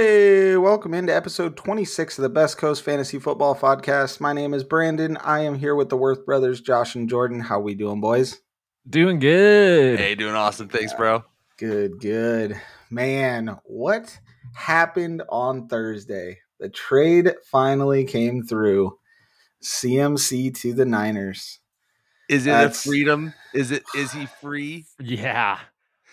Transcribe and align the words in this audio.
Hey, 0.00 0.56
welcome 0.56 0.94
into 0.94 1.14
episode 1.14 1.58
26 1.58 2.16
of 2.16 2.22
the 2.22 2.30
Best 2.30 2.56
Coast 2.56 2.82
Fantasy 2.82 3.18
Football 3.18 3.54
Podcast. 3.54 4.18
My 4.18 4.32
name 4.32 4.54
is 4.54 4.64
Brandon. 4.64 5.18
I 5.18 5.40
am 5.40 5.58
here 5.58 5.74
with 5.74 5.90
the 5.90 5.96
Worth 5.98 6.24
brothers, 6.24 6.62
Josh 6.62 6.94
and 6.94 7.06
Jordan. 7.06 7.38
How 7.38 7.60
we 7.60 7.74
doing, 7.74 8.00
boys? 8.00 8.40
Doing 8.88 9.18
good. 9.18 9.98
Hey, 9.98 10.14
doing 10.14 10.34
awesome. 10.34 10.70
Thanks, 10.70 10.94
bro. 10.94 11.22
Good, 11.58 12.00
good. 12.00 12.58
Man, 12.88 13.58
what 13.64 14.18
happened 14.54 15.22
on 15.28 15.68
Thursday? 15.68 16.38
The 16.60 16.70
trade 16.70 17.34
finally 17.44 18.04
came 18.06 18.42
through. 18.42 18.98
CMC 19.62 20.54
to 20.60 20.72
the 20.72 20.86
Niners. 20.86 21.58
Is 22.30 22.46
it 22.46 22.52
That's- 22.52 22.86
a 22.86 22.88
freedom? 22.88 23.34
Is 23.52 23.70
it 23.70 23.82
is 23.94 24.12
he 24.12 24.24
free? 24.40 24.86
Yeah. 24.98 25.58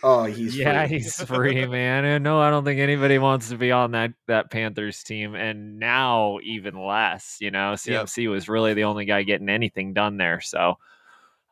Oh, 0.04 0.26
he's 0.26 0.56
yeah, 0.56 0.86
free. 0.88 0.98
he's 1.00 1.22
free, 1.26 1.66
man. 1.66 2.06
And 2.06 2.24
no, 2.24 2.40
I 2.40 2.50
don't 2.52 2.64
think 2.64 2.80
anybody 2.80 3.18
wants 3.18 3.50
to 3.50 3.58
be 3.58 3.72
on 3.72 3.92
that 3.92 4.12
that 4.28 4.52
Panthers 4.52 5.04
team. 5.04 5.34
And 5.34 5.80
now 5.80 6.38
even 6.44 6.76
less, 6.80 7.38
you 7.40 7.50
know, 7.52 7.74
CMC 7.74 8.30
was 8.30 8.48
really 8.48 8.74
the 8.76 8.84
only 8.84 9.06
guy 9.06 9.24
getting 9.24 9.50
anything 9.50 9.94
done 9.94 10.18
there. 10.18 10.40
So 10.42 10.78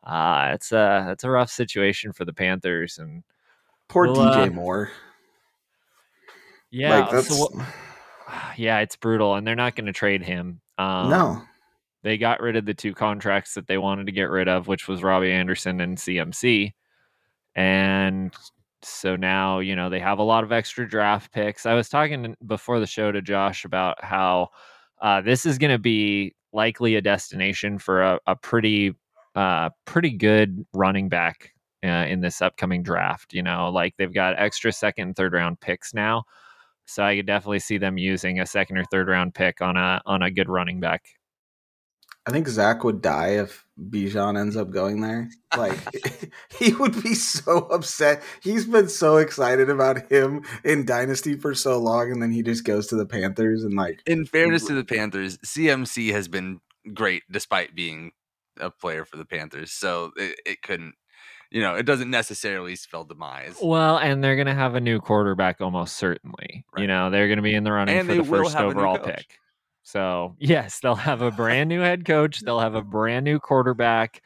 uh 0.04 0.52
it's 0.54 0.70
a 0.70 1.08
it's 1.10 1.24
a 1.24 1.30
rough 1.30 1.50
situation 1.50 2.12
for 2.12 2.24
the 2.24 2.32
Panthers. 2.32 2.98
And 2.98 3.24
Poor 3.88 4.06
Well, 4.12 4.16
DJ 4.32 4.48
uh, 4.48 4.50
Moore. 4.52 4.90
yeah, 6.70 7.00
like 7.00 7.10
that's 7.10 7.28
so 7.36 7.46
what- 7.48 7.66
yeah, 8.56 8.78
it's 8.78 8.96
brutal. 8.96 9.34
And 9.34 9.46
they're 9.46 9.56
not 9.56 9.74
gonna 9.74 9.92
trade 9.92 10.22
him. 10.22 10.60
Um 10.78 11.10
no. 11.10 11.42
they 12.02 12.16
got 12.16 12.40
rid 12.40 12.54
of 12.54 12.64
the 12.64 12.74
two 12.74 12.94
contracts 12.94 13.54
that 13.54 13.66
they 13.66 13.78
wanted 13.78 14.06
to 14.06 14.12
get 14.12 14.30
rid 14.30 14.46
of, 14.48 14.68
which 14.68 14.86
was 14.86 15.02
Robbie 15.02 15.32
Anderson 15.32 15.80
and 15.80 15.98
CMC. 15.98 16.72
And 17.56 18.32
so 18.82 19.16
now, 19.16 19.58
you 19.58 19.74
know, 19.74 19.90
they 19.90 19.98
have 19.98 20.18
a 20.18 20.22
lot 20.22 20.44
of 20.44 20.52
extra 20.52 20.88
draft 20.88 21.32
picks. 21.32 21.66
I 21.66 21.74
was 21.74 21.88
talking 21.88 22.36
before 22.46 22.78
the 22.78 22.86
show 22.86 23.10
to 23.10 23.22
Josh 23.22 23.64
about 23.64 24.02
how 24.04 24.50
uh, 25.00 25.22
this 25.22 25.46
is 25.46 25.58
going 25.58 25.72
to 25.72 25.78
be 25.78 26.34
likely 26.52 26.94
a 26.94 27.00
destination 27.00 27.78
for 27.78 28.02
a, 28.02 28.20
a 28.26 28.36
pretty, 28.36 28.94
uh, 29.34 29.70
pretty 29.86 30.10
good 30.10 30.64
running 30.72 31.08
back 31.08 31.52
uh, 31.82 31.88
in 31.88 32.20
this 32.20 32.42
upcoming 32.42 32.82
draft. 32.82 33.32
You 33.32 33.42
know, 33.42 33.70
like 33.70 33.94
they've 33.96 34.12
got 34.12 34.38
extra 34.38 34.70
second 34.70 35.08
and 35.08 35.16
third 35.16 35.32
round 35.32 35.60
picks 35.60 35.94
now. 35.94 36.24
So 36.86 37.02
I 37.02 37.16
could 37.16 37.26
definitely 37.26 37.58
see 37.58 37.78
them 37.78 37.98
using 37.98 38.38
a 38.38 38.46
second 38.46 38.78
or 38.78 38.84
third 38.84 39.08
round 39.08 39.34
pick 39.34 39.60
on 39.60 39.76
a 39.76 40.00
on 40.06 40.22
a 40.22 40.30
good 40.30 40.48
running 40.48 40.78
back. 40.78 41.04
I 42.26 42.32
think 42.32 42.48
Zach 42.48 42.82
would 42.82 43.02
die 43.02 43.38
if 43.38 43.64
Bijan 43.80 44.38
ends 44.38 44.56
up 44.56 44.70
going 44.70 45.00
there. 45.00 45.30
Like 45.56 45.78
he 46.58 46.72
would 46.74 47.00
be 47.02 47.14
so 47.14 47.58
upset. 47.58 48.22
He's 48.42 48.66
been 48.66 48.88
so 48.88 49.16
excited 49.18 49.70
about 49.70 50.10
him 50.10 50.44
in 50.64 50.84
Dynasty 50.84 51.36
for 51.36 51.54
so 51.54 51.78
long, 51.78 52.10
and 52.10 52.20
then 52.20 52.32
he 52.32 52.42
just 52.42 52.64
goes 52.64 52.88
to 52.88 52.96
the 52.96 53.06
Panthers 53.06 53.62
and 53.62 53.74
like 53.74 54.02
In 54.06 54.26
fairness 54.26 54.66
to 54.66 54.74
the 54.74 54.84
Panthers, 54.84 55.38
CMC 55.38 56.12
has 56.12 56.26
been 56.26 56.60
great 56.92 57.22
despite 57.30 57.74
being 57.74 58.12
a 58.60 58.70
player 58.70 59.04
for 59.04 59.16
the 59.16 59.24
Panthers. 59.24 59.72
So 59.72 60.12
it, 60.16 60.40
it 60.44 60.62
couldn't, 60.62 60.94
you 61.50 61.60
know, 61.60 61.74
it 61.74 61.84
doesn't 61.84 62.10
necessarily 62.10 62.74
spell 62.74 63.04
demise. 63.04 63.56
Well, 63.62 63.98
and 63.98 64.24
they're 64.24 64.36
going 64.36 64.46
to 64.46 64.54
have 64.54 64.74
a 64.74 64.80
new 64.80 65.00
quarterback 65.00 65.60
almost 65.60 65.96
certainly. 65.96 66.64
You 66.76 66.86
know, 66.86 67.10
they're 67.10 67.28
going 67.28 67.38
to 67.38 67.42
be 67.42 67.54
in 67.54 67.64
the 67.64 67.72
running 67.72 67.98
And 67.98 68.08
for 68.08 68.14
the 68.14 68.24
first 68.24 68.54
have 68.54 68.70
a 68.70 68.74
new 68.74 68.80
overall 68.80 68.98
pick. 68.98 69.38
So, 69.86 70.34
yes, 70.40 70.80
they'll 70.80 70.96
have 70.96 71.22
a 71.22 71.30
brand 71.30 71.68
new 71.68 71.80
head 71.80 72.04
coach. 72.04 72.40
They'll 72.40 72.58
have 72.58 72.74
a 72.74 72.82
brand 72.82 73.24
new 73.24 73.38
quarterback. 73.38 74.20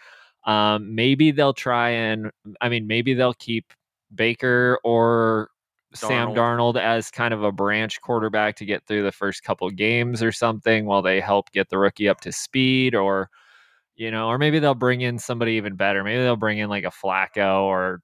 Um, 0.46 0.94
maybe 0.94 1.32
they'll 1.32 1.52
try 1.52 1.90
and, 1.90 2.30
I 2.62 2.70
mean, 2.70 2.86
maybe 2.86 3.12
they'll 3.12 3.34
keep 3.34 3.66
Baker 4.14 4.78
or 4.84 5.50
Sam 5.92 6.30
Darnold 6.30 6.80
as 6.80 7.10
kind 7.10 7.34
of 7.34 7.42
a 7.42 7.52
branch 7.52 8.00
quarterback 8.00 8.56
to 8.56 8.64
get 8.64 8.86
through 8.86 9.02
the 9.02 9.12
first 9.12 9.44
couple 9.44 9.68
games 9.68 10.22
or 10.22 10.32
something 10.32 10.86
while 10.86 11.02
they 11.02 11.20
help 11.20 11.52
get 11.52 11.68
the 11.68 11.76
rookie 11.76 12.08
up 12.08 12.22
to 12.22 12.32
speed 12.32 12.94
or 12.94 13.28
you 13.96 14.10
know 14.10 14.28
or 14.28 14.38
maybe 14.38 14.60
they'll 14.60 14.74
bring 14.74 15.02
in 15.02 15.18
somebody 15.18 15.52
even 15.52 15.74
better 15.74 16.04
maybe 16.04 16.22
they'll 16.22 16.36
bring 16.36 16.58
in 16.58 16.70
like 16.70 16.84
a 16.84 16.90
Flacco 16.90 17.64
or 17.64 18.00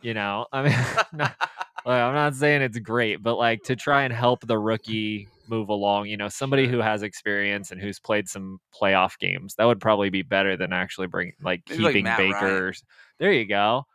you 0.00 0.14
know 0.14 0.46
I 0.52 0.62
mean 0.62 0.72
not, 1.12 1.36
like, 1.84 2.00
I'm 2.00 2.14
not 2.14 2.34
saying 2.34 2.62
it's 2.62 2.78
great 2.78 3.22
but 3.22 3.36
like 3.36 3.62
to 3.64 3.76
try 3.76 4.04
and 4.04 4.12
help 4.12 4.46
the 4.46 4.58
rookie 4.58 5.28
move 5.48 5.68
along 5.68 6.06
you 6.06 6.16
know 6.16 6.28
somebody 6.28 6.66
who 6.68 6.78
has 6.78 7.02
experience 7.02 7.70
and 7.70 7.80
who's 7.80 7.98
played 7.98 8.28
some 8.28 8.60
playoff 8.74 9.18
games 9.18 9.54
that 9.56 9.64
would 9.64 9.80
probably 9.80 10.10
be 10.10 10.22
better 10.22 10.56
than 10.56 10.72
actually 10.72 11.06
bring 11.06 11.32
like 11.42 11.62
Maybe 11.68 11.82
keeping 11.84 12.04
Matt 12.04 12.18
Baker 12.18 12.64
Ryan. 12.64 12.72
there 13.18 13.32
you 13.32 13.46
go 13.46 13.86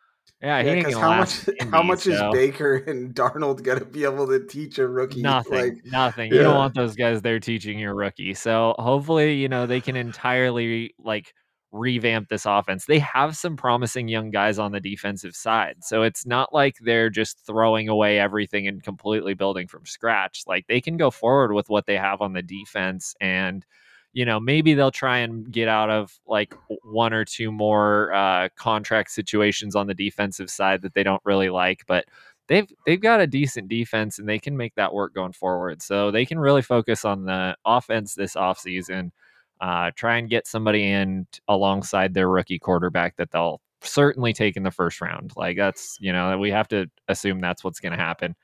yeah, 0.41 0.61
he 0.61 0.69
yeah, 0.69 0.81
gonna 0.83 0.99
how 0.99 1.17
much 1.17 1.49
how 1.71 1.81
much 1.81 2.05
is 2.05 2.19
so- 2.19 2.31
Baker 2.31 2.75
and 2.75 3.13
Darnold 3.15 3.63
gonna 3.63 3.85
be 3.85 4.03
able 4.03 4.27
to 4.27 4.45
teach 4.45 4.77
a 4.77 4.87
rookie? 4.87 5.21
Nothing, 5.23 5.53
Like 5.53 5.73
nothing. 5.85 6.31
You 6.31 6.43
don't 6.43 6.55
want 6.55 6.75
those 6.75 6.95
guys 6.95 7.21
there 7.23 7.39
teaching 7.39 7.79
your 7.79 7.95
rookie. 7.95 8.35
So 8.35 8.75
hopefully, 8.77 9.33
you 9.33 9.49
know, 9.49 9.65
they 9.65 9.81
can 9.81 9.95
entirely 9.95 10.93
like 10.99 11.33
revamp 11.71 12.29
this 12.29 12.45
offense. 12.45 12.85
They 12.85 12.99
have 12.99 13.35
some 13.35 13.57
promising 13.57 14.07
young 14.07 14.31
guys 14.31 14.59
on 14.59 14.71
the 14.71 14.79
defensive 14.79 15.35
side. 15.35 15.77
So 15.81 16.03
it's 16.03 16.25
not 16.25 16.53
like 16.53 16.77
they're 16.81 17.09
just 17.09 17.45
throwing 17.45 17.89
away 17.89 18.19
everything 18.19 18.67
and 18.67 18.81
completely 18.81 19.33
building 19.33 19.67
from 19.67 19.85
scratch. 19.85 20.43
Like 20.47 20.67
they 20.67 20.81
can 20.81 20.97
go 20.97 21.11
forward 21.11 21.53
with 21.53 21.69
what 21.69 21.85
they 21.85 21.97
have 21.97 22.21
on 22.21 22.33
the 22.33 22.41
defense 22.41 23.15
and 23.19 23.65
you 24.13 24.25
know, 24.25 24.39
maybe 24.39 24.73
they'll 24.73 24.89
try 24.89 25.19
and 25.19 25.51
get 25.51 25.67
out 25.67 25.91
of 25.91 26.11
like 26.25 26.55
one 26.81 27.13
or 27.13 27.23
two 27.23 27.51
more 27.51 28.11
uh, 28.13 28.49
contract 28.55 29.11
situations 29.11 29.75
on 29.75 29.85
the 29.85 29.93
defensive 29.93 30.49
side 30.49 30.81
that 30.81 30.95
they 30.95 31.03
don't 31.03 31.21
really 31.23 31.49
like, 31.49 31.83
but 31.87 32.05
they've 32.47 32.67
they've 32.85 33.01
got 33.01 33.19
a 33.21 33.27
decent 33.27 33.67
defense 33.67 34.17
and 34.17 34.27
they 34.27 34.39
can 34.39 34.57
make 34.57 34.73
that 34.75 34.93
work 34.93 35.13
going 35.13 35.33
forward. 35.33 35.81
So 35.81 36.09
they 36.09 36.25
can 36.25 36.39
really 36.39 36.61
focus 36.63 37.05
on 37.05 37.25
the 37.25 37.55
offense 37.65 38.15
this 38.15 38.33
offseason, 38.33 39.11
uh, 39.59 39.91
try 39.95 40.17
and 40.17 40.29
get 40.29 40.47
somebody 40.47 40.89
in 40.89 41.27
t- 41.31 41.39
alongside 41.47 42.13
their 42.13 42.29
rookie 42.29 42.59
quarterback 42.59 43.15
that 43.17 43.31
they'll 43.31 43.61
certainly 43.81 44.33
take 44.33 44.57
in 44.57 44.63
the 44.63 44.71
first 44.71 45.01
round. 45.01 45.33
Like 45.35 45.57
that's 45.57 45.97
you 45.99 46.13
know 46.13 46.37
we 46.37 46.51
have 46.51 46.67
to 46.69 46.89
assume 47.07 47.39
that's 47.39 47.63
what's 47.63 47.79
going 47.79 47.93
to 47.93 48.03
happen. 48.03 48.35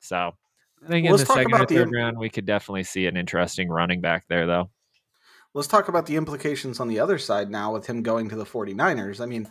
So 0.00 0.32
I 0.84 0.88
think 0.88 1.04
Well, 1.06 1.14
in 1.14 1.20
the 1.20 1.26
second 1.26 1.52
or 1.52 1.56
about 1.56 1.68
the 1.68 1.76
third 1.76 1.92
round 1.92 2.18
we 2.18 2.28
could 2.28 2.46
definitely 2.46 2.84
see 2.84 3.06
an 3.06 3.16
interesting 3.16 3.68
running 3.68 4.00
back 4.00 4.26
there 4.28 4.46
though. 4.46 4.70
let's 5.54 5.68
talk 5.68 5.88
about 5.88 6.06
the 6.06 6.16
implications 6.16 6.80
on 6.80 6.88
the 6.88 7.00
other 7.00 7.18
side 7.18 7.50
now 7.50 7.72
with 7.72 7.86
him 7.86 8.02
going 8.02 8.28
to 8.28 8.36
the 8.36 8.44
49ers. 8.44 9.20
I 9.20 9.26
mean, 9.26 9.48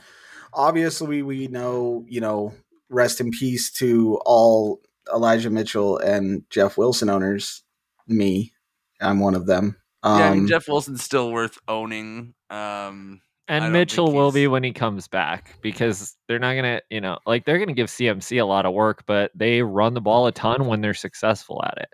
obviously 0.54 1.22
we 1.24 1.48
know, 1.48 2.06
you 2.08 2.22
know, 2.22 2.54
rest 2.90 3.22
in 3.22 3.32
peace 3.32 3.72
to 3.74 4.20
all 4.26 4.82
Elijah 5.14 5.50
Mitchell 5.50 5.98
and 5.98 6.44
Jeff 6.50 6.78
Wilson 6.78 7.10
owners. 7.10 7.64
Me, 8.08 8.54
I'm 9.02 9.20
one 9.20 9.36
of 9.36 9.46
them. 9.46 9.78
Um, 10.04 10.20
yeah, 10.20 10.30
I 10.30 10.34
mean, 10.36 10.48
Jeff 10.48 10.68
Wilson's 10.68 11.02
still 11.04 11.32
worth 11.32 11.58
owning. 11.68 12.34
Um, 12.50 13.22
And 13.48 13.74
Mitchell 13.74 14.14
will 14.14 14.32
be 14.32 14.48
when 14.48 14.64
he 14.64 14.74
comes 14.74 15.08
back 15.08 15.58
because 15.62 16.16
they're 16.28 16.40
not 16.40 16.54
going 16.54 16.64
to, 16.64 16.82
you 16.90 17.02
know, 17.02 17.20
like 17.26 17.46
they're 17.46 17.58
going 17.58 17.70
to 17.70 17.74
give 17.74 17.88
CMC 17.88 18.42
a 18.42 18.46
lot 18.46 18.66
of 18.66 18.74
work, 18.74 19.06
but 19.06 19.32
they 19.36 19.62
run 19.62 19.94
the 19.94 20.02
ball 20.02 20.28
a 20.28 20.32
ton 20.32 20.68
when 20.68 20.82
they're 20.82 20.94
successful 20.94 21.62
at 21.66 21.78
it. 21.78 21.90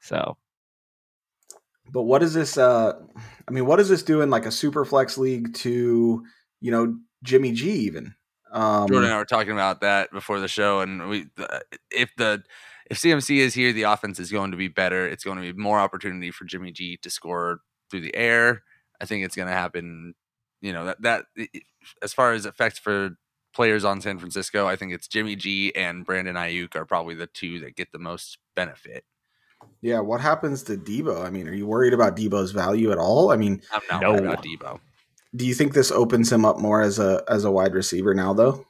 So, 0.00 0.36
But 1.92 2.02
what 2.02 2.22
is 2.22 2.34
this? 2.34 2.58
Uh, 2.58 2.94
I 3.46 3.50
mean, 3.50 3.66
what 3.66 3.76
does 3.76 3.88
this 3.88 4.02
do 4.02 4.20
in 4.20 4.30
like 4.30 4.46
a 4.46 4.50
super 4.50 4.84
flex 4.84 5.18
league 5.18 5.54
to 5.54 6.24
you 6.60 6.70
know 6.70 6.96
Jimmy 7.22 7.52
G 7.52 7.70
even? 7.70 8.14
Um, 8.50 8.88
Jordan 8.88 9.04
and 9.04 9.14
I 9.14 9.18
were 9.18 9.24
talking 9.24 9.52
about 9.52 9.80
that 9.80 10.10
before 10.12 10.40
the 10.40 10.48
show, 10.48 10.80
and 10.80 11.08
we 11.08 11.26
the, 11.36 11.62
if 11.90 12.14
the 12.16 12.42
if 12.90 12.98
CMC 12.98 13.36
is 13.38 13.54
here, 13.54 13.72
the 13.72 13.82
offense 13.84 14.18
is 14.18 14.30
going 14.32 14.50
to 14.50 14.56
be 14.56 14.68
better. 14.68 15.06
It's 15.06 15.24
going 15.24 15.36
to 15.40 15.52
be 15.52 15.58
more 15.58 15.78
opportunity 15.78 16.30
for 16.30 16.44
Jimmy 16.44 16.72
G 16.72 16.96
to 17.02 17.10
score 17.10 17.60
through 17.90 18.00
the 18.02 18.14
air. 18.16 18.62
I 19.00 19.04
think 19.06 19.24
it's 19.24 19.36
going 19.36 19.48
to 19.48 19.54
happen. 19.54 20.14
You 20.60 20.72
know 20.72 20.84
that 20.86 21.02
that 21.02 21.24
i- 21.38 21.48
i- 21.54 21.60
as 22.02 22.12
far 22.14 22.32
as 22.32 22.46
effects 22.46 22.78
for 22.78 23.10
players 23.54 23.84
on 23.84 24.00
San 24.00 24.18
Francisco, 24.18 24.66
I 24.66 24.76
think 24.76 24.92
it's 24.92 25.08
Jimmy 25.08 25.36
G 25.36 25.74
and 25.74 26.06
Brandon 26.06 26.36
Aiyuk 26.36 26.74
are 26.76 26.86
probably 26.86 27.14
the 27.14 27.26
two 27.26 27.58
that 27.60 27.76
get 27.76 27.90
the 27.92 27.98
most 27.98 28.38
benefit. 28.54 29.04
yeah, 29.80 30.00
what 30.00 30.20
happens 30.20 30.62
to 30.64 30.76
Deebo? 30.76 31.24
I 31.24 31.30
mean, 31.30 31.48
are 31.48 31.52
you 31.54 31.66
worried 31.66 31.92
about 31.94 32.16
Deebo's 32.16 32.50
value 32.52 32.90
at 32.92 32.98
all? 32.98 33.30
I 33.30 33.36
mean, 33.36 33.60
I'm 33.72 33.80
not 33.90 34.02
No. 34.02 34.10
worried 34.12 34.24
about 34.24 34.44
Deebo. 34.44 34.80
do 35.36 35.46
you 35.46 35.54
think 35.54 35.72
this 35.72 35.90
opens 35.90 36.30
him 36.32 36.44
up 36.44 36.58
more 36.58 36.80
as 36.82 36.98
a 36.98 37.22
as 37.28 37.44
a 37.44 37.50
wide 37.50 37.74
receiver 37.74 38.14
now, 38.14 38.32
though? 38.32 38.64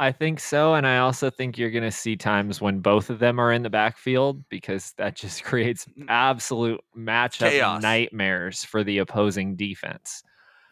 I 0.00 0.12
think 0.12 0.38
so. 0.38 0.74
And 0.74 0.86
I 0.86 0.98
also 0.98 1.28
think 1.28 1.58
you're 1.58 1.70
going 1.70 1.82
to 1.84 1.90
see 1.90 2.16
times 2.16 2.60
when 2.60 2.78
both 2.80 3.10
of 3.10 3.18
them 3.18 3.40
are 3.40 3.52
in 3.52 3.62
the 3.62 3.70
backfield 3.70 4.48
because 4.48 4.92
that 4.96 5.16
just 5.16 5.42
creates 5.44 5.86
absolute 6.08 6.80
matchup 6.96 7.50
Chaos. 7.50 7.82
nightmares 7.82 8.64
for 8.64 8.84
the 8.84 8.98
opposing 8.98 9.56
defense. 9.56 10.22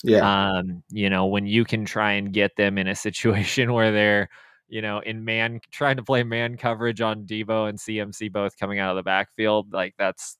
Yeah, 0.04 0.20
um, 0.20 0.82
you 0.90 1.10
know, 1.10 1.26
when 1.26 1.46
you 1.46 1.64
can 1.64 1.84
try 1.84 2.12
and 2.12 2.32
get 2.32 2.54
them 2.56 2.78
in 2.78 2.86
a 2.86 2.94
situation 2.94 3.72
where 3.72 3.90
they're, 3.92 4.28
you 4.68 4.82
know, 4.82 5.00
in 5.00 5.24
man 5.24 5.60
trying 5.72 5.96
to 5.96 6.02
play 6.04 6.22
man 6.22 6.56
coverage 6.56 7.00
on 7.00 7.24
Deebo 7.26 7.68
and 7.68 7.78
CMC 7.78 8.30
both 8.32 8.56
coming 8.58 8.78
out 8.78 8.90
of 8.90 8.96
the 8.96 9.02
backfield, 9.02 9.72
like 9.72 9.94
that's, 9.98 10.36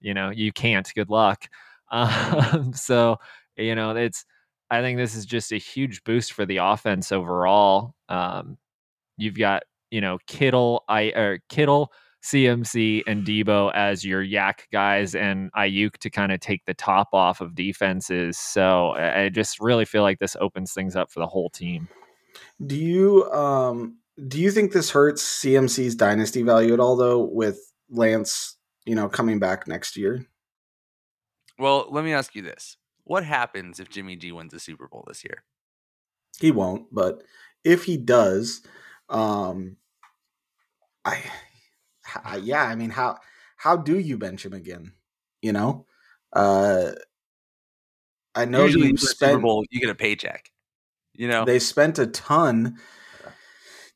you 0.00 0.14
know, 0.14 0.30
you 0.30 0.52
can't. 0.52 0.90
Good 0.94 1.10
luck. 1.10 1.46
Um, 1.92 2.72
so, 2.72 3.16
you 3.56 3.74
know, 3.74 3.96
it's. 3.96 4.24
I 4.70 4.80
think 4.82 4.98
this 4.98 5.14
is 5.14 5.26
just 5.26 5.52
a 5.52 5.56
huge 5.56 6.04
boost 6.04 6.32
for 6.32 6.46
the 6.46 6.58
offense 6.58 7.12
overall. 7.12 7.94
Um, 8.08 8.58
you've 9.16 9.38
got, 9.38 9.64
you 9.90 10.00
know, 10.00 10.18
Kittle, 10.26 10.84
I 10.88 11.12
or 11.16 11.40
Kittle, 11.48 11.92
CMC 12.22 13.02
and 13.06 13.24
Deebo 13.24 13.72
as 13.74 14.04
your 14.04 14.24
YAC 14.24 14.60
guys 14.72 15.14
and 15.14 15.50
Aiyuk 15.52 15.96
to 15.98 16.10
kind 16.10 16.32
of 16.32 16.40
take 16.40 16.64
the 16.66 16.74
top 16.74 17.08
off 17.12 17.40
of 17.40 17.54
defenses. 17.54 18.38
So 18.38 18.90
I 18.90 19.30
just 19.30 19.60
really 19.60 19.84
feel 19.84 20.02
like 20.02 20.18
this 20.18 20.36
opens 20.40 20.72
things 20.72 20.96
up 20.96 21.10
for 21.10 21.20
the 21.20 21.26
whole 21.26 21.50
team. 21.50 21.88
Do 22.64 22.76
you 22.76 23.30
um 23.32 23.96
do 24.28 24.38
you 24.38 24.50
think 24.50 24.72
this 24.72 24.90
hurts 24.90 25.22
CMC's 25.42 25.94
dynasty 25.94 26.42
value 26.42 26.74
at 26.74 26.80
all 26.80 26.96
though 26.96 27.20
with 27.20 27.72
Lance, 27.88 28.56
you 28.84 28.94
know, 28.94 29.08
coming 29.08 29.38
back 29.38 29.66
next 29.66 29.96
year? 29.96 30.26
Well, 31.58 31.86
let 31.90 32.04
me 32.04 32.12
ask 32.12 32.34
you 32.34 32.42
this. 32.42 32.76
What 33.10 33.24
happens 33.24 33.80
if 33.80 33.90
Jimmy 33.90 34.14
G 34.14 34.30
wins 34.30 34.52
the 34.52 34.60
Super 34.60 34.86
Bowl 34.86 35.02
this 35.08 35.24
year? 35.24 35.42
He 36.38 36.52
won't, 36.52 36.94
but 36.94 37.24
if 37.64 37.82
he 37.82 37.96
does, 37.96 38.62
um 39.08 39.78
I 41.04 41.20
yeah, 42.40 42.62
I 42.62 42.76
mean, 42.76 42.90
how 42.90 43.18
how 43.56 43.76
do 43.76 43.98
you 43.98 44.16
bench 44.16 44.46
him 44.46 44.52
again? 44.52 44.92
You 45.42 45.52
know, 45.52 45.86
uh, 46.32 46.92
I 48.36 48.44
know 48.44 48.66
Usually 48.66 48.90
you 48.90 48.96
spent 48.96 49.32
Super 49.32 49.42
Bowl, 49.42 49.64
you 49.70 49.80
get 49.80 49.90
a 49.90 49.96
paycheck. 49.96 50.48
You 51.12 51.26
know, 51.26 51.44
they 51.44 51.58
spent 51.58 51.98
a 51.98 52.06
ton 52.06 52.76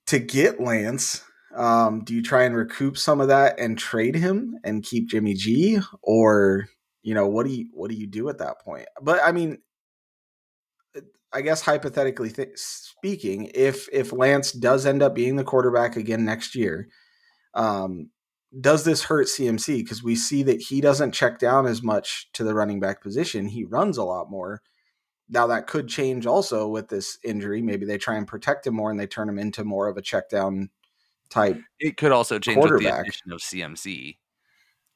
to 0.06 0.18
get 0.18 0.60
Lance. 0.60 1.22
Um, 1.54 2.02
do 2.02 2.14
you 2.14 2.22
try 2.22 2.42
and 2.42 2.56
recoup 2.56 2.98
some 2.98 3.20
of 3.20 3.28
that 3.28 3.60
and 3.60 3.78
trade 3.78 4.16
him 4.16 4.58
and 4.64 4.82
keep 4.82 5.08
Jimmy 5.08 5.34
G, 5.34 5.78
or 6.02 6.66
you 7.04 7.14
know 7.14 7.28
what 7.28 7.46
do 7.46 7.52
you 7.52 7.66
what 7.72 7.90
do 7.90 7.96
you 7.96 8.06
do 8.06 8.28
at 8.30 8.38
that 8.38 8.60
point? 8.60 8.86
But 9.00 9.20
I 9.22 9.30
mean, 9.30 9.58
I 11.32 11.42
guess 11.42 11.60
hypothetically 11.60 12.30
th- 12.30 12.56
speaking, 12.56 13.50
if 13.54 13.88
if 13.92 14.12
Lance 14.12 14.52
does 14.52 14.86
end 14.86 15.02
up 15.02 15.14
being 15.14 15.36
the 15.36 15.44
quarterback 15.44 15.96
again 15.96 16.24
next 16.24 16.54
year, 16.54 16.88
um, 17.52 18.10
does 18.58 18.84
this 18.84 19.04
hurt 19.04 19.26
CMC? 19.26 19.78
Because 19.78 20.02
we 20.02 20.16
see 20.16 20.42
that 20.44 20.62
he 20.62 20.80
doesn't 20.80 21.12
check 21.12 21.38
down 21.38 21.66
as 21.66 21.82
much 21.82 22.30
to 22.32 22.42
the 22.42 22.54
running 22.54 22.80
back 22.80 23.02
position. 23.02 23.48
He 23.48 23.64
runs 23.64 23.98
a 23.98 24.04
lot 24.04 24.30
more. 24.30 24.62
Now 25.28 25.46
that 25.48 25.66
could 25.66 25.88
change 25.88 26.24
also 26.24 26.68
with 26.68 26.88
this 26.88 27.18
injury. 27.22 27.60
Maybe 27.60 27.84
they 27.84 27.98
try 27.98 28.16
and 28.16 28.26
protect 28.26 28.66
him 28.66 28.74
more 28.74 28.90
and 28.90 28.98
they 28.98 29.06
turn 29.06 29.28
him 29.28 29.38
into 29.38 29.62
more 29.62 29.88
of 29.88 29.98
a 29.98 30.02
check 30.02 30.30
down 30.30 30.70
type. 31.28 31.60
it 31.80 31.98
could 31.98 32.12
also 32.12 32.38
change 32.38 32.62
with 32.62 32.80
the 32.80 32.98
addition 32.98 33.32
of 33.32 33.40
CMC. 33.40 34.16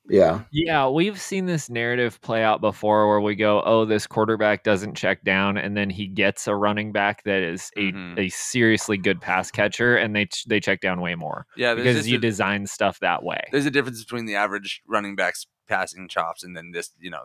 Yeah. 0.09 0.43
Yeah, 0.51 0.89
we've 0.89 1.21
seen 1.21 1.47
this 1.47 1.69
narrative 1.69 2.21
play 2.21 2.43
out 2.43 2.61
before 2.61 3.09
where 3.09 3.21
we 3.21 3.35
go, 3.35 3.63
oh, 3.65 3.85
this 3.85 4.07
quarterback 4.07 4.65
doesn't 4.65 4.95
check 4.97 5.23
down, 5.25 5.57
and 5.59 5.77
then 5.77 5.91
he 5.91 6.07
gets 6.07 6.47
a 6.47 6.55
running 6.55 6.93
back 6.93 7.23
that 7.25 7.43
is 7.43 7.71
a, 7.77 7.93
Mhm. 7.93 8.19
a 8.19 8.29
seriously 8.31 8.97
good 8.97 9.21
pass 9.21 9.51
catcher, 9.51 9.97
and 9.97 10.17
they 10.17 10.29
they 10.47 10.61
check 10.61 10.81
down 10.81 11.01
way 11.01 11.15
more 11.15 11.47
Yeah, 11.57 11.75
because 11.75 12.09
you 12.09 12.17
a- 12.19 12.21
design 12.21 12.67
stuff 12.67 12.99
that 13.01 13.23
way. 13.23 13.41
there's 13.53 13.67
a 13.67 13.71
difference 13.71 14.03
between 14.03 14.27
the 14.27 14.35
average 14.37 14.83
running 14.87 15.15
back's 15.17 15.47
passing 15.69 16.09
chops 16.09 16.43
and 16.43 16.57
then 16.57 16.71
this, 16.73 16.91
you 16.99 17.11
know, 17.11 17.25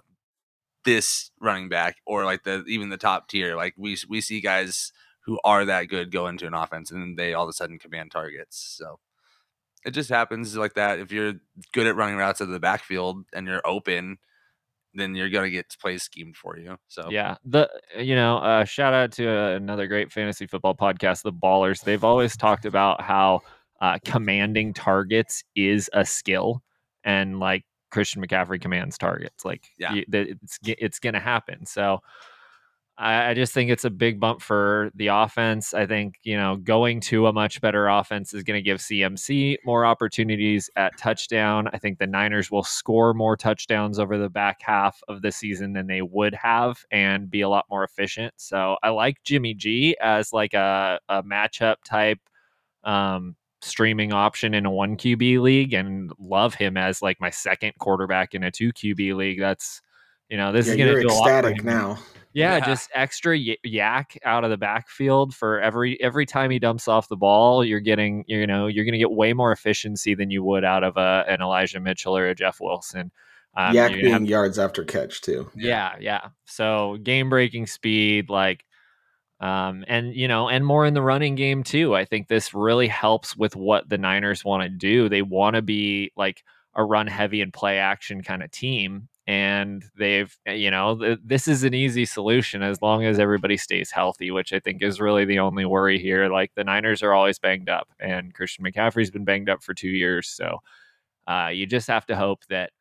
this 0.86 1.32
running 1.40 1.70
back 1.70 1.96
or 2.06 2.26
like 2.26 2.44
the 2.44 2.64
even 2.68 2.90
the 2.90 2.98
top 2.98 3.30
tier. 3.30 3.56
Like 3.56 3.74
we 3.78 3.98
we 4.10 4.20
see 4.20 4.42
guys 4.42 4.92
who 5.26 5.40
are 5.46 5.64
that 5.64 5.86
good 5.88 6.12
go 6.12 6.28
into 6.28 6.46
an 6.46 6.54
offense 6.54 6.92
and 6.92 7.02
then 7.02 7.16
they 7.16 7.34
all 7.34 7.44
of 7.46 7.50
a 7.50 7.54
sudden 7.54 7.80
command 7.80 8.12
targets. 8.12 8.76
So 8.78 9.00
it 9.86 9.92
just 9.92 10.10
happens 10.10 10.56
like 10.56 10.74
that. 10.76 11.00
If 11.00 11.12
you're 11.12 11.34
good 11.74 11.88
at 11.88 11.96
running 11.96 12.16
routes 12.18 12.42
out 12.42 12.46
of 12.46 12.52
the 12.52 12.60
backfield 12.60 13.26
and 13.34 13.48
you're 13.48 13.62
open, 13.66 14.18
then 14.94 15.16
you're 15.16 15.30
gonna 15.30 15.50
get 15.50 15.76
plays 15.82 16.04
schemed 16.04 16.36
for 16.38 16.58
you. 16.58 16.78
So 16.88 17.10
Yeah, 17.10 17.36
the 17.46 17.70
you 17.98 18.16
know, 18.16 18.38
uh, 18.38 18.64
shout 18.66 18.94
out 18.94 19.12
to 19.14 19.28
uh, 19.30 19.56
another 19.56 19.88
great 19.88 20.12
fantasy 20.12 20.46
football 20.48 20.76
podcast, 20.76 21.24
the 21.24 21.34
Ballers. 21.34 21.84
They've 21.84 22.04
always 22.04 22.38
talked 22.38 22.66
about 22.66 23.02
how 23.02 23.42
uh, 23.82 23.98
commanding 24.06 24.74
targets 24.74 25.44
is 25.56 25.90
a 25.94 26.06
skill, 26.06 26.62
and 27.04 27.40
like 27.40 27.64
Christian 27.92 28.26
McCaffrey 28.26 28.62
commands 28.62 28.98
targets. 28.98 29.44
Like, 29.44 29.70
Yeah. 29.78 29.94
y- 29.94 30.06
that 30.10 30.28
it's 30.30 30.60
it's 30.64 31.00
going 31.00 31.14
to 31.16 31.20
happen. 31.20 31.66
So. 31.66 32.00
I, 32.98 33.32
I 33.32 33.34
just 33.34 33.54
think 33.54 33.72
it's 33.72 33.86
a 33.86 33.90
big 33.90 34.20
bump 34.20 34.42
for 34.42 34.92
the 34.94 35.08
offense. 35.08 35.74
I 35.74 35.88
think, 35.88 36.16
you 36.24 36.38
know, 36.38 36.58
going 36.58 37.00
to 37.02 37.26
a 37.26 37.34
much 37.34 37.60
better 37.60 37.88
offense 37.88 38.34
is 38.34 38.44
going 38.44 38.58
to 38.58 38.62
give 38.62 38.78
CMC 38.78 39.58
more 39.66 39.84
opportunities 39.86 40.70
at 40.76 40.96
touchdown. 40.98 41.68
I 41.74 41.80
think 41.80 41.98
the 41.98 42.06
Niners 42.06 42.52
will 42.52 42.64
score 42.64 43.16
more 43.16 43.36
touchdowns 43.36 43.98
over 43.98 44.18
the 44.20 44.30
back 44.30 44.62
half 44.62 45.02
of 45.08 45.24
the 45.24 45.32
season 45.32 45.74
than 45.74 45.88
they 45.88 46.04
would 46.04 46.36
have 46.36 46.86
and 46.92 47.32
be 47.32 47.42
a 47.42 47.50
lot 47.50 47.66
more 47.70 47.84
efficient. 47.84 48.34
So 48.38 48.78
I 48.84 48.90
like 48.90 49.24
Jimmy 49.24 49.56
G 49.56 49.98
as 50.00 50.32
like 50.32 50.54
a, 50.54 51.00
a 51.10 51.24
matchup 51.24 51.78
type 51.84 52.20
um, 52.84 53.36
streaming 53.62 54.14
option 54.14 54.54
in 54.54 54.68
a 54.68 54.72
one 54.72 54.98
QB 54.98 55.42
league 55.42 55.74
and 55.74 56.12
love 56.20 56.54
him 56.54 56.78
as 56.78 57.02
like 57.02 57.20
my 57.20 57.32
second 57.32 57.74
quarterback 57.80 58.36
in 58.36 58.44
a 58.44 58.52
two 58.52 58.72
QB 58.72 59.16
league. 59.16 59.40
That's, 59.40 59.82
you 60.30 60.38
know, 60.38 60.52
this 60.52 60.68
yeah 60.68 60.74
is 60.74 60.78
going 60.78 60.94
to 60.94 61.02
you're 61.02 61.10
a 61.10 61.14
lot 61.14 61.28
ecstatic 61.28 61.64
now. 61.64 61.98
Yeah, 62.34 62.58
Yeah. 62.58 62.66
just 62.66 62.90
extra 62.94 63.38
y- 63.38 63.58
YAC 63.66 64.18
out 64.26 64.44
of 64.44 64.50
the 64.50 64.58
backfield 64.58 65.34
for 65.36 65.62
every 65.62 66.02
every 66.02 66.26
time 66.26 66.50
he 66.52 66.60
dumps 66.60 66.88
off 66.88 67.08
the 67.08 67.16
ball. 67.16 67.64
You're 67.64 67.80
getting 67.80 68.24
you 68.28 68.48
know 68.48 68.68
you're 68.68 68.86
going 68.86 68.94
to 68.94 68.98
get 69.00 69.12
way 69.12 69.34
more 69.34 69.52
efficiency 69.52 70.16
than 70.16 70.30
you 70.32 70.44
would 70.44 70.64
out 70.64 70.84
of 70.84 70.98
a, 70.98 71.26
an 71.28 71.42
Elijah 71.42 71.80
Mitchell 71.80 72.18
or 72.18 72.28
a 72.28 72.36
Jeff 72.36 72.60
Wilson. 72.60 73.12
Um, 73.56 73.76
YAC 73.76 73.94
being 74.02 74.12
have- 74.14 74.26
yards 74.26 74.58
after 74.58 74.84
catch 74.84 75.22
too. 75.22 75.50
yeah, 75.56 75.96
yeah. 76.00 76.30
So 76.46 76.98
game 77.04 77.30
breaking 77.30 77.68
speed, 77.68 78.30
like, 78.30 78.66
um, 79.40 79.84
and 79.88 80.16
you 80.16 80.28
know, 80.28 80.50
and 80.50 80.66
more 80.66 80.86
in 80.86 80.94
the 80.96 81.02
running 81.02 81.36
game 81.36 81.64
too. 81.64 81.96
I 81.96 82.06
think 82.06 82.28
this 82.28 82.54
really 82.54 82.88
helps 82.88 83.36
with 83.38 83.56
what 83.56 83.88
the 83.90 83.98
Niners 83.98 84.44
want 84.44 84.64
to 84.64 84.70
do. 84.70 85.08
They 85.10 85.22
want 85.22 85.56
to 85.56 85.62
be 85.62 86.12
like 86.16 86.44
a 86.74 86.84
run 86.84 87.06
heavy 87.06 87.42
and 87.42 87.54
play 87.54 87.78
action 87.78 88.24
kind 88.24 88.42
of 88.42 88.50
team. 88.50 89.08
And 89.26 89.84
they've, 89.98 90.36
eh, 90.46 90.54
you 90.54 90.70
know, 90.70 90.98
th- 90.98 91.20
this 91.24 91.48
is 91.48 91.64
an 91.64 91.74
easy 91.74 92.06
solution 92.06 92.62
as 92.62 92.82
long 92.82 93.06
as 93.06 93.20
everybody 93.20 93.56
stays 93.56 93.90
healthy, 93.90 94.32
which 94.32 94.52
I 94.52 94.60
think 94.60 94.84
is 94.84 95.00
really 95.00 95.24
the 95.24 95.40
only 95.40 95.66
worry 95.66 95.98
here. 95.98 96.28
Like 96.28 96.52
the 96.56 96.64
Niners 96.64 97.02
are 97.02 97.14
always 97.14 97.40
banged 97.40 97.70
up, 97.70 97.88
and 98.00 98.34
Christian 98.34 98.66
McCaffrey's 98.66 99.12
been 99.12 99.24
banged 99.26 99.50
up 99.50 99.64
for 99.64 99.74
two 99.74 99.90
years. 99.90 100.28
So 100.28 100.60
uh, 101.28 101.52
you 101.54 101.66
just 101.66 101.88
have 101.88 102.06
to 102.08 102.16
hope 102.16 102.46
that 102.50 102.72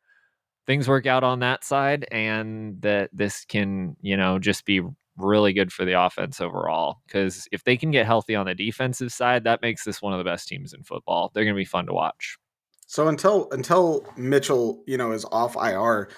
things 0.65 0.87
work 0.87 1.05
out 1.05 1.23
on 1.23 1.39
that 1.39 1.63
side 1.63 2.05
and 2.11 2.81
that 2.81 3.09
this 3.13 3.45
can, 3.45 3.95
you 4.01 4.17
know, 4.17 4.39
just 4.39 4.65
be 4.65 4.81
really 5.17 5.53
good 5.53 5.71
for 5.71 5.85
the 5.85 5.99
offense 5.99 6.41
overall. 6.41 6.97
Because 7.07 7.47
if 7.51 7.63
they 7.63 7.77
can 7.77 7.91
get 7.91 8.05
healthy 8.05 8.35
on 8.35 8.45
the 8.45 8.55
defensive 8.55 9.11
side, 9.11 9.43
that 9.43 9.61
makes 9.61 9.83
this 9.83 10.01
one 10.01 10.13
of 10.13 10.19
the 10.19 10.23
best 10.23 10.47
teams 10.47 10.73
in 10.73 10.83
football. 10.83 11.31
They're 11.33 11.43
going 11.43 11.55
to 11.55 11.59
be 11.59 11.65
fun 11.65 11.85
to 11.87 11.93
watch. 11.93 12.37
So 12.87 13.07
until 13.07 13.49
until 13.51 14.05
Mitchell, 14.17 14.83
you 14.87 14.97
know, 14.97 15.11
is 15.11 15.25
off 15.31 15.55
IR, 15.55 16.09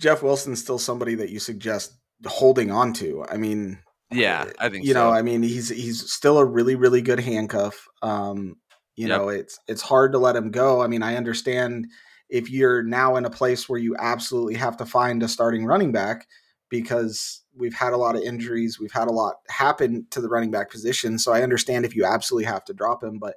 Jeff 0.00 0.22
Wilson's 0.22 0.60
still 0.62 0.78
somebody 0.78 1.14
that 1.16 1.30
you 1.30 1.38
suggest 1.38 1.98
holding 2.26 2.70
on 2.70 2.92
to. 2.94 3.24
I 3.28 3.36
mean, 3.36 3.82
yeah, 4.10 4.50
I 4.58 4.68
think 4.68 4.84
you 4.84 4.94
so. 4.94 4.94
know, 4.94 5.10
I 5.10 5.22
mean, 5.22 5.42
he's 5.42 5.68
he's 5.68 6.10
still 6.10 6.38
a 6.38 6.44
really 6.44 6.74
really 6.74 7.02
good 7.02 7.20
handcuff. 7.20 7.88
Um, 8.02 8.56
you 8.96 9.08
Yep. 9.08 9.08
know, 9.08 9.28
it's 9.28 9.58
it's 9.68 9.82
hard 9.82 10.12
to 10.12 10.18
let 10.18 10.36
him 10.36 10.50
go. 10.50 10.82
I 10.82 10.86
mean, 10.86 11.02
I 11.02 11.16
understand 11.16 11.86
if 12.28 12.50
you're 12.50 12.82
now 12.82 13.16
in 13.16 13.24
a 13.24 13.30
place 13.30 13.68
where 13.68 13.78
you 13.78 13.96
absolutely 13.98 14.54
have 14.54 14.76
to 14.78 14.86
find 14.86 15.22
a 15.22 15.28
starting 15.28 15.66
running 15.66 15.92
back 15.92 16.26
because 16.68 17.42
we've 17.54 17.74
had 17.74 17.92
a 17.92 17.98
lot 17.98 18.16
of 18.16 18.22
injuries, 18.22 18.80
we've 18.80 18.92
had 18.92 19.08
a 19.08 19.12
lot 19.12 19.36
happen 19.48 20.06
to 20.10 20.20
the 20.20 20.28
running 20.28 20.50
back 20.50 20.70
position. 20.70 21.18
So 21.18 21.32
I 21.32 21.42
understand 21.42 21.84
if 21.84 21.94
you 21.94 22.04
absolutely 22.04 22.46
have 22.46 22.64
to 22.66 22.74
drop 22.74 23.02
him, 23.04 23.18
but 23.18 23.36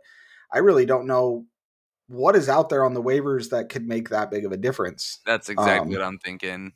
I 0.51 0.59
really 0.59 0.85
don't 0.85 1.07
know 1.07 1.45
what 2.07 2.35
is 2.35 2.49
out 2.49 2.69
there 2.69 2.83
on 2.83 2.93
the 2.93 3.03
waivers 3.03 3.49
that 3.49 3.69
could 3.69 3.87
make 3.87 4.09
that 4.09 4.31
big 4.31 4.45
of 4.45 4.51
a 4.51 4.57
difference. 4.57 5.19
That's 5.25 5.49
exactly 5.49 5.95
um, 5.95 5.99
what 5.99 6.05
I'm 6.05 6.19
thinking. 6.19 6.73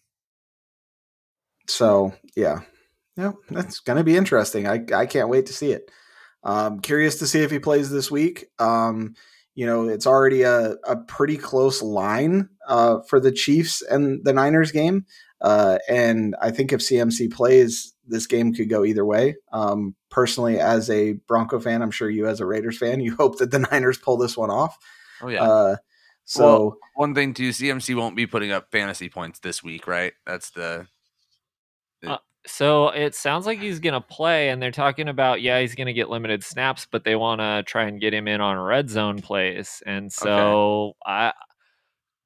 So 1.68 2.14
yeah, 2.36 2.62
yeah, 3.16 3.34
that's 3.50 3.80
gonna 3.80 4.04
be 4.04 4.18
interesting. 4.18 4.68
I 4.68 4.84
I 4.94 5.06
can't 5.06 5.30
wait 5.30 5.46
to 5.48 5.54
see 5.54 5.72
it. 5.72 5.90
Um, 6.44 6.80
curious 6.80 7.20
to 7.20 7.28
see 7.28 7.42
if 7.42 7.52
he 7.52 7.60
plays 7.60 7.90
this 7.90 8.10
week. 8.10 8.46
Um, 8.60 9.14
you 9.56 9.66
know, 9.66 9.90
it's 9.90 10.08
already 10.08 10.44
a, 10.44 10.76
a 10.88 10.96
pretty 10.96 11.38
close 11.38 11.82
line 11.82 12.50
uh, 12.68 13.02
for 13.02 13.20
the 13.20 13.32
Chiefs 13.32 13.82
and 13.82 14.24
the 14.24 14.32
Niners 14.32 14.72
game. 14.72 15.06
Uh, 15.42 15.80
and 15.90 16.36
I 16.42 16.52
think 16.52 16.72
if 16.72 16.80
CMC 16.80 17.32
plays, 17.32 17.94
this 18.08 18.26
game 18.26 18.54
could 18.54 18.70
go 18.70 18.86
either 18.86 19.06
way. 19.06 19.36
Um, 19.52 19.96
personally, 20.10 20.60
as 20.60 20.90
a 20.90 21.14
Bronco 21.28 21.60
fan, 21.60 21.82
I'm 21.82 21.92
sure 21.92 22.10
you 22.10 22.28
as 22.28 22.40
a 22.40 22.46
Raiders 22.46 22.78
fan, 22.78 23.02
you 23.02 23.16
hope 23.20 23.40
that 23.40 23.52
the 23.52 23.60
Niners 23.60 23.98
pull 23.98 24.18
this 24.18 24.38
one 24.38 24.50
off. 24.50 24.78
Oh 25.22 25.30
yeah. 25.30 25.44
Uh, 25.44 25.76
so 26.26 26.78
One 26.96 27.16
thing 27.16 27.34
too, 27.34 27.50
CMC 27.50 27.96
won't 27.96 28.16
be 28.16 28.28
putting 28.28 28.52
up 28.52 28.72
fantasy 28.72 29.10
points 29.10 29.40
this 29.40 29.64
week, 29.64 29.88
right? 29.88 30.14
That's 30.26 30.52
the 30.52 30.88
So 32.46 32.90
it 32.90 33.16
sounds 33.16 33.46
like 33.46 33.60
he's 33.60 33.80
going 33.80 33.94
to 33.94 34.02
play, 34.02 34.50
and 34.50 34.62
they're 34.62 34.72
talking 34.72 35.10
about, 35.10 35.42
yeah, 35.42 35.60
he's 35.60 35.76
going 35.76 35.88
to 35.88 35.94
get 35.94 36.10
limited 36.10 36.44
snaps, 36.44 36.88
but 36.90 37.04
they 37.04 37.16
want 37.16 37.42
to 37.42 37.64
try 37.68 37.84
and 37.84 38.00
get 38.00 38.14
him 38.14 38.28
in 38.28 38.42
on 38.42 38.58
red 38.58 38.90
zone 38.90 39.22
plays. 39.22 39.84
And 39.86 40.12
so 40.12 40.94
I. 41.06 41.34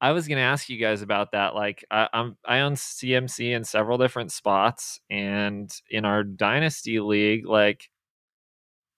I 0.01 0.11
was 0.11 0.27
going 0.27 0.37
to 0.37 0.43
ask 0.43 0.67
you 0.67 0.77
guys 0.77 1.01
about 1.01 1.31
that. 1.31 1.55
Like, 1.55 1.85
I, 1.89 2.09
I'm 2.11 2.35
I 2.45 2.59
own 2.59 2.73
CMC 2.73 3.55
in 3.55 3.63
several 3.63 3.97
different 3.97 4.33
spots, 4.33 4.99
and 5.09 5.73
in 5.89 6.03
our 6.03 6.25
dynasty 6.25 6.99
league, 6.99 7.47
like 7.47 7.89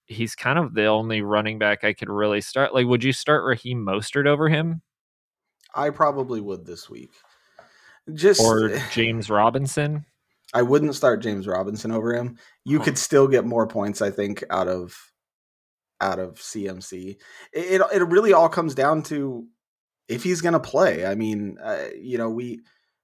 he's 0.06 0.34
kind 0.34 0.58
of 0.58 0.74
the 0.74 0.86
only 0.86 1.22
running 1.22 1.58
back 1.58 1.84
I 1.84 1.92
could 1.92 2.08
really 2.08 2.40
start. 2.40 2.74
Like, 2.74 2.86
would 2.86 3.04
you 3.04 3.12
start 3.12 3.44
Raheem 3.44 3.84
Mostert 3.84 4.26
over 4.26 4.48
him? 4.48 4.82
I 5.74 5.90
probably 5.90 6.40
would 6.40 6.64
this 6.64 6.88
week. 6.88 7.10
Just 8.14 8.40
or 8.40 8.78
James 8.92 9.28
Robinson. 9.28 10.04
I 10.54 10.62
wouldn't 10.62 10.94
start 10.94 11.22
James 11.22 11.46
Robinson 11.46 11.90
over 11.90 12.14
him. 12.14 12.38
You 12.64 12.78
Huh. 12.78 12.84
could 12.84 12.98
still 12.98 13.26
get 13.26 13.44
more 13.44 13.66
points, 13.66 14.00
I 14.00 14.10
think, 14.10 14.44
out 14.48 14.68
of 14.68 14.96
out 16.00 16.18
of 16.18 16.34
CMC. 16.40 17.16
It 17.52 17.80
it, 17.92 18.02
really 18.08 18.32
all 18.32 18.48
comes 18.48 18.74
down 18.74 19.02
to 19.04 19.46
if 20.08 20.22
he's 20.22 20.40
going 20.40 20.52
to 20.52 20.60
play. 20.60 21.04
I 21.06 21.14
mean, 21.16 21.58
uh, 21.62 21.86
you 22.00 22.16
know, 22.16 22.30
we 22.30 22.60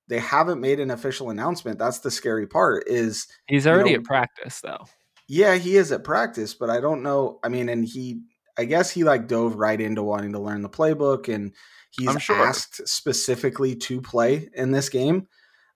they 0.09 0.19
haven't 0.19 0.61
made 0.61 0.79
an 0.79 0.91
official 0.91 1.31
announcement. 1.31 1.79
That's 1.79 1.99
the 2.01 2.11
scary 2.11 2.47
part. 2.47 2.85
Is 2.87 3.27
He's 3.49 3.67
already 3.67 3.91
know- 3.91 3.97
at 3.99 4.05
practice 4.05 4.61
though. 4.61 4.85
Yeah, 5.29 5.55
he 5.55 5.77
is 5.77 5.93
at 5.93 6.05
practice, 6.05 6.55
but 6.55 6.71
I 6.71 6.81
don't 6.81 7.03
know. 7.03 7.39
I 7.43 7.49
mean, 7.49 7.69
and 7.69 7.85
he, 7.85 8.23
I 8.59 8.65
guess 8.65 8.91
he 8.91 9.05
like 9.05 9.29
dove 9.29 9.57
right 9.57 9.81
into 9.81 10.03
wanting 10.03 10.33
to 10.33 10.39
learn 10.39 10.63
the 10.63 10.69
playbook, 10.69 11.33
and 11.33 11.53
he's 11.91 12.21
sure. 12.23 12.37
asked 12.37 12.87
specifically 12.89 13.77
to 13.77 14.01
play 14.01 14.49
in 14.55 14.73
this 14.73 14.89
game. 14.89 15.27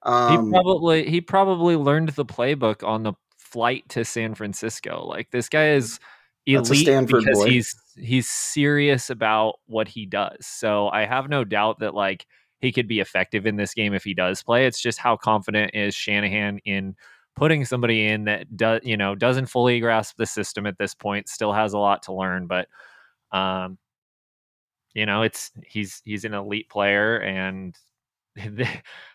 He 0.04 0.10
Um, 0.10 0.50
probably 0.50 1.08
he 1.08 1.20
probably 1.20 1.76
learned 1.76 2.10
the 2.10 2.24
playbook 2.24 2.86
on 2.86 3.02
the 3.02 3.14
flight 3.38 3.88
to 3.90 4.04
San 4.04 4.34
Francisco. 4.34 5.04
Like 5.06 5.30
this 5.30 5.48
guy 5.48 5.70
is 5.70 5.98
elite 6.46 7.06
because 7.06 7.38
boy. 7.38 7.50
he's 7.50 7.74
he's 7.96 8.28
serious 8.28 9.10
about 9.10 9.54
what 9.66 9.88
he 9.88 10.06
does. 10.06 10.46
So 10.46 10.88
I 10.88 11.06
have 11.06 11.28
no 11.28 11.44
doubt 11.44 11.80
that 11.80 11.94
like 11.94 12.26
he 12.60 12.72
could 12.72 12.88
be 12.88 13.00
effective 13.00 13.46
in 13.46 13.56
this 13.56 13.74
game 13.74 13.94
if 13.94 14.04
he 14.04 14.14
does 14.14 14.42
play. 14.42 14.66
It's 14.66 14.80
just 14.80 14.98
how 14.98 15.16
confident 15.16 15.72
is 15.74 15.94
Shanahan 15.94 16.58
in 16.64 16.94
putting 17.36 17.64
somebody 17.64 18.06
in 18.06 18.24
that 18.24 18.56
does 18.56 18.80
you 18.82 18.96
know 18.96 19.14
doesn't 19.14 19.46
fully 19.46 19.78
grasp 19.80 20.16
the 20.16 20.26
system 20.26 20.66
at 20.66 20.78
this 20.78 20.94
point, 20.94 21.28
still 21.28 21.52
has 21.52 21.72
a 21.72 21.78
lot 21.78 22.02
to 22.04 22.12
learn, 22.12 22.46
but 22.46 22.68
um 23.32 23.78
you 24.94 25.04
know, 25.04 25.22
it's 25.22 25.52
he's 25.66 26.00
he's 26.04 26.24
an 26.24 26.32
elite 26.32 26.70
player 26.70 27.18
and 27.18 27.76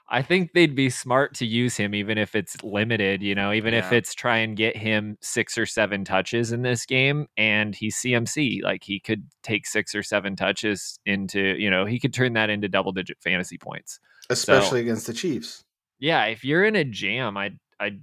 I 0.09 0.21
think 0.21 0.51
they'd 0.53 0.75
be 0.75 0.89
smart 0.89 1.33
to 1.35 1.45
use 1.45 1.77
him 1.77 1.95
even 1.95 2.17
if 2.17 2.35
it's 2.35 2.61
limited, 2.63 3.23
you 3.23 3.33
know, 3.33 3.53
even 3.53 3.73
if 3.73 3.91
it's 3.91 4.13
try 4.13 4.37
and 4.37 4.57
get 4.57 4.75
him 4.75 5.17
6 5.21 5.57
or 5.57 5.65
7 5.65 6.03
touches 6.03 6.51
in 6.51 6.63
this 6.63 6.85
game 6.85 7.27
and 7.37 7.73
he's 7.73 7.95
CMC, 7.95 8.61
like 8.61 8.83
he 8.83 8.99
could 8.99 9.25
take 9.41 9.65
6 9.65 9.95
or 9.95 10.03
7 10.03 10.35
touches 10.35 10.99
into, 11.05 11.55
you 11.57 11.69
know, 11.69 11.85
he 11.85 11.99
could 11.99 12.13
turn 12.13 12.33
that 12.33 12.49
into 12.49 12.67
double 12.67 12.91
digit 12.91 13.17
fantasy 13.21 13.57
points. 13.57 13.99
especially 14.29 14.81
against 14.81 15.07
the 15.07 15.13
Chiefs. 15.13 15.63
Yeah, 15.99 16.25
if 16.25 16.43
you're 16.43 16.65
in 16.65 16.75
a 16.75 16.83
jam, 16.83 17.37
I 17.37 17.51
I 17.79 17.99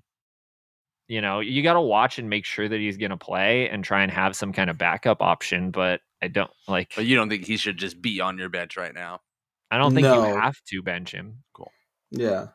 you 1.08 1.20
know, 1.20 1.40
you 1.40 1.62
got 1.62 1.72
to 1.72 1.80
watch 1.80 2.18
and 2.18 2.28
make 2.30 2.44
sure 2.44 2.68
that 2.68 2.78
he's 2.78 2.98
going 2.98 3.10
to 3.10 3.16
play 3.16 3.68
and 3.68 3.82
try 3.82 4.02
and 4.02 4.12
have 4.12 4.36
some 4.36 4.52
kind 4.52 4.70
of 4.70 4.78
backup 4.78 5.22
option, 5.22 5.70
but 5.70 6.00
I 6.22 6.28
don't 6.28 6.50
like 6.68 6.92
But 6.94 7.06
you 7.06 7.16
don't 7.16 7.28
think 7.28 7.44
he 7.46 7.56
should 7.56 7.78
just 7.78 8.00
be 8.00 8.20
on 8.20 8.38
your 8.38 8.48
bench 8.50 8.76
right 8.76 8.94
now? 8.94 9.20
I 9.70 9.78
don't 9.78 9.94
think 9.94 10.04
No. 10.04 10.26
you 10.28 10.34
have 10.36 10.56
to 10.68 10.82
bench 10.82 11.12
him. 11.12 11.42
Cool. 11.54 11.72
Yeah. 12.10 12.48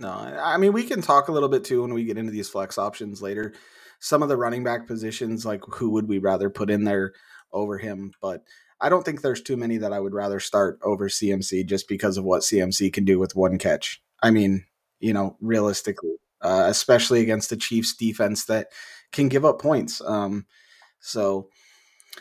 No, 0.00 0.08
I 0.10 0.54
I 0.54 0.56
mean, 0.58 0.72
we 0.72 0.84
can 0.84 1.00
talk 1.02 1.28
a 1.28 1.32
little 1.32 1.48
bit 1.48 1.64
too 1.64 1.82
when 1.82 1.94
we 1.94 2.04
get 2.04 2.18
into 2.18 2.32
these 2.32 2.48
flex 2.48 2.78
options 2.78 3.22
later. 3.22 3.54
Some 4.00 4.22
of 4.22 4.28
the 4.28 4.36
running 4.36 4.64
back 4.64 4.86
positions, 4.86 5.46
like 5.46 5.62
who 5.68 5.90
would 5.90 6.08
we 6.08 6.18
rather 6.18 6.50
put 6.50 6.70
in 6.70 6.84
there 6.84 7.12
over 7.52 7.78
him? 7.78 8.12
But 8.20 8.42
I 8.80 8.88
don't 8.88 9.04
think 9.04 9.22
there's 9.22 9.40
too 9.40 9.56
many 9.56 9.78
that 9.78 9.92
I 9.92 10.00
would 10.00 10.12
rather 10.14 10.40
start 10.40 10.78
over 10.82 11.08
CMC 11.08 11.64
just 11.66 11.88
because 11.88 12.18
of 12.18 12.24
what 12.24 12.42
CMC 12.42 12.92
can 12.92 13.04
do 13.04 13.18
with 13.18 13.36
one 13.36 13.56
catch. 13.56 14.02
I 14.22 14.30
mean, 14.30 14.64
you 14.98 15.12
know, 15.12 15.36
realistically, 15.40 16.16
uh, 16.44 16.66
especially 16.68 17.22
against 17.22 17.50
the 17.50 17.56
Chiefs 17.56 17.96
defense 17.96 18.44
that 18.44 18.68
can 19.10 19.28
give 19.28 19.44
up 19.44 19.60
points. 19.60 20.00
Um, 20.02 20.46
so 21.00 21.48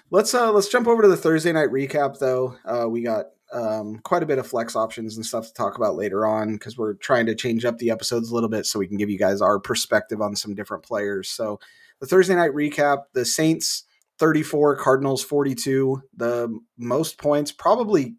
let's 0.09 0.33
uh, 0.33 0.51
let's 0.51 0.69
jump 0.69 0.87
over 0.87 1.01
to 1.01 1.07
the 1.07 1.17
Thursday 1.17 1.51
night 1.51 1.69
recap 1.69 2.17
though. 2.17 2.55
Uh, 2.65 2.87
we 2.89 3.03
got 3.03 3.25
um, 3.51 3.99
quite 3.99 4.23
a 4.23 4.25
bit 4.25 4.39
of 4.39 4.47
flex 4.47 4.75
options 4.75 5.15
and 5.15 5.25
stuff 5.25 5.47
to 5.47 5.53
talk 5.53 5.75
about 5.75 5.95
later 5.95 6.25
on 6.25 6.53
because 6.53 6.77
we're 6.77 6.95
trying 6.95 7.25
to 7.27 7.35
change 7.35 7.65
up 7.65 7.77
the 7.77 7.91
episodes 7.91 8.31
a 8.31 8.33
little 8.33 8.49
bit 8.49 8.65
so 8.65 8.79
we 8.79 8.87
can 8.87 8.97
give 8.97 9.09
you 9.09 9.19
guys 9.19 9.41
our 9.41 9.59
perspective 9.59 10.21
on 10.21 10.35
some 10.35 10.55
different 10.55 10.83
players. 10.83 11.29
So 11.29 11.59
the 11.99 12.07
Thursday 12.07 12.35
night 12.35 12.51
recap: 12.51 13.03
the 13.13 13.25
Saints 13.25 13.83
34, 14.19 14.77
Cardinals 14.77 15.23
42. 15.23 16.01
The 16.15 16.57
most 16.77 17.17
points 17.17 17.51
probably, 17.51 18.15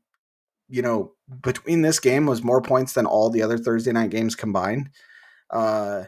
you 0.69 0.83
know, 0.83 1.13
between 1.43 1.81
this 1.81 1.99
game 1.99 2.27
was 2.27 2.43
more 2.43 2.61
points 2.61 2.93
than 2.93 3.07
all 3.07 3.31
the 3.31 3.43
other 3.43 3.57
Thursday 3.57 3.93
night 3.93 4.11
games 4.11 4.35
combined. 4.35 4.91
Uh, 5.55 6.05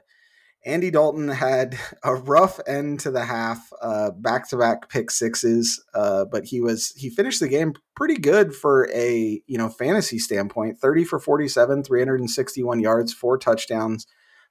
Andy 0.67 0.91
Dalton 0.91 1.29
had 1.29 1.79
a 2.05 2.15
rough 2.15 2.61
end 2.67 3.01
to 3.01 3.11
the 3.11 3.25
half, 3.25 3.73
uh, 3.81 4.11
back-to-back 4.11 4.91
pick 4.91 5.11
sixes, 5.11 5.83
uh, 5.95 6.27
but 6.27 6.45
he 6.45 6.61
was 6.61 6.93
he 6.97 7.09
finished 7.09 7.41
the 7.41 7.49
game 7.49 7.73
pretty 7.95 8.17
good 8.17 8.55
for 8.55 8.91
a 8.93 9.41
you 9.47 9.57
know 9.57 9.69
fantasy 9.69 10.19
standpoint. 10.19 10.79
Thirty 10.79 11.05
for 11.05 11.19
forty-seven, 11.19 11.85
three 11.85 12.01
hundred 12.01 12.21
and 12.21 12.31
sixty-one 12.31 12.81
yards, 12.81 13.15
four 13.15 13.39
touchdowns. 13.39 14.07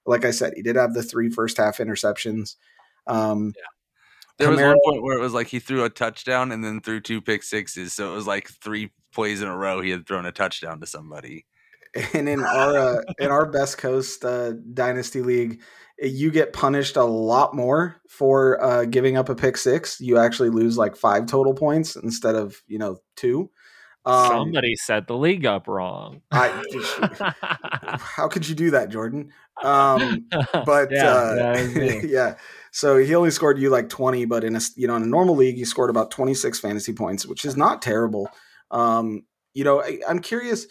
Like 0.05 0.23
I 0.23 0.31
said, 0.31 0.53
he 0.55 0.61
did 0.61 0.77
have 0.77 0.93
the 0.93 1.03
three 1.03 1.29
first 1.29 1.57
half 1.57 1.77
interceptions. 1.77 2.55
Um, 3.07 3.53
There 4.37 4.49
was 4.49 4.59
one 4.59 4.77
point 4.85 5.03
where 5.03 5.17
it 5.17 5.21
was 5.21 5.33
like 5.33 5.47
he 5.47 5.59
threw 5.59 5.83
a 5.83 5.89
touchdown 5.89 6.51
and 6.51 6.63
then 6.63 6.81
threw 6.81 6.99
two 6.99 7.21
pick 7.21 7.41
sixes. 7.41 7.93
So 7.93 8.11
it 8.11 8.15
was 8.15 8.27
like 8.27 8.49
three 8.49 8.91
plays 9.13 9.41
in 9.41 9.47
a 9.47 9.57
row 9.57 9.81
he 9.81 9.91
had 9.91 10.05
thrown 10.05 10.25
a 10.25 10.31
touchdown 10.31 10.79
to 10.81 10.85
somebody. 10.85 11.45
and 12.13 12.27
in 12.27 12.41
our 12.43 12.77
uh, 12.77 13.01
in 13.19 13.31
our 13.31 13.45
best 13.45 13.77
coast 13.77 14.25
uh, 14.25 14.53
dynasty 14.73 15.21
league 15.21 15.61
you 15.97 16.29
get 16.29 16.51
punished 16.53 16.97
a 16.97 17.03
lot 17.03 17.55
more 17.55 17.95
for 18.09 18.61
uh, 18.61 18.85
giving 18.85 19.15
up 19.15 19.29
a 19.29 19.35
pick 19.35 19.55
six. 19.57 20.01
You 20.01 20.17
actually 20.17 20.49
lose 20.49 20.77
like 20.77 20.95
five 20.95 21.25
total 21.25 21.53
points 21.53 21.95
instead 21.95 22.35
of 22.35 22.61
you 22.67 22.77
know 22.77 22.97
two. 23.15 23.49
Um, 24.05 24.27
Somebody 24.27 24.75
set 24.75 25.07
the 25.07 25.17
league 25.17 25.45
up 25.45 25.67
wrong. 25.67 26.21
I- 26.31 26.63
how 27.97 28.27
could 28.27 28.47
you 28.47 28.55
do 28.55 28.71
that 28.71 28.89
jordan? 28.89 29.31
Um, 29.63 30.27
but 30.53 30.89
yeah, 30.91 31.09
uh, 31.09 31.35
that 31.35 31.61
was 31.61 31.75
me. 31.75 32.01
yeah. 32.09 32.35
So 32.71 32.97
he 32.97 33.15
only 33.15 33.31
scored 33.31 33.57
you 33.57 33.69
like 33.69 33.89
20 33.89 34.25
but 34.25 34.43
in 34.43 34.55
a 34.55 34.61
you 34.75 34.87
know 34.87 34.95
in 34.95 35.03
a 35.03 35.07
normal 35.07 35.35
league 35.35 35.55
he 35.55 35.65
scored 35.65 35.89
about 35.89 36.11
26 36.11 36.59
fantasy 36.59 36.93
points 36.93 37.25
which 37.25 37.45
is 37.45 37.55
not 37.55 37.81
terrible. 37.81 38.29
Um, 38.69 39.23
you 39.55 39.63
know 39.63 39.81
I, 39.81 39.99
i'm 40.07 40.19
curious 40.19 40.67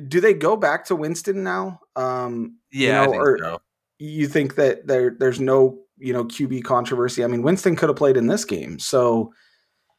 do 0.00 0.20
they 0.20 0.34
go 0.34 0.56
back 0.56 0.84
to 0.86 0.96
winston 0.96 1.42
now 1.42 1.80
um, 1.96 2.56
you 2.70 2.88
Yeah, 2.88 3.02
I 3.02 3.04
know, 3.06 3.10
think 3.12 3.22
or 3.22 3.38
so. 3.38 3.60
you 3.98 4.28
think 4.28 4.54
that 4.56 4.86
there 4.86 5.16
there's 5.18 5.40
no 5.40 5.78
you 5.98 6.12
know 6.12 6.24
QB 6.24 6.62
controversy. 6.64 7.24
I 7.24 7.26
mean, 7.26 7.42
Winston 7.42 7.74
could 7.74 7.88
have 7.88 7.96
played 7.96 8.16
in 8.16 8.28
this 8.28 8.44
game, 8.44 8.78
so 8.78 9.32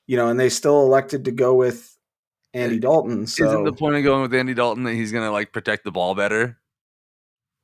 you 0.07 0.15
know, 0.15 0.27
and 0.29 0.39
they 0.39 0.49
still 0.49 0.81
elected 0.83 1.25
to 1.25 1.31
go 1.31 1.53
with 1.55 1.97
Andy 2.53 2.77
Uh, 2.77 2.79
Dalton. 2.79 3.23
Isn't 3.23 3.63
the 3.65 3.73
point 3.73 3.95
of 3.95 4.03
going 4.03 4.21
with 4.21 4.33
Andy 4.33 4.53
Dalton 4.53 4.83
that 4.85 4.93
he's 4.93 5.11
gonna 5.11 5.31
like 5.31 5.51
protect 5.51 5.83
the 5.83 5.91
ball 5.91 6.15
better? 6.15 6.57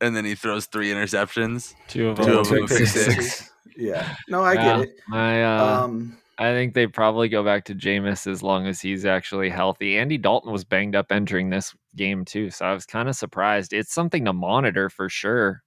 And 0.02 0.14
then 0.16 0.26
he 0.26 0.36
throws 0.36 0.66
three 0.66 0.92
interceptions. 0.92 1.74
Two 1.88 2.10
of 2.10 2.18
Two 2.18 2.24
them. 2.26 2.38
of 2.40 2.50
them 2.50 2.60
pick 2.68 2.78
pick 2.78 2.88
six. 2.88 3.16
six. 3.16 3.52
yeah, 3.78 4.14
no, 4.28 4.44
I 4.44 4.54
Yeah, 4.56 4.64
get 4.64 4.80
it. 4.90 4.96
I 5.14 5.42
uh, 5.42 5.84
Um, 5.86 6.18
I 6.38 6.52
think 6.52 6.74
they 6.74 6.88
probably 6.88 7.30
go 7.30 7.44
back 7.44 7.66
to 7.66 7.76
Jameis 7.76 8.28
as 8.28 8.44
long 8.44 8.68
as 8.68 8.82
he's 8.82 9.06
actually 9.06 9.50
healthy. 9.50 9.98
Andy 9.98 10.18
Dalton 10.18 10.52
was 10.52 10.66
banged 10.66 10.96
up 10.96 11.12
entering 11.12 11.50
this 11.50 11.74
game 11.96 12.26
too, 12.26 12.50
so 12.50 12.66
I 12.66 12.74
was 12.74 12.86
kind 12.86 13.08
of 13.08 13.16
surprised. 13.16 13.72
It's 13.72 13.94
something 13.94 14.26
to 14.26 14.34
monitor 14.34 14.90
for 14.90 15.08
sure. 15.08 15.64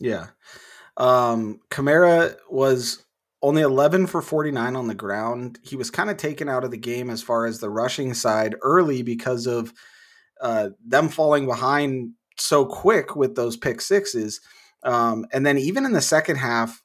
yeah, 0.00 0.28
um, 0.96 1.60
Kamara 1.70 2.36
was 2.50 3.04
only 3.42 3.62
11 3.62 4.06
for 4.06 4.20
49 4.20 4.76
on 4.76 4.86
the 4.86 4.94
ground. 4.94 5.58
He 5.62 5.76
was 5.76 5.90
kind 5.90 6.10
of 6.10 6.16
taken 6.16 6.48
out 6.48 6.64
of 6.64 6.70
the 6.70 6.76
game 6.76 7.08
as 7.08 7.22
far 7.22 7.46
as 7.46 7.58
the 7.58 7.70
rushing 7.70 8.12
side 8.12 8.54
early 8.62 9.02
because 9.02 9.46
of 9.46 9.72
uh, 10.40 10.70
them 10.84 11.08
falling 11.08 11.46
behind 11.46 12.12
so 12.36 12.66
quick 12.66 13.16
with 13.16 13.36
those 13.36 13.56
pick 13.56 13.80
sixes. 13.80 14.40
Um, 14.82 15.26
and 15.32 15.44
then 15.44 15.58
even 15.58 15.84
in 15.84 15.92
the 15.92 16.00
second 16.00 16.36
half, 16.36 16.82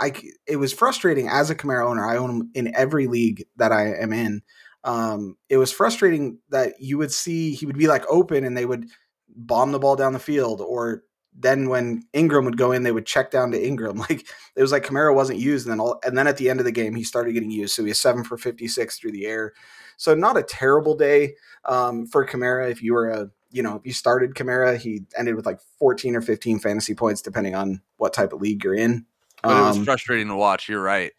I, 0.00 0.12
it 0.46 0.56
was 0.56 0.72
frustrating 0.72 1.28
as 1.28 1.50
a 1.50 1.54
Kamara 1.54 1.88
owner. 1.88 2.08
I 2.08 2.16
own 2.16 2.30
him 2.30 2.50
in 2.54 2.74
every 2.76 3.06
league 3.06 3.44
that 3.56 3.72
I 3.72 3.94
am 3.94 4.12
in. 4.12 4.42
Um, 4.84 5.36
it 5.48 5.56
was 5.56 5.72
frustrating 5.72 6.38
that 6.50 6.80
you 6.80 6.96
would 6.98 7.12
see 7.12 7.52
he 7.54 7.66
would 7.66 7.76
be 7.76 7.88
like 7.88 8.04
open 8.08 8.44
and 8.44 8.56
they 8.56 8.66
would 8.66 8.86
bomb 9.28 9.72
the 9.72 9.78
ball 9.78 9.96
down 9.96 10.12
the 10.12 10.18
field, 10.18 10.60
or 10.60 11.02
then 11.38 11.68
when 11.68 12.04
Ingram 12.12 12.44
would 12.44 12.56
go 12.56 12.72
in, 12.72 12.82
they 12.82 12.92
would 12.92 13.04
check 13.04 13.30
down 13.30 13.50
to 13.50 13.66
Ingram. 13.66 13.98
Like 14.08 14.26
it 14.54 14.62
was 14.62 14.72
like 14.72 14.84
Kamara 14.84 15.14
wasn't 15.14 15.40
used, 15.40 15.66
and 15.66 15.72
then 15.72 15.80
all, 15.80 15.98
and 16.04 16.16
then 16.16 16.26
at 16.26 16.36
the 16.36 16.48
end 16.48 16.60
of 16.60 16.66
the 16.66 16.72
game, 16.72 16.94
he 16.94 17.04
started 17.04 17.32
getting 17.32 17.50
used. 17.50 17.74
So 17.74 17.82
he 17.82 17.88
was 17.88 18.00
seven 18.00 18.24
for 18.24 18.38
fifty 18.38 18.68
six 18.68 18.98
through 18.98 19.12
the 19.12 19.26
air. 19.26 19.52
So 19.96 20.14
not 20.14 20.36
a 20.36 20.42
terrible 20.42 20.94
day 20.94 21.34
um, 21.64 22.06
for 22.06 22.26
Kamara. 22.26 22.70
If 22.70 22.82
you 22.82 22.94
were 22.94 23.08
a 23.08 23.30
you 23.50 23.62
know 23.62 23.76
if 23.76 23.82
you 23.84 23.92
started 23.92 24.34
Kamara, 24.34 24.78
he 24.78 25.02
ended 25.18 25.34
with 25.34 25.46
like 25.46 25.60
fourteen 25.78 26.14
or 26.14 26.22
fifteen 26.22 26.58
fantasy 26.58 26.94
points, 26.94 27.22
depending 27.22 27.54
on 27.54 27.82
what 27.96 28.12
type 28.12 28.32
of 28.32 28.40
league 28.40 28.62
you're 28.62 28.74
in. 28.74 29.04
But 29.42 29.56
it 29.56 29.60
was 29.68 29.76
Um, 29.78 29.84
frustrating 29.84 30.28
to 30.28 30.36
watch. 30.36 30.68
You're 30.68 30.82
right. 30.82 31.12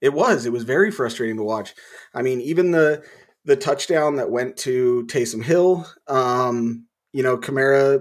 it 0.00 0.12
was. 0.12 0.46
It 0.46 0.52
was 0.52 0.64
very 0.64 0.90
frustrating 0.90 1.36
to 1.36 1.42
watch. 1.44 1.74
I 2.14 2.22
mean, 2.22 2.40
even 2.40 2.70
the 2.72 3.02
the 3.44 3.56
touchdown 3.56 4.16
that 4.16 4.30
went 4.30 4.56
to 4.58 5.04
Taysom 5.08 5.42
Hill, 5.44 5.84
um, 6.08 6.86
you 7.12 7.22
know, 7.22 7.36
Kamara 7.36 8.00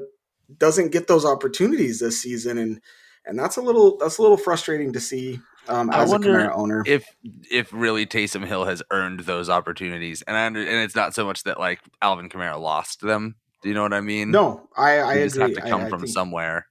doesn't 0.58 0.92
get 0.92 1.08
those 1.08 1.26
opportunities 1.26 2.00
this 2.00 2.22
season, 2.22 2.58
and 2.58 2.82
and 3.26 3.38
that's 3.40 3.58
a 3.58 3.62
little 3.62 3.98
that's 3.98 4.18
a 4.18 4.22
little 4.22 4.38
frustrating 4.38 4.94
to 4.94 5.00
see 5.00 5.40
um, 5.68 5.90
I 5.92 6.02
as 6.04 6.10
a 6.10 6.12
wonder 6.14 6.52
owner. 6.54 6.84
If 6.86 7.06
if 7.50 7.72
really 7.72 8.06
Taysom 8.06 8.46
Hill 8.46 8.66
has 8.66 8.82
earned 8.92 9.22
those 9.22 9.50
opportunities, 9.50 10.22
and 10.24 10.36
I 10.36 10.46
under, 10.48 10.60
and 10.60 10.70
it's 10.84 10.96
not 10.96 11.14
so 11.16 11.26
much 11.26 11.44
that 11.44 11.60
like 11.60 11.80
Alvin 12.02 12.30
Kamara 12.30 12.60
lost 12.60 13.02
them. 13.02 13.36
Do 13.62 13.70
you 13.70 13.76
know 13.76 13.84
what 13.84 13.94
I 13.94 14.02
mean? 14.02 14.32
No, 14.32 14.68
I, 14.76 15.00
I 15.02 15.14
They 15.14 15.22
agree. 15.22 15.24
just 15.24 15.38
have 15.38 15.54
to 15.54 15.66
I- 15.66 15.70
come 15.70 15.82
I 15.82 15.90
from 15.90 16.00
think- 16.02 16.14
somewhere. 16.14 16.66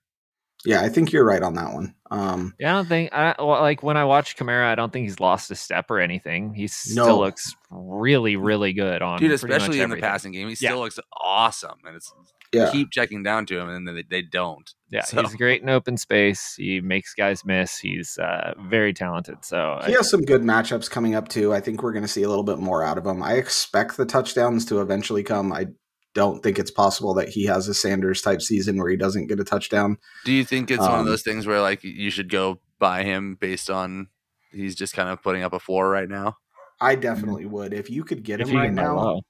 Yeah, 0.65 0.83
I 0.83 0.89
think 0.91 1.13
you're 1.13 1.25
right 1.25 1.43
on 1.43 1.55
that 1.55 1.73
one. 1.73 1.95
Um, 2.11 2.55
Yeah, 2.59 2.73
I 2.73 2.77
don't 2.77 2.89
think 2.89 3.13
I 3.13 3.35
well, 3.39 3.61
like 3.61 3.83
when 3.83 3.97
I 3.97 4.05
watch 4.05 4.37
Kamara, 4.37 4.65
I 4.67 4.75
don't 4.75 4.93
think 4.93 5.05
he's 5.05 5.21
lost 5.21 5.51
a 5.51 5.55
step 5.55 5.91
or 5.91 6.01
anything. 6.01 6.53
He 6.55 6.67
still 6.67 7.07
No. 7.07 7.19
looks 7.19 7.55
really, 7.71 8.37
really 8.37 8.73
good 8.73 9.01
on 9.01 9.19
Dude, 9.19 9.31
pretty 9.31 9.53
much 9.53 9.63
especially 9.63 9.81
in 9.81 9.91
the 9.91 9.97
passing 9.97 10.33
game, 10.33 10.49
he 10.49 10.57
Yeah. 10.61 10.71
still 10.71 10.81
looks 10.81 10.99
awesome, 11.19 11.79
and 11.87 11.97
it's 11.97 12.13
yeah, 12.53 12.69
keep 12.73 12.91
checking 12.91 13.23
down 13.23 13.47
to 13.47 13.61
him, 13.61 13.69
and 13.69 13.87
then 13.87 13.95
they, 13.95 14.03
they 14.11 14.23
don't. 14.23 14.69
Yeah, 14.91 15.05
So- 15.05 15.23
he's 15.23 15.37
great 15.37 15.63
in 15.63 15.69
open 15.69 15.97
space. 15.97 16.55
He 16.57 16.81
makes 16.81 17.15
guys 17.15 17.45
miss. 17.45 17.79
He's 17.79 18.19
uh, 18.19 18.55
very 18.69 18.93
talented. 18.93 19.45
So 19.45 19.79
he 19.87 19.95
I, 19.95 19.97
has 19.99 20.11
some 20.11 20.23
good 20.23 20.43
matchups 20.43 20.91
coming 20.91 21.15
up 21.15 21.29
too. 21.29 21.55
I 21.55 21.61
think 21.61 21.81
we're 21.83 21.93
going 21.93 22.03
to 22.03 22.09
see 22.09 22.25
a 22.25 22.29
little 22.29 22.43
bit 22.43 22.59
more 22.59 22.83
out 22.83 22.99
of 22.99 23.07
him. 23.07 23.23
I 23.23 23.35
expect 23.35 23.97
the 23.97 24.05
touchdowns 24.05 24.65
to 24.67 24.81
eventually 24.81 25.23
come. 25.23 25.53
I 25.53 25.69
don't 26.15 26.43
think 26.43 26.59
it's 26.59 26.71
possible 26.71 27.15
that 27.15 27.29
he 27.29 27.45
has 27.45 27.69
a 27.69 27.75
Sanders 27.75 28.21
type 28.23 28.43
season 28.43 28.77
where 28.79 28.91
he 28.91 28.97
doesn't 28.97 29.29
get 29.29 29.41
a 29.41 29.45
touchdown. 29.45 29.99
Do 30.25 30.33
you 30.33 30.45
think 30.45 30.71
it's 30.71 30.81
one 30.81 30.93
of 30.93 31.01
Um, 31.01 31.07
those 31.07 31.23
things 31.23 31.47
where 31.47 31.61
like 31.61 31.85
you 31.85 32.11
should 32.11 32.29
go 32.31 32.61
buy 32.79 33.05
him 33.05 33.37
based 33.41 33.71
on 33.71 34.09
he's 34.53 34.75
just 34.75 34.95
kind 34.95 35.09
of 35.09 35.23
putting 35.23 35.43
up 35.43 35.53
a 35.53 35.61
floor 35.61 35.89
right 35.89 36.09
now? 36.09 36.37
I 36.81 36.95
definitely 36.95 37.47
would 37.47 37.73
if 37.73 37.91
you 37.91 38.05
could 38.05 38.23
get 38.23 38.41
if 38.41 38.49
him 38.49 38.57
right 38.57 38.73
now. 38.73 38.97
low. 38.97 39.21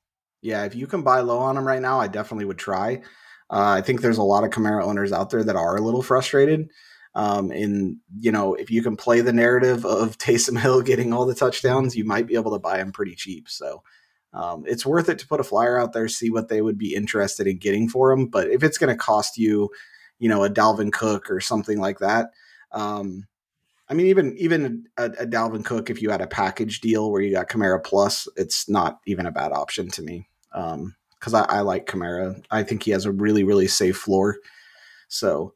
Yeah, 0.41 0.65
if 0.65 0.75
you 0.75 0.87
can 0.87 1.03
buy 1.03 1.21
low 1.21 1.39
on 1.39 1.57
him 1.57 1.67
right 1.67 1.83
now, 1.83 2.01
I 2.01 2.07
definitely 2.09 2.47
would 2.47 2.59
try. 2.59 3.03
Uh, 3.51 3.75
I 3.79 3.83
think 3.83 4.01
there's 4.01 4.19
a 4.19 4.23
lot 4.23 4.45
of 4.45 4.51
Kamara 4.51 4.85
owners 4.85 5.13
out 5.13 5.31
there 5.31 5.45
that 5.45 5.57
are 5.57 5.77
a 5.77 5.81
little 5.83 6.03
frustrated. 6.03 6.71
Um, 7.15 7.51
in 7.51 7.99
you 8.21 8.31
know, 8.31 8.55
if 8.55 8.71
you 8.71 8.83
can 8.83 8.97
play 8.97 9.21
the 9.21 9.33
narrative 9.33 9.85
of 9.85 10.17
Taysom 10.19 10.59
Hill 10.59 10.81
getting 10.81 11.13
all 11.13 11.27
the 11.27 11.35
touchdowns, 11.35 11.97
you 11.97 12.05
might 12.05 12.27
be 12.29 12.37
able 12.37 12.53
to 12.53 12.59
buy 12.61 12.79
him 12.79 12.93
pretty 12.93 13.17
cheap. 13.17 13.49
So 13.49 13.83
um, 14.33 14.65
it's 14.67 14.87
worth 14.87 15.09
it 15.09 15.19
to 15.19 15.27
put 15.27 15.41
a 15.41 15.45
flyer 15.45 15.79
out 15.79 15.93
there, 15.93 16.09
see 16.09 16.31
what 16.31 16.49
they 16.49 16.63
would 16.63 16.79
be 16.79 16.95
interested 16.95 17.47
in 17.47 17.59
getting 17.59 17.89
for 17.89 18.13
him. 18.13 18.27
But 18.27 18.49
if 18.51 18.63
it's 18.63 18.79
going 18.79 18.93
to 18.93 18.99
cost 18.99 19.37
you, 19.37 19.71
you 20.19 20.29
know, 20.29 20.45
a 20.45 20.51
Dalvin 20.51 20.93
Cook 20.93 21.31
or 21.31 21.41
something 21.41 21.81
like 21.81 21.99
that, 21.99 22.31
um, 22.73 23.27
I 23.89 23.95
mean, 23.95 24.07
even 24.07 24.37
even 24.39 24.87
a, 24.97 25.07
a 25.07 25.27
Dalvin 25.27 25.65
Cook, 25.65 25.91
if 25.91 26.01
you 26.01 26.11
had 26.11 26.21
a 26.21 26.29
package 26.29 26.81
deal 26.81 27.11
where 27.11 27.21
you 27.21 27.33
got 27.33 27.49
Kamara 27.49 27.83
plus, 27.83 28.29
it's 28.37 28.69
not 28.69 29.01
even 29.07 29.27
a 29.27 29.33
bad 29.33 29.51
option 29.51 29.91
to 29.91 30.03
me. 30.03 30.29
Um, 30.53 30.95
because 31.19 31.35
I, 31.35 31.43
I 31.43 31.61
like 31.61 31.87
Kamara. 31.87 32.43
I 32.51 32.63
think 32.63 32.83
he 32.83 32.93
has 32.93 33.05
a 33.05 33.13
really, 33.13 33.45
really 33.45 33.67
safe 33.67 33.97
floor. 33.97 34.39
So, 35.09 35.53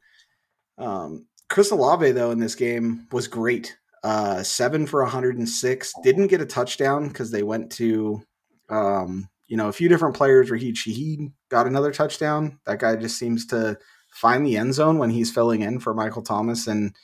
um, 0.77 1.25
Chris 1.49 1.71
Olave 1.71 2.11
though 2.11 2.31
in 2.31 2.39
this 2.39 2.55
game 2.55 3.07
was 3.11 3.27
great. 3.27 3.75
Uh, 4.03 4.43
seven 4.43 4.85
for 4.85 5.01
106. 5.01 5.93
Didn't 6.03 6.27
get 6.27 6.41
a 6.41 6.45
touchdown 6.45 7.07
because 7.07 7.31
they 7.31 7.41
went 7.41 7.71
to, 7.73 8.21
um, 8.69 9.29
you 9.47 9.57
know, 9.57 9.67
a 9.67 9.73
few 9.73 9.89
different 9.89 10.15
players. 10.15 10.49
Rashid 10.49 10.75
Shaheed 10.75 11.31
got 11.49 11.67
another 11.67 11.91
touchdown. 11.91 12.59
That 12.65 12.79
guy 12.79 12.95
just 12.95 13.17
seems 13.17 13.45
to 13.47 13.77
find 14.11 14.45
the 14.45 14.57
end 14.57 14.73
zone 14.73 14.97
when 14.97 15.09
he's 15.09 15.31
filling 15.31 15.61
in 15.61 15.79
for 15.79 15.93
Michael 15.93 16.23
Thomas 16.23 16.67
and 16.67 16.95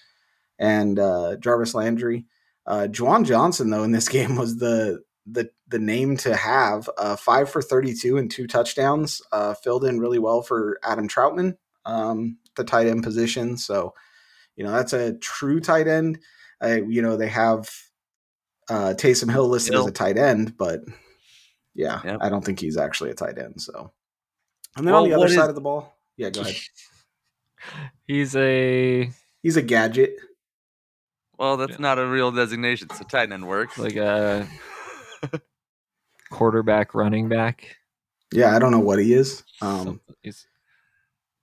and 0.58 0.98
uh, 1.00 1.36
Jarvis 1.38 1.74
Landry. 1.74 2.26
Uh, 2.66 2.88
Juwan 2.90 3.26
Johnson 3.26 3.70
though 3.70 3.84
in 3.84 3.92
this 3.92 4.08
game 4.10 4.36
was 4.36 4.58
the 4.58 5.02
the 5.26 5.50
the 5.68 5.80
name 5.80 6.18
to 6.18 6.36
have. 6.36 6.90
Uh, 6.98 7.16
five 7.16 7.50
for 7.50 7.62
thirty 7.62 7.94
two 7.94 8.18
and 8.18 8.32
two 8.32 8.48
touchdowns. 8.48 9.22
Uh, 9.32 9.54
filled 9.54 9.86
in 9.86 10.00
really 10.00 10.20
well 10.20 10.42
for 10.42 10.80
Adam 10.84 11.08
Trautman, 11.08 11.58
um, 11.86 12.38
the 12.56 12.64
tight 12.64 12.88
end 12.88 13.04
position. 13.04 13.58
So 13.58 13.94
you 14.56 14.64
know 14.64 14.72
that's 14.72 14.94
a 14.94 15.14
true 15.14 15.60
tight 15.60 15.88
end. 15.88 16.20
Uh, 16.64 16.82
you 16.88 17.02
know 17.02 17.18
they 17.18 17.30
have 17.30 17.70
uh, 18.70 18.94
Taysom 18.98 19.32
Hill 19.32 19.48
listed 19.48 19.74
Hill. 19.74 19.82
as 19.84 19.88
a 19.88 19.94
tight 19.94 20.18
end, 20.18 20.58
but 20.58 20.82
yeah, 21.74 22.02
Yep. 22.04 22.18
I 22.22 22.30
don't 22.30 22.44
think 22.44 22.60
he's 22.60 22.78
actually 22.78 23.10
a 23.12 23.14
tight 23.16 23.38
end. 23.38 23.62
So 23.62 23.92
and 24.78 24.86
then 24.88 24.94
Well, 24.94 25.04
on 25.04 25.10
the 25.10 25.16
other 25.16 25.22
what 25.22 25.30
is- 25.30 25.36
side 25.36 25.50
of 25.50 25.56
the 25.56 25.62
ball, 25.62 25.96
yeah, 26.18 26.30
go 26.30 26.42
ahead. 26.42 26.56
He's 28.08 28.36
a 28.36 29.12
He's 29.44 29.56
a 29.58 29.62
gadget. 29.62 30.16
Well, 31.38 31.58
that's 31.58 31.74
Yeah. 31.74 31.78
not 31.80 32.00
a 32.00 32.06
real 32.08 32.32
designation, 32.32 32.90
so 32.90 33.04
tight 33.04 33.32
end 33.32 33.48
works. 33.48 33.78
like 33.78 33.96
a 33.96 34.48
quarterback, 36.32 36.94
running 36.94 37.30
back. 37.30 37.78
Yeah, 38.34 38.56
I 38.56 38.60
don't 38.60 38.72
know 38.72 38.80
what 38.80 39.00
he 39.00 39.14
is. 39.14 39.44
Um, 39.62 40.00
he's 40.22 40.48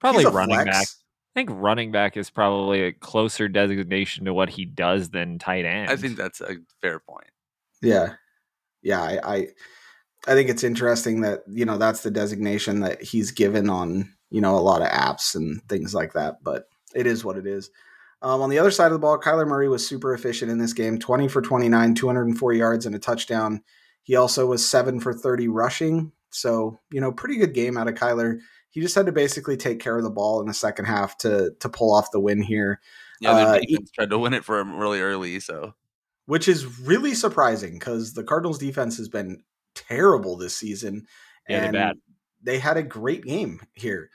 probably 0.01 0.25
he's 0.25 0.33
a 0.33 0.35
running 0.37 0.55
flex. 0.57 0.71
back. 0.71 0.87
I 1.37 1.41
think 1.41 1.51
running 1.53 1.93
back 1.93 2.17
is 2.17 2.31
probably 2.31 2.83
a 2.83 2.93
closer 2.93 3.47
designation 3.49 4.25
to 4.25 4.35
what 4.35 4.49
he 4.49 4.65
does 4.65 5.11
than 5.11 5.39
tight 5.39 5.65
end. 5.67 5.91
I 5.91 5.97
think 5.97 6.17
that's 6.17 6.41
a 6.41 6.57
fair 6.81 6.99
point. 6.99 7.31
Yeah, 7.83 8.15
yeah. 8.83 9.03
I, 9.03 9.21
I 9.37 9.49
I 10.27 10.35
think 10.35 10.51
it's 10.51 10.65
interesting 10.65 11.21
that 11.23 11.43
you 11.49 11.65
know 11.65 11.79
that's 11.79 12.03
the 12.03 12.11
designation 12.11 12.81
that 12.81 13.03
he's 13.03 13.31
given 13.31 13.71
on 13.71 14.13
you 14.31 14.41
know 14.41 14.57
a 14.57 14.61
lot 14.61 14.83
of 14.83 14.89
apps 14.89 15.35
and 15.35 15.63
things 15.69 15.95
like 15.95 16.13
that. 16.15 16.43
But 16.43 16.69
it 16.95 17.07
is 17.07 17.25
what 17.25 17.37
it 17.37 17.47
is. 17.47 17.71
Um, 18.21 18.43
on 18.43 18.51
the 18.51 18.59
other 18.59 18.73
side 18.73 18.87
of 18.87 18.93
the 18.93 18.99
ball, 18.99 19.19
Kyler 19.19 19.47
Murray 19.47 19.69
was 19.69 19.87
super 19.87 20.13
efficient 20.13 20.51
in 20.51 20.59
this 20.59 20.73
game 20.73 20.99
20 20.99 21.29
for 21.29 21.41
29, 21.41 21.95
204 21.95 22.53
yards 22.53 22.85
and 22.85 22.95
a 22.95 22.99
touchdown. 22.99 23.63
He 24.03 24.17
also 24.17 24.47
was 24.47 24.69
seven 24.69 24.99
for 24.99 25.13
30 25.15 25.47
rushing. 25.47 26.11
So, 26.31 26.81
you 26.91 27.01
know, 27.01 27.13
pretty 27.13 27.37
good 27.37 27.55
game 27.55 27.77
out 27.77 27.87
of 27.87 27.95
Kyler. 27.95 28.41
He 28.71 28.81
just 28.81 28.97
had 28.97 29.07
to 29.07 29.13
basically 29.13 29.57
take 29.57 29.79
care 29.79 29.97
of 29.97 30.03
the 30.03 30.11
ball 30.11 30.41
in 30.41 30.49
the 30.49 30.55
second 30.55 30.87
half 30.87 31.17
to 31.19 31.53
to 31.61 31.69
pull 31.69 31.95
off 31.95 32.11
the 32.11 32.21
win 32.21 32.43
here, 32.43 32.81
Yeah, 33.21 33.35
their 33.35 33.47
Uh, 33.47 33.59
defense 33.61 33.91
tried 33.93 34.11
to 34.11 34.19
win 34.19 34.35
it 34.35 34.45
for 34.45 34.59
him 34.59 34.77
really 34.77 35.01
early, 35.01 35.39
so 35.41 35.75
which 36.27 36.49
is 36.49 36.81
really 36.81 37.15
surprising 37.15 37.75
because 37.75 38.15
the 38.15 38.25
Cardinals 38.25 38.59
defense 38.59 38.97
has 38.99 39.09
been 39.09 39.43
terrible 39.89 40.37
this 40.37 40.57
season. 40.57 41.07
Yeah, 41.49 41.65
and 41.65 41.73
bad. 41.73 41.97
they 42.43 42.59
had 42.59 42.77
a 42.77 42.83
great 42.83 43.25
game 43.25 43.61
here. 43.75 44.11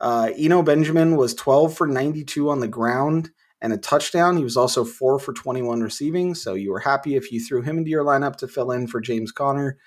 Uh, 0.00 0.30
Eno 0.36 0.62
Benjamin 0.62 1.16
was 1.16 1.34
12 1.34 1.76
for 1.76 1.86
92 1.86 2.50
on 2.50 2.60
the 2.60 2.68
ground 2.68 3.30
and 3.60 3.72
a 3.72 3.78
touchdown. 3.78 4.36
He 4.36 4.44
was 4.44 4.56
also 4.56 4.84
four 4.84 5.18
for 5.18 5.32
21 5.32 5.80
receiving. 5.80 6.34
So 6.34 6.54
you 6.54 6.70
were 6.70 6.80
happy 6.80 7.16
if 7.16 7.32
you 7.32 7.40
threw 7.40 7.62
him 7.62 7.78
into 7.78 7.90
your 7.90 8.04
lineup 8.04 8.36
to 8.36 8.48
fill 8.48 8.72
in 8.72 8.86
for 8.86 9.00
James 9.00 9.32
Conner. 9.32 9.78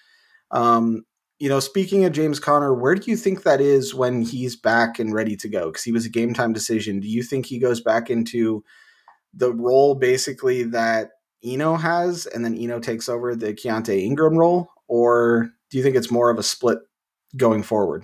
Um, 0.51 1.05
you 1.37 1.47
know, 1.47 1.59
speaking 1.59 2.03
of 2.03 2.11
James 2.11 2.39
Conner, 2.39 2.73
where 2.73 2.95
do 2.95 3.09
you 3.09 3.15
think 3.15 3.43
that 3.43 3.61
is 3.61 3.95
when 3.95 4.21
he's 4.23 4.55
back 4.55 4.99
and 4.99 5.13
ready 5.13 5.37
to 5.37 5.47
go? 5.47 5.67
Because 5.67 5.83
he 5.83 5.91
was 5.91 6.05
a 6.05 6.09
game 6.09 6.33
time 6.33 6.51
decision. 6.51 6.99
Do 6.99 7.07
you 7.07 7.23
think 7.23 7.45
he 7.45 7.59
goes 7.59 7.79
back 7.79 8.09
into 8.09 8.63
the 9.33 9.53
role 9.53 9.95
basically 9.95 10.63
that 10.63 11.11
Eno 11.43 11.75
has, 11.75 12.25
and 12.25 12.43
then 12.43 12.57
Eno 12.57 12.79
takes 12.79 13.07
over 13.07 13.35
the 13.35 13.53
Keaontay 13.53 14.03
Ingram 14.03 14.37
role, 14.37 14.69
or 14.89 15.49
do 15.69 15.77
you 15.77 15.83
think 15.83 15.95
it's 15.95 16.11
more 16.11 16.29
of 16.29 16.37
a 16.37 16.43
split 16.43 16.79
going 17.37 17.63
forward? 17.63 18.03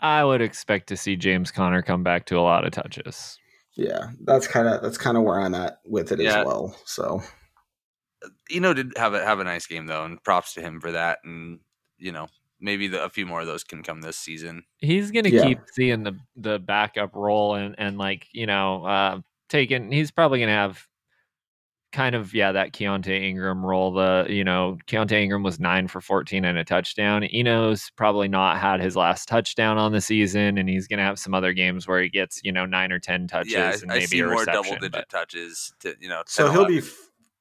I 0.00 0.24
would 0.24 0.42
expect 0.42 0.88
to 0.88 0.96
see 0.96 1.14
James 1.14 1.52
Conner 1.52 1.80
come 1.82 2.02
back 2.02 2.26
to 2.26 2.38
a 2.38 2.40
lot 2.42 2.64
of 2.66 2.72
touches. 2.72 3.38
Yeah, 3.74 4.08
that's 4.24 4.48
kind 4.48 4.66
of 4.66 4.82
that's 4.82 4.98
kind 4.98 5.16
of 5.16 5.22
where 5.22 5.38
I'm 5.40 5.54
at 5.54 5.78
with 5.86 6.10
it 6.10 6.18
Yeah. 6.18 6.40
as 6.40 6.46
well. 6.46 6.76
So 6.84 7.22
Eno 8.50 8.74
did 8.74 8.92
have 8.96 9.14
a 9.14 9.24
have 9.24 9.38
a 9.40 9.44
nice 9.44 9.66
game 9.66 9.86
though, 9.86 10.04
and 10.04 10.22
props 10.24 10.54
to 10.54 10.60
him 10.60 10.80
for 10.80 10.92
that. 10.92 11.18
And 11.24 11.60
you 11.98 12.12
know, 12.12 12.28
maybe 12.60 12.88
the, 12.88 13.02
a 13.04 13.08
few 13.08 13.26
more 13.26 13.40
of 13.40 13.46
those 13.46 13.64
can 13.64 13.82
come 13.82 14.00
this 14.00 14.16
season. 14.18 14.64
He's 14.78 15.10
gonna 15.10 15.28
Yeah. 15.28 15.42
keep 15.44 15.58
seeing 15.72 16.02
the 16.02 16.18
the 16.36 16.58
backup 16.58 17.14
role 17.14 17.54
and 17.54 17.74
and 17.78 17.96
like 17.98 18.26
you 18.32 18.46
know 18.46 18.84
uh, 18.84 19.20
taking. 19.48 19.90
He's 19.92 20.10
probably 20.10 20.40
gonna 20.40 20.52
have 20.52 20.84
kind 21.92 22.14
of 22.14 22.34
yeah 22.34 22.52
that 22.52 22.72
Keaontay 22.72 23.22
Ingram 23.22 23.64
role. 23.64 23.92
The 23.92 24.26
you 24.28 24.42
know 24.44 24.78
Keaontay 24.86 25.22
Ingram 25.22 25.42
was 25.42 25.60
nine 25.60 25.88
for 25.88 26.00
fourteen 26.00 26.44
and 26.44 26.58
a 26.58 26.64
touchdown. 26.64 27.24
Eno's 27.32 27.90
probably 27.96 28.28
not 28.28 28.58
had 28.58 28.80
his 28.80 28.96
last 28.96 29.28
touchdown 29.28 29.78
on 29.78 29.92
the 29.92 30.00
season, 30.00 30.58
and 30.58 30.68
he's 30.68 30.88
gonna 30.88 31.02
have 31.04 31.18
some 31.18 31.34
other 31.34 31.52
games 31.52 31.86
where 31.86 32.02
he 32.02 32.08
gets 32.08 32.40
you 32.42 32.52
know 32.52 32.66
nine 32.66 32.90
or 32.90 32.98
ten 32.98 33.26
touches 33.28 33.52
yeah, 33.52 33.76
and 33.80 33.90
I, 33.90 33.94
I 33.94 33.98
maybe 33.98 34.06
see 34.06 34.20
a 34.20 34.26
more 34.26 34.44
double 34.44 34.70
digit 34.74 34.92
but- 34.92 35.08
touches. 35.08 35.72
To 35.80 35.94
you 36.00 36.08
know, 36.08 36.22
so 36.26 36.50
he'll 36.50 36.66
be 36.66 36.82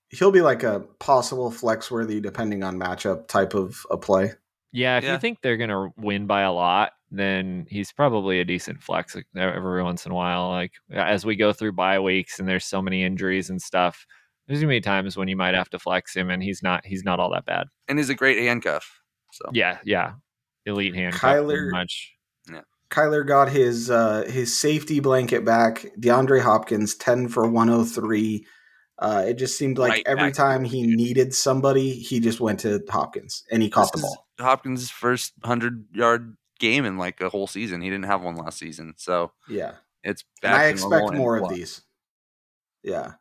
he'll 0.09 0.31
be 0.31 0.41
like 0.41 0.63
a 0.63 0.81
possible 0.99 1.49
flex 1.49 1.89
worthy 1.89 2.19
depending 2.19 2.63
on 2.63 2.77
matchup 2.77 3.27
type 3.27 3.53
of 3.53 3.77
a 3.89 3.97
play. 3.97 4.33
Yeah, 4.73 4.97
if 4.97 5.03
Yeah. 5.03 5.13
you 5.13 5.19
think 5.19 5.39
they're 5.41 5.57
gonna 5.57 5.89
win 5.97 6.27
by 6.27 6.41
a 6.41 6.51
lot, 6.51 6.91
then 7.11 7.65
he's 7.69 7.91
probably 7.91 8.39
a 8.39 8.45
decent 8.45 8.81
flex 8.81 9.17
every 9.35 9.83
once 9.83 10.05
in 10.05 10.11
a 10.11 10.15
while. 10.15 10.49
Like 10.49 10.71
as 10.93 11.25
we 11.25 11.35
go 11.35 11.51
through 11.51 11.73
bye 11.73 11.99
weeks 11.99 12.39
and 12.39 12.47
there's 12.47 12.65
so 12.65 12.81
many 12.81 13.03
injuries 13.03 13.49
and 13.49 13.61
stuff, 13.61 14.05
there's 14.51 14.61
gonna 14.61 14.69
be 14.69 14.81
times 14.81 15.17
when 15.17 15.27
you 15.27 15.35
might 15.35 15.53
have 15.55 15.69
to 15.71 15.79
flex 15.79 16.15
him, 16.15 16.29
and 16.29 16.43
he's 16.43 16.61
not 16.61 16.85
he's 16.85 17.03
not 17.03 17.19
all 17.19 17.31
that 17.31 17.45
bad. 17.45 17.67
and 17.87 17.97
he's 17.97 18.09
a 18.09 18.15
great 18.15 18.37
handcuff. 18.39 18.99
So 19.33 19.49
Yeah, 19.53 19.79
yeah, 19.83 20.13
elite 20.65 20.93
hand. 20.95 21.15
pretty 21.15 21.35
Kyler- 21.37 21.71
much. 21.71 22.13
Kyler 22.89 23.25
got 23.25 23.47
his 23.49 23.89
uh, 23.89 24.23
his 24.27 24.53
safety 24.53 24.99
blanket 24.99 25.45
back. 25.45 25.85
DeAndre 25.97 26.41
Hopkins 26.41 26.93
ten 26.95 27.29
for 27.29 27.49
one 27.49 27.69
hundred 27.69 27.85
three. 27.85 28.45
Uh, 28.99 29.23
it 29.29 29.35
just 29.35 29.57
seemed 29.57 29.77
like 29.77 29.91
Right 29.91 30.03
every 30.05 30.27
back 30.29 30.33
time 30.33 30.63
he 30.65 30.83
needed 30.85 31.33
somebody, 31.33 31.91
he 31.93 32.19
just 32.19 32.41
went 32.41 32.59
to 32.59 32.83
Hopkins 32.89 33.43
and 33.49 33.63
he 33.63 33.69
caught 33.69 33.91
the 33.93 33.97
This 33.99 34.03
is 34.09 34.15
ball. 34.15 34.27
Hopkins' 34.41 34.91
first 34.91 35.31
hundred 35.43 35.85
yard 35.93 36.35
game 36.59 36.83
in 36.83 36.97
like 36.97 37.21
a 37.21 37.29
whole 37.29 37.47
season. 37.47 37.79
He 37.81 37.89
didn't 37.89 38.05
have 38.07 38.21
one 38.23 38.35
last 38.35 38.59
season, 38.59 38.93
so 38.97 39.31
Yeah. 39.47 39.75
it's 40.03 40.25
and 40.43 40.53
I 40.53 40.65
expect 40.65 41.13
more 41.13 41.37
of 41.37 41.47
these. 41.49 41.81
Yeah. 42.83 43.13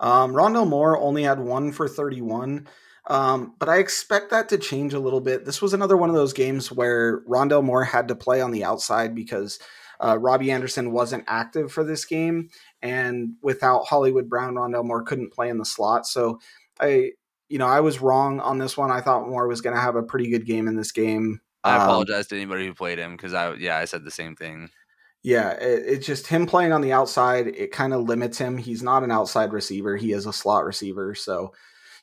Um, 0.00 0.32
Rondale 0.32 0.68
Moore 0.68 0.98
only 0.98 1.22
had 1.22 1.40
one 1.40 1.72
for 1.72 1.88
31. 1.88 2.68
Um, 3.06 3.54
but 3.58 3.68
I 3.68 3.78
expect 3.78 4.30
that 4.30 4.48
to 4.50 4.58
change 4.58 4.94
a 4.94 5.00
little 5.00 5.20
bit. 5.20 5.44
This 5.44 5.62
was 5.62 5.72
another 5.74 5.96
one 5.96 6.10
of 6.10 6.14
those 6.16 6.32
games 6.32 6.70
where 6.70 7.20
Rondale 7.22 7.64
Moore 7.64 7.84
had 7.84 8.08
to 8.08 8.14
play 8.14 8.40
on 8.40 8.50
the 8.52 8.64
outside 8.64 9.14
because 9.14 9.58
uh, 10.02 10.18
Robbie 10.18 10.50
Anderson 10.50 10.92
wasn't 10.92 11.24
active 11.26 11.72
for 11.72 11.84
this 11.84 12.04
game, 12.04 12.48
and 12.82 13.34
without 13.42 13.86
Hollywood 13.86 14.28
Brown, 14.28 14.54
Rondale 14.54 14.84
Moore 14.84 15.02
couldn't 15.02 15.32
play 15.32 15.48
in 15.48 15.58
the 15.58 15.64
slot. 15.64 16.06
So 16.06 16.40
I, 16.80 17.12
you 17.48 17.58
know, 17.58 17.66
I 17.66 17.80
was 17.80 18.00
wrong 18.00 18.40
on 18.40 18.58
this 18.58 18.76
one. 18.76 18.90
I 18.90 19.00
thought 19.00 19.28
Moore 19.28 19.48
was 19.48 19.60
going 19.60 19.74
to 19.74 19.82
have 19.82 19.96
a 19.96 20.02
pretty 20.02 20.30
good 20.30 20.46
game 20.46 20.68
in 20.68 20.76
this 20.76 20.92
game. 20.92 21.40
I 21.64 21.76
Um, 21.76 21.82
apologize 21.82 22.26
to 22.28 22.36
anybody 22.36 22.66
who 22.66 22.74
played 22.74 22.98
him 22.98 23.16
because 23.16 23.34
I 23.34 23.54
yeah 23.54 23.76
I 23.76 23.84
said 23.84 24.04
the 24.04 24.10
same 24.10 24.36
thing. 24.36 24.70
Yeah, 25.22 25.52
it, 25.52 25.84
it's 25.86 26.06
just 26.06 26.26
him 26.26 26.46
playing 26.46 26.72
on 26.72 26.80
the 26.80 26.92
outside. 26.92 27.48
It 27.48 27.72
kind 27.72 27.92
of 27.92 28.02
limits 28.02 28.38
him. 28.38 28.56
He's 28.56 28.82
not 28.82 29.02
an 29.04 29.10
outside 29.10 29.52
receiver. 29.52 29.96
He 29.96 30.12
is 30.12 30.26
a 30.26 30.32
slot 30.32 30.64
receiver. 30.64 31.14
So, 31.14 31.52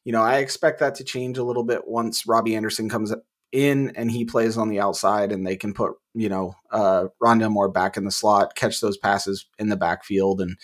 you 0.04 0.12
know, 0.12 0.22
I 0.22 0.38
expect 0.38 0.80
that 0.80 0.96
to 0.96 1.04
change 1.04 1.38
a 1.38 1.44
little 1.44 1.64
bit 1.64 1.88
once 1.88 2.28
Robbie 2.28 2.56
Anderson 2.56 2.90
comes 2.90 3.14
in 3.52 3.92
and 3.96 4.12
he 4.12 4.26
plays 4.26 4.58
on 4.58 4.70
the 4.70 4.80
outside, 4.80 5.32
and 5.32 5.46
they 5.48 5.56
can 5.56 5.74
put 5.74 5.94
you 6.14 6.30
know 6.30 6.54
uh, 6.72 7.06
Rondale 7.24 7.52
Moore 7.52 7.70
back 7.70 7.98
in 7.98 8.06
the 8.06 8.12
slot, 8.12 8.56
catch 8.56 8.82
those 8.82 8.98
passes 8.98 9.46
in 9.58 9.70
the 9.70 9.78
backfield, 9.78 10.42
and 10.42 10.58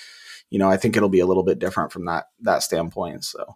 you 0.49 0.59
know 0.59 0.69
I 0.69 0.77
think 0.77 0.95
it'll 0.95 1.09
be 1.09 1.21
a 1.21 1.25
little 1.25 1.43
bit 1.43 1.59
different 1.59 1.91
from 1.91 2.05
that 2.05 2.25
that 2.41 2.61
standpoint. 2.61 3.23
So, 3.23 3.55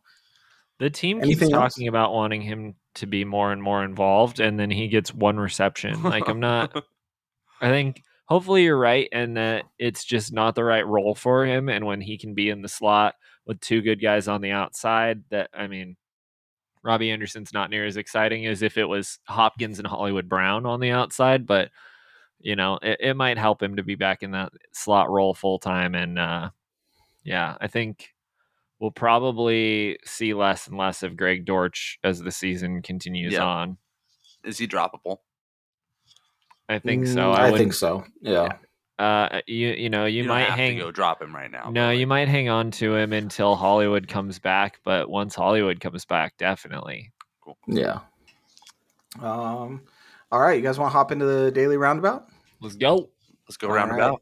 The 0.80 0.90
team 0.90 1.18
Anything 1.18 1.50
keeps 1.50 1.54
else? 1.54 1.74
talking 1.74 1.88
about 1.88 2.14
wanting 2.14 2.42
him 2.42 2.76
to 2.96 3.06
be 3.06 3.26
more 3.26 3.52
and 3.52 3.62
more 3.62 3.84
involved, 3.84 4.40
and 4.40 4.60
then 4.60 4.72
he 4.72 4.88
gets 4.88 5.14
one 5.14 5.38
reception. 5.38 6.02
Like 6.04 6.28
I'm 6.28 6.40
not. 6.40 6.74
I 7.62 7.70
think 7.70 8.02
hopefully 8.28 8.64
you're 8.64 8.78
right, 8.78 9.10
and 9.12 9.36
that 9.38 9.64
it's 9.80 10.04
just 10.06 10.32
not 10.34 10.56
the 10.56 10.64
right 10.64 10.86
role 10.86 11.16
for 11.16 11.46
him. 11.46 11.70
And 11.70 11.86
when 11.86 12.02
he 12.02 12.18
can 12.18 12.34
be 12.34 12.50
in 12.50 12.62
the 12.62 12.70
slot 12.70 13.16
with 13.46 13.60
two 13.62 13.82
good 13.82 14.02
guys 14.02 14.28
on 14.28 14.42
the 14.42 14.52
outside, 14.52 15.24
that 15.30 15.50
I 15.54 15.68
mean, 15.68 15.96
Robbie 16.84 17.12
Anderson's 17.12 17.54
not 17.54 17.70
near 17.70 17.86
as 17.86 17.98
exciting 17.98 18.46
as 18.46 18.62
if 18.62 18.78
it 18.78 18.86
was 18.86 19.20
Hopkins 19.28 19.80
and 19.80 19.88
Hollywood 19.88 20.30
Brown 20.30 20.66
on 20.66 20.80
the 20.80 20.92
outside, 20.92 21.46
but 21.46 21.70
you 22.40 22.56
know, 22.56 22.78
it, 22.84 22.98
it 23.00 23.18
might 23.18 23.38
help 23.38 23.64
him 23.64 23.78
to 23.78 23.84
be 23.84 23.96
back 23.96 24.22
in 24.22 24.32
that 24.32 24.54
slot 24.72 25.10
role 25.10 25.34
full 25.34 25.58
time. 25.60 25.96
And 25.96 26.20
uh, 26.20 26.52
yeah, 27.24 27.58
I 27.60 27.68
think 27.68 28.14
we'll 28.80 28.92
probably 28.92 29.98
see 30.06 30.36
less 30.36 30.68
and 30.68 30.78
less 30.78 31.02
of 31.02 31.18
Greg 31.18 31.46
Dortch 31.46 31.98
as 32.04 32.20
the 32.20 32.32
season 32.32 32.84
continues 32.84 33.34
Yeah. 33.34 33.44
on. 33.44 33.78
Is 34.44 34.60
he 34.60 34.68
droppable? 34.68 35.18
I 36.70 36.80
think 36.80 37.08
so. 37.08 37.18
Mm, 37.18 37.36
I, 37.36 37.48
I, 37.48 37.52
would, 37.52 37.58
think 37.58 37.74
so. 37.74 38.04
Yeah. 38.22 38.50
Uh, 39.00 39.42
you 39.46 39.70
you 39.70 39.90
know 39.90 40.06
you, 40.06 40.24
don't 40.24 40.30
might 40.30 40.46
have 40.46 40.58
hang. 40.58 40.78
to 40.78 40.84
go 40.84 40.92
drop 40.92 41.22
him 41.22 41.34
right 41.36 41.52
now. 41.52 41.70
no, 41.70 41.90
but, 41.90 41.98
you 41.98 42.08
might 42.08 42.28
hang 42.28 42.50
on 42.50 42.72
to 42.72 42.96
him 42.96 43.14
until 43.14 43.56
Hollywood 43.56 44.08
comes 44.08 44.40
back. 44.40 44.80
But 44.84 45.10
once 45.10 45.36
Hollywood 45.36 45.80
comes 45.80 46.04
back, 46.06 46.36
definitely. 46.38 47.12
Yeah. 47.68 48.00
Um. 49.22 49.84
All 50.32 50.42
right, 50.42 50.58
you 50.58 50.64
guys 50.64 50.78
want 50.78 50.92
to 50.92 50.98
hop 50.98 51.12
into 51.12 51.26
the 51.26 51.52
daily 51.52 51.78
roundabout? 51.78 52.28
Let's 52.60 52.76
go. 52.76 53.10
Let's 53.48 53.56
go 53.56 53.68
All 53.68 53.74
round 53.74 53.96
right. 53.96 54.18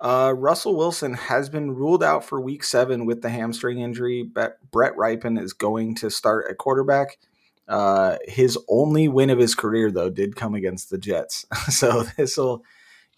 Uh, 0.00 0.32
Russell 0.36 0.76
Wilson 0.76 1.14
has 1.14 1.48
been 1.48 1.74
ruled 1.74 2.02
out 2.02 2.24
for 2.24 2.40
Week 2.40 2.62
Seven 2.62 3.06
with 3.06 3.22
the 3.22 3.30
hamstring 3.30 3.80
injury. 3.80 4.22
Bet- 4.22 4.58
Brett 4.70 4.94
Rypien 4.94 5.40
is 5.40 5.52
going 5.52 5.94
to 5.96 6.10
start 6.10 6.46
at 6.50 6.58
quarterback. 6.58 7.18
Uh, 7.68 8.16
his 8.24 8.58
only 8.68 9.08
win 9.08 9.30
of 9.30 9.38
his 9.38 9.54
career, 9.54 9.90
though, 9.90 10.10
did 10.10 10.36
come 10.36 10.54
against 10.54 10.90
the 10.90 10.98
Jets. 10.98 11.46
so 11.68 12.04
this 12.16 12.36
will, 12.36 12.64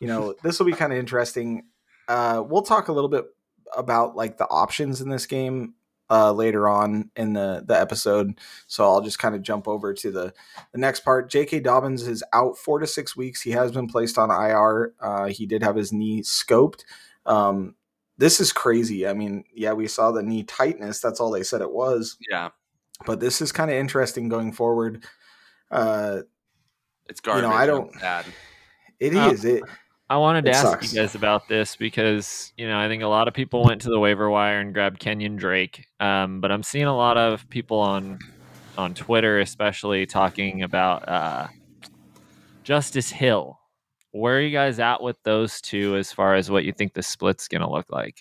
you 0.01 0.07
know, 0.07 0.35
this 0.43 0.59
will 0.59 0.67
be 0.67 0.73
kind 0.73 0.93
of 0.93 0.99
interesting. 0.99 1.65
Uh, 2.09 2.43
we'll 2.47 2.63
talk 2.63 2.89
a 2.89 2.93
little 2.93 3.11
bit 3.11 3.27
about 3.77 4.17
like 4.17 4.39
the 4.39 4.49
options 4.49 5.01
in 5.01 5.11
this 5.11 5.27
game 5.27 5.75
uh, 6.11 6.33
later 6.33 6.69
on 6.69 7.11
in 7.17 7.35
the 7.35 7.63
the 7.67 7.79
episode. 7.79 8.39
So 8.67 8.85
I'll 8.85 9.01
just 9.01 9.19
kind 9.19 9.35
of 9.35 9.43
jump 9.43 9.69
over 9.69 9.93
to 9.95 10.11
the 10.11 10.33
the 10.73 10.79
next 10.79 11.01
part. 11.01 11.31
J.K. 11.31 11.61
Dobbins 11.61 12.07
is 12.07 12.25
out 12.33 12.57
four 12.57 12.79
to 12.79 12.87
six 12.87 13.17
weeks. 13.17 13.43
He 13.43 13.51
has 13.51 13.73
been 13.73 13.89
placed 13.89 14.19
on 14.19 14.31
IR. 14.31 14.95
Uh, 15.01 15.27
he 15.27 15.47
did 15.47 15.63
have 15.63 15.77
his 15.77 15.93
knee 15.93 16.23
scoped. 16.23 16.85
Um, 17.27 17.75
this 18.17 18.41
is 18.41 18.53
crazy. 18.53 19.07
I 19.07 19.13
mean, 19.13 19.45
yeah, 19.55 19.73
we 19.73 19.87
saw 19.87 20.11
the 20.11 20.23
knee 20.23 20.43
tightness. 20.43 21.01
That's 21.01 21.21
all 21.21 21.31
they 21.31 21.43
said 21.43 21.61
it 21.61 21.71
was. 21.71 22.17
Yeah, 22.31 22.51
But 23.07 23.21
this 23.21 23.41
is 23.41 23.53
kind 23.53 23.71
of 23.71 23.77
interesting 23.77 24.29
going 24.29 24.53
forward. 24.53 25.05
Uh, 25.71 26.21
it's 27.09 27.21
garbage. 27.21 27.45
You 27.45 27.49
know, 27.51 27.55
I 27.55 27.67
don't- 27.67 27.93
Bad. 28.01 28.27
it 29.01 29.15
Uh, 29.15 29.31
is. 29.31 29.45
It 29.45 29.63
I 30.11 30.17
wanted 30.17 30.47
to 30.47 30.53
ask 30.53 30.63
sucks. 30.63 30.93
you 30.95 31.01
guys 31.01 31.15
about 31.15 31.49
this 31.49 31.77
because 31.77 32.53
you 32.57 32.67
know 32.67 32.79
I 32.79 32.89
think 32.89 33.03
a 33.03 33.07
lot 33.09 33.29
of 33.29 33.35
people 33.35 33.63
went 33.65 33.83
to 33.83 33.91
the 33.91 33.99
waiver 34.01 34.31
wire 34.31 34.59
and 34.61 34.73
grabbed 34.73 34.99
Kenyon 34.99 35.37
Drake, 35.37 35.87
um, 36.01 36.41
but 36.41 36.51
I'm 36.51 36.63
seeing 36.63 36.87
a 36.87 36.97
lot 36.97 37.19
of 37.19 37.49
people 37.51 37.79
on 37.79 38.19
on 38.79 38.95
Twitter, 38.95 39.39
especially 39.41 40.07
talking 40.07 40.63
about 40.63 41.07
uh, 41.09 41.49
Justice 42.65 43.11
Hill. 43.11 43.59
Where 44.13 44.37
are 44.39 44.41
you 44.41 44.51
guys 44.51 44.79
at 44.79 45.03
with 45.03 45.19
those 45.25 45.61
two 45.61 45.97
as 45.97 46.11
far 46.13 46.35
as 46.35 46.51
what 46.51 46.65
you 46.65 46.73
think 46.73 46.95
the 46.95 47.03
split's 47.03 47.49
going 47.49 47.61
to 47.63 47.71
look 47.71 47.91
like? 47.91 48.17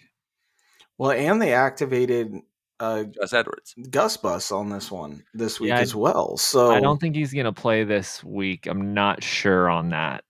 well, 0.97 1.11
and 1.11 1.41
they 1.41 1.53
activated 1.53 2.33
uh, 2.79 3.03
Gus 3.03 3.33
Edwards. 3.33 3.75
Gus 3.89 4.17
Bus 4.17 4.51
on 4.51 4.69
this 4.69 4.91
one 4.91 5.23
this 5.33 5.59
week 5.59 5.69
Yeah, 5.69 5.79
as 5.79 5.95
well. 5.95 6.37
So 6.37 6.71
I 6.71 6.79
don't 6.79 6.99
think 6.99 7.15
he's 7.15 7.33
going 7.33 7.45
to 7.45 7.53
play 7.53 7.83
this 7.83 8.23
week. 8.23 8.67
I'm 8.67 8.93
not 8.93 9.23
sure 9.23 9.69
on 9.69 9.89
that, 9.89 10.23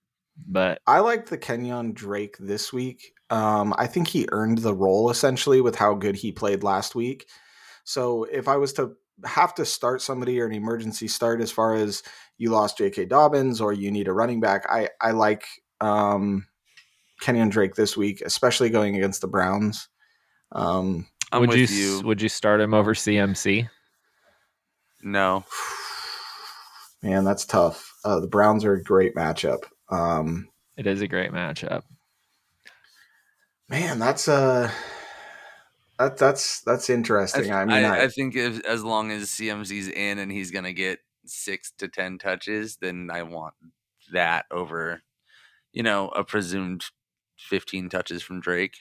but 0.47 0.79
I 0.87 0.99
like 0.99 1.27
the 1.27 1.37
Kenyon 1.37 1.93
Drake 1.93 2.37
this 2.39 2.71
week. 2.71 3.13
Um, 3.29 3.73
I 3.77 3.87
think 3.87 4.07
he 4.07 4.27
earned 4.31 4.59
the 4.59 4.73
role 4.73 5.09
essentially 5.09 5.59
with 5.59 5.75
how 5.75 5.93
good 5.93 6.15
he 6.15 6.31
played 6.31 6.63
last 6.63 6.95
week. 6.95 7.27
So 7.83 8.23
if 8.25 8.47
I 8.47 8.57
was 8.57 8.73
to 8.73 8.93
have 9.25 9.53
to 9.55 9.65
start 9.65 10.01
somebody 10.01 10.39
or 10.39 10.45
an 10.45 10.53
emergency 10.53 11.07
start 11.07 11.41
as 11.41 11.51
far 11.51 11.73
as 11.75 12.03
you 12.37 12.51
lost 12.51 12.77
J.K. 12.77 13.05
Dobbins 13.05 13.59
or 13.59 13.73
you 13.73 13.91
need 13.91 14.07
a 14.07 14.13
running 14.13 14.39
back, 14.39 14.65
I 14.69 14.89
I 15.01 15.11
like 15.11 15.45
um, 15.81 16.47
Kenyon 17.19 17.49
Drake 17.49 17.75
this 17.75 17.97
week, 17.97 18.21
especially 18.21 18.69
going 18.69 18.95
against 18.95 19.21
the 19.21 19.27
Browns. 19.27 19.89
Um, 20.51 21.07
I'm 21.31 21.41
would 21.41 21.49
with 21.49 21.69
you, 21.69 21.97
you. 21.97 22.01
would 22.01 22.21
you 22.21 22.29
start 22.29 22.61
him 22.61 22.73
over 22.73 22.93
CMC? 22.93 23.69
No, 25.03 25.43
man, 27.03 27.23
that's 27.23 27.45
tough. 27.45 27.93
Uh, 28.03 28.19
the 28.19 28.27
Browns 28.27 28.63
are 28.65 28.73
a 28.73 28.83
great 28.83 29.15
matchup. 29.15 29.63
Um, 29.89 30.47
It 30.77 30.87
is 30.87 31.01
a 31.01 31.07
great 31.07 31.31
matchup. 31.31 31.83
man, 33.69 33.99
that's 33.99 34.27
uh 34.27 34.71
that 35.99 36.17
that's 36.17 36.61
that's 36.61 36.89
I, 36.89 36.93
interesting. 36.93 37.43
th- 37.43 37.53
I, 37.53 37.65
mean, 37.65 37.85
I, 37.85 37.97
I, 37.97 38.03
I 38.03 38.07
think 38.07 38.35
if, 38.35 38.63
as 38.65 38.83
long 38.83 39.11
as 39.11 39.29
CMC's 39.29 39.87
in 39.89 40.19
and 40.19 40.31
he's 40.31 40.51
gonna 40.51 40.73
get 40.73 40.99
six 41.25 41.71
to 41.79 41.87
ten 41.87 42.17
touches, 42.17 42.77
then 42.77 43.09
I 43.11 43.23
want 43.23 43.53
that 44.13 44.45
over, 44.51 45.01
you 45.73 45.83
know, 45.83 46.09
a 46.09 46.23
presumed 46.23 46.85
fifteen 47.37 47.89
touches 47.89 48.23
from 48.23 48.39
Drake. 48.41 48.77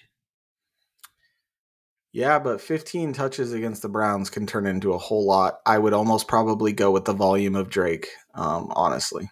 Yeah, 2.16 2.38
but 2.38 2.62
15 2.62 3.12
touches 3.12 3.52
against 3.52 3.83
the 3.83 3.90
Browns 3.90 4.31
can 4.31 4.46
turn 4.46 4.66
into 4.66 4.94
a 4.94 4.98
whole 4.98 5.26
lot. 5.26 5.59
I 5.66 5.76
would 5.76 5.92
almost 5.92 6.26
probably 6.26 6.72
go 6.72 6.90
with 6.90 7.05
the 7.05 7.12
volume 7.12 7.55
of 7.55 7.68
Drake. 7.68 8.09
Um, 8.35 8.72
honestly, 8.74 9.29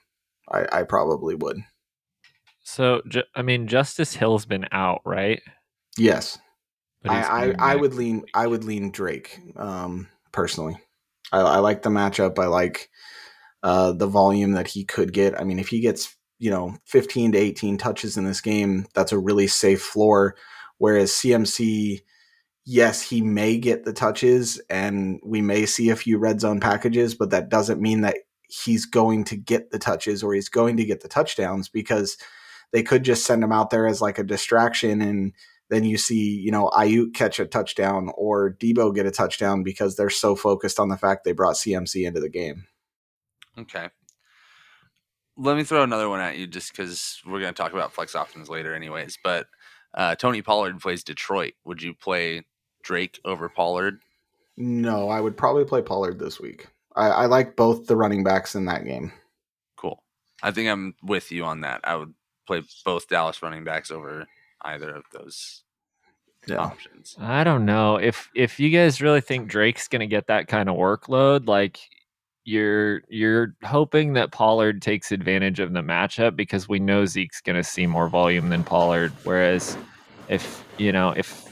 I, 0.52 0.66
I 0.70 0.82
probably 0.82 1.34
would. 1.34 1.56
So, 2.62 3.00
ju- 3.08 3.22
I 3.34 3.40
mean, 3.40 3.68
Justice 3.68 4.12
Hill's 4.12 4.44
been 4.44 4.66
out, 4.70 5.00
right? 5.06 5.40
Yes, 5.96 6.38
I, 7.08 7.22
I, 7.22 7.54
I 7.58 7.74
would 7.74 7.94
lean. 7.94 8.24
I 8.34 8.46
would 8.46 8.64
lean 8.64 8.90
Drake 8.90 9.40
um, 9.56 10.08
personally. 10.30 10.76
I, 11.32 11.40
I 11.40 11.58
like 11.60 11.80
the 11.80 11.88
matchup. 11.88 12.38
I 12.38 12.48
like 12.48 12.90
uh, 13.62 13.92
the 13.92 14.08
volume 14.08 14.52
that 14.52 14.68
he 14.68 14.84
could 14.84 15.14
get. 15.14 15.40
I 15.40 15.44
mean, 15.44 15.58
if 15.58 15.68
he 15.68 15.80
gets 15.80 16.14
you 16.38 16.50
know 16.50 16.76
15 16.84 17.32
to 17.32 17.38
18 17.38 17.78
touches 17.78 18.18
in 18.18 18.26
this 18.26 18.42
game, 18.42 18.84
that's 18.92 19.12
a 19.12 19.18
really 19.18 19.46
safe 19.46 19.80
floor. 19.80 20.36
Whereas 20.76 21.12
CMC, 21.12 22.02
yes, 22.64 23.02
he 23.02 23.20
may 23.20 23.58
get 23.58 23.84
the 23.84 23.92
touches, 23.92 24.60
and 24.70 25.20
we 25.24 25.42
may 25.42 25.66
see 25.66 25.90
a 25.90 25.96
few 25.96 26.18
red 26.18 26.40
zone 26.40 26.60
packages, 26.60 27.14
but 27.14 27.30
that 27.30 27.48
doesn't 27.48 27.80
mean 27.80 28.00
that 28.02 28.16
he's 28.48 28.86
going 28.86 29.24
to 29.24 29.36
get 29.36 29.70
the 29.70 29.78
touches 29.78 30.22
or 30.22 30.34
he's 30.34 30.48
going 30.48 30.76
to 30.76 30.84
get 30.84 31.00
the 31.00 31.08
touchdowns 31.08 31.68
because 31.68 32.16
they 32.72 32.82
could 32.82 33.02
just 33.02 33.24
send 33.24 33.42
him 33.42 33.52
out 33.52 33.70
there 33.70 33.86
as 33.86 34.00
like 34.00 34.18
a 34.18 34.24
distraction 34.24 35.00
and 35.00 35.32
then 35.70 35.84
you 35.84 35.96
see, 35.96 36.36
you 36.36 36.50
know, 36.50 36.68
Aiyuk 36.70 37.14
catch 37.14 37.40
a 37.40 37.46
touchdown 37.46 38.10
or 38.16 38.52
Deebo 38.52 38.94
get 38.94 39.06
a 39.06 39.10
touchdown 39.10 39.62
because 39.62 39.96
they're 39.96 40.10
so 40.10 40.36
focused 40.36 40.78
on 40.78 40.88
the 40.88 40.96
fact 40.96 41.24
they 41.24 41.32
brought 41.32 41.56
CMC 41.56 42.06
into 42.06 42.20
the 42.20 42.28
game. 42.28 42.66
Okay. 43.58 43.88
Let 45.36 45.56
me 45.56 45.64
throw 45.64 45.82
another 45.82 46.08
one 46.08 46.20
at 46.20 46.36
you 46.36 46.46
just 46.46 46.70
because 46.70 47.20
we're 47.26 47.40
going 47.40 47.54
to 47.54 47.60
talk 47.60 47.72
about 47.72 47.92
flex 47.92 48.14
options 48.14 48.48
later, 48.48 48.74
anyways. 48.74 49.18
But 49.24 49.46
uh, 49.94 50.14
Tony 50.16 50.42
Pollard 50.42 50.78
plays 50.80 51.02
Detroit. 51.02 51.54
Would 51.64 51.82
you 51.82 51.94
play 51.94 52.42
Drake 52.84 53.18
over 53.24 53.48
Pollard? 53.48 54.00
No, 54.56 55.08
I 55.08 55.20
would 55.20 55.36
probably 55.36 55.64
play 55.64 55.82
Pollard 55.82 56.18
this 56.18 56.38
week. 56.38 56.68
I, 56.94 57.08
I 57.08 57.26
like 57.26 57.56
both 57.56 57.86
the 57.86 57.96
running 57.96 58.22
backs 58.22 58.54
in 58.54 58.66
that 58.66 58.84
game. 58.84 59.12
Cool. 59.76 60.00
I 60.42 60.52
think 60.52 60.68
I'm 60.68 60.94
with 61.02 61.32
you 61.32 61.44
on 61.44 61.62
that. 61.62 61.80
I 61.82 61.96
would 61.96 62.14
play 62.46 62.62
both 62.84 63.08
Dallas 63.08 63.42
running 63.42 63.64
backs 63.64 63.90
over 63.90 64.28
either 64.62 64.94
of 64.94 65.04
those. 65.12 65.62
Yeah. 66.46 66.58
options. 66.58 67.16
I 67.18 67.42
don't 67.42 67.64
know 67.64 67.96
if 67.96 68.28
if 68.34 68.60
you 68.60 68.68
guys 68.68 69.00
really 69.00 69.22
think 69.22 69.48
Drake's 69.48 69.88
going 69.88 70.00
to 70.00 70.06
get 70.06 70.26
that 70.26 70.46
kind 70.46 70.68
of 70.68 70.76
workload, 70.76 71.48
like 71.48 71.80
you're 72.44 73.00
you're 73.08 73.54
hoping 73.64 74.12
that 74.12 74.30
Pollard 74.30 74.82
takes 74.82 75.10
advantage 75.10 75.58
of 75.58 75.72
the 75.72 75.80
matchup 75.80 76.36
because 76.36 76.68
we 76.68 76.78
know 76.78 77.06
Zeke's 77.06 77.40
going 77.40 77.56
to 77.56 77.64
see 77.64 77.86
more 77.86 78.08
volume 78.08 78.50
than 78.50 78.62
Pollard. 78.62 79.12
Whereas 79.24 79.78
if 80.28 80.62
you 80.76 80.92
know 80.92 81.10
if 81.10 81.43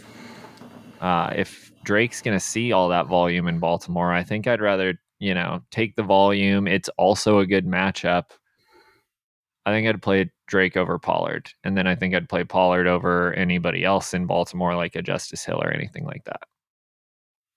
uh, 1.02 1.32
if 1.36 1.72
Drake's 1.84 2.22
going 2.22 2.38
to 2.38 2.44
see 2.44 2.70
all 2.70 2.88
that 2.88 3.08
volume 3.08 3.48
in 3.48 3.58
Baltimore, 3.58 4.12
I 4.12 4.22
think 4.22 4.46
I'd 4.46 4.60
rather 4.60 4.98
you 5.18 5.34
know 5.34 5.60
take 5.70 5.96
the 5.96 6.02
volume. 6.04 6.66
It's 6.66 6.88
also 6.96 7.40
a 7.40 7.46
good 7.46 7.66
matchup. 7.66 8.26
I 9.66 9.72
think 9.72 9.88
I'd 9.88 10.00
play 10.00 10.30
Drake 10.46 10.76
over 10.76 10.98
Pollard, 10.98 11.50
and 11.64 11.76
then 11.76 11.86
I 11.86 11.96
think 11.96 12.14
I'd 12.14 12.28
play 12.28 12.44
Pollard 12.44 12.86
over 12.86 13.34
anybody 13.34 13.84
else 13.84 14.14
in 14.14 14.26
Baltimore, 14.26 14.76
like 14.76 14.94
a 14.94 15.02
Justice 15.02 15.44
Hill 15.44 15.60
or 15.60 15.72
anything 15.72 16.04
like 16.04 16.24
that. 16.24 16.42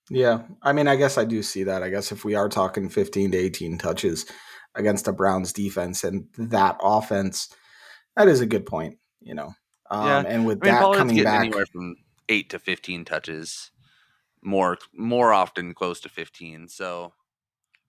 Yeah, 0.09 0.43
I 0.61 0.73
mean, 0.73 0.87
I 0.87 0.95
guess 0.95 1.17
I 1.17 1.25
do 1.25 1.41
see 1.41 1.63
that. 1.63 1.83
I 1.83 1.89
guess 1.89 2.11
if 2.11 2.25
we 2.25 2.35
are 2.35 2.49
talking 2.49 2.89
15 2.89 3.31
to 3.31 3.37
18 3.37 3.77
touches 3.77 4.25
against 4.75 5.07
a 5.07 5.13
Browns 5.13 5.53
defense 5.53 6.03
and 6.03 6.25
that 6.37 6.77
offense, 6.81 7.49
that 8.15 8.27
is 8.27 8.41
a 8.41 8.45
good 8.45 8.65
point. 8.65 8.97
You 9.21 9.35
know, 9.35 9.53
um, 9.91 10.07
Yeah, 10.07 10.23
and 10.27 10.45
with 10.45 10.59
I 10.63 10.65
mean, 10.65 10.73
that 10.73 10.81
Pollard's 10.81 10.99
coming 10.99 11.23
back, 11.23 11.45
anywhere 11.45 11.65
from 11.67 11.95
eight 12.29 12.49
to 12.51 12.59
fifteen 12.59 13.05
touches, 13.05 13.71
more 14.41 14.77
more 14.93 15.33
often 15.33 15.73
close 15.73 15.99
to 16.01 16.09
fifteen. 16.09 16.67
So 16.67 17.13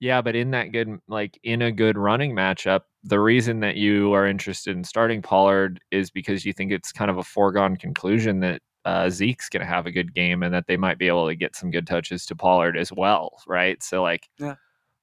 Yeah, 0.00 0.20
but 0.22 0.36
in 0.36 0.50
that 0.50 0.72
good, 0.72 0.98
like 1.08 1.38
in 1.42 1.62
a 1.62 1.72
good 1.72 1.96
running 1.96 2.34
matchup, 2.34 2.82
the 3.02 3.20
reason 3.20 3.60
that 3.60 3.76
you 3.76 4.12
are 4.12 4.26
interested 4.26 4.76
in 4.76 4.84
starting 4.84 5.22
Pollard 5.22 5.80
is 5.90 6.10
because 6.10 6.44
you 6.44 6.52
think 6.52 6.72
it's 6.72 6.92
kind 6.92 7.10
of 7.10 7.18
a 7.18 7.22
foregone 7.22 7.76
conclusion 7.76 8.40
that 8.40 8.60
uh, 8.84 9.08
Zeke's 9.10 9.48
going 9.48 9.60
to 9.62 9.66
have 9.66 9.86
a 9.86 9.90
good 9.92 10.14
game 10.14 10.42
and 10.42 10.52
that 10.54 10.66
they 10.68 10.76
might 10.76 10.98
be 10.98 11.08
able 11.08 11.26
to 11.28 11.34
get 11.34 11.56
some 11.56 11.70
good 11.70 11.86
touches 11.86 12.24
to 12.26 12.36
Pollard 12.36 12.76
as 12.76 12.92
well, 12.92 13.40
right? 13.48 13.82
So, 13.82 14.02
like, 14.02 14.28
Yeah. 14.38 14.56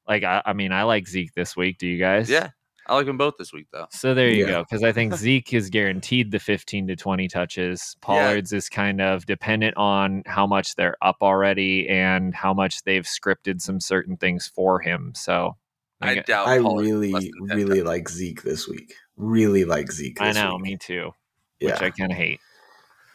like 0.07 0.23
I, 0.23 0.41
I 0.45 0.53
mean, 0.53 0.71
I 0.71 0.83
like 0.83 1.07
Zeke 1.07 1.33
this 1.33 1.55
week. 1.57 1.79
Do 1.79 1.87
you 1.87 1.99
guys? 1.99 2.29
yeah, 2.29 2.51
I 2.87 2.95
like 2.95 3.05
them 3.05 3.17
both 3.17 3.35
this 3.37 3.53
week 3.53 3.67
though. 3.71 3.87
So 3.91 4.13
there 4.13 4.29
you 4.29 4.45
Yeah. 4.45 4.51
go. 4.51 4.63
Because 4.63 4.83
I 4.83 4.91
think 4.91 5.13
Zeke 5.15 5.53
is 5.53 5.69
guaranteed 5.69 6.31
the 6.31 6.39
15 6.39 6.87
to 6.87 6.95
20 6.95 7.27
touches. 7.27 7.95
Pollard's 8.01 8.51
is 8.51 8.67
kind 8.69 8.99
of 9.01 9.25
dependent 9.25 9.77
on 9.77 10.23
how 10.25 10.45
much 10.45 10.75
they're 10.75 10.97
up 11.01 11.17
already 11.21 11.87
and 11.87 12.35
how 12.35 12.53
much 12.53 12.83
they've 12.83 13.05
scripted 13.05 13.61
some 13.61 13.79
certain 13.79 14.17
things 14.17 14.51
for 14.53 14.79
him. 14.81 15.13
So 15.15 15.55
I 16.01 16.15
think- 16.15 16.25
doubt. 16.25 16.47
I 16.47 16.59
Pollard's 16.59 16.87
less 16.89 17.23
really, 17.23 17.31
really 17.41 17.65
touches. 17.69 17.83
like 17.85 18.09
Zeke 18.09 18.41
this 18.43 18.67
week. 18.67 18.93
Really 19.15 19.63
like 19.63 19.91
Zeke. 19.91 20.19
I 20.19 20.31
know, 20.33 20.55
week. 20.55 20.63
me 20.63 20.77
too. 20.77 21.11
Yeah. 21.59 21.73
Which 21.73 21.81
I 21.81 21.89
kind 21.91 22.11
of 22.11 22.17
hate. 22.17 22.41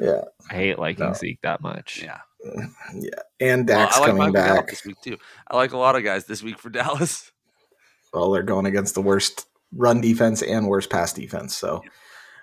yeah, 0.00 0.22
I 0.50 0.54
hate 0.54 0.78
liking 0.78 1.04
No. 1.06 1.12
Zeke 1.12 1.40
that 1.42 1.60
much. 1.60 2.00
Yeah, 2.02 2.20
yeah. 2.94 3.10
And 3.40 3.68
well, 3.68 3.84
Dak's 3.84 3.96
I 3.96 4.00
like 4.00 4.10
coming 4.16 4.32
back. 4.32 4.68
this 4.68 4.84
week 4.86 4.96
too. 5.02 5.18
I 5.50 5.56
like 5.56 5.72
a 5.72 5.76
lot 5.76 5.96
of 5.96 6.04
guys 6.04 6.24
this 6.24 6.42
week 6.42 6.58
for 6.58 6.70
Dallas. 6.70 7.30
Well, 8.14 8.30
they're 8.30 8.42
going 8.42 8.64
against 8.64 8.94
the 8.94 9.02
worst 9.02 9.44
run 9.72 10.00
defense 10.00 10.42
and 10.42 10.68
worst 10.68 10.90
pass 10.90 11.12
defense. 11.12 11.56
So, 11.56 11.82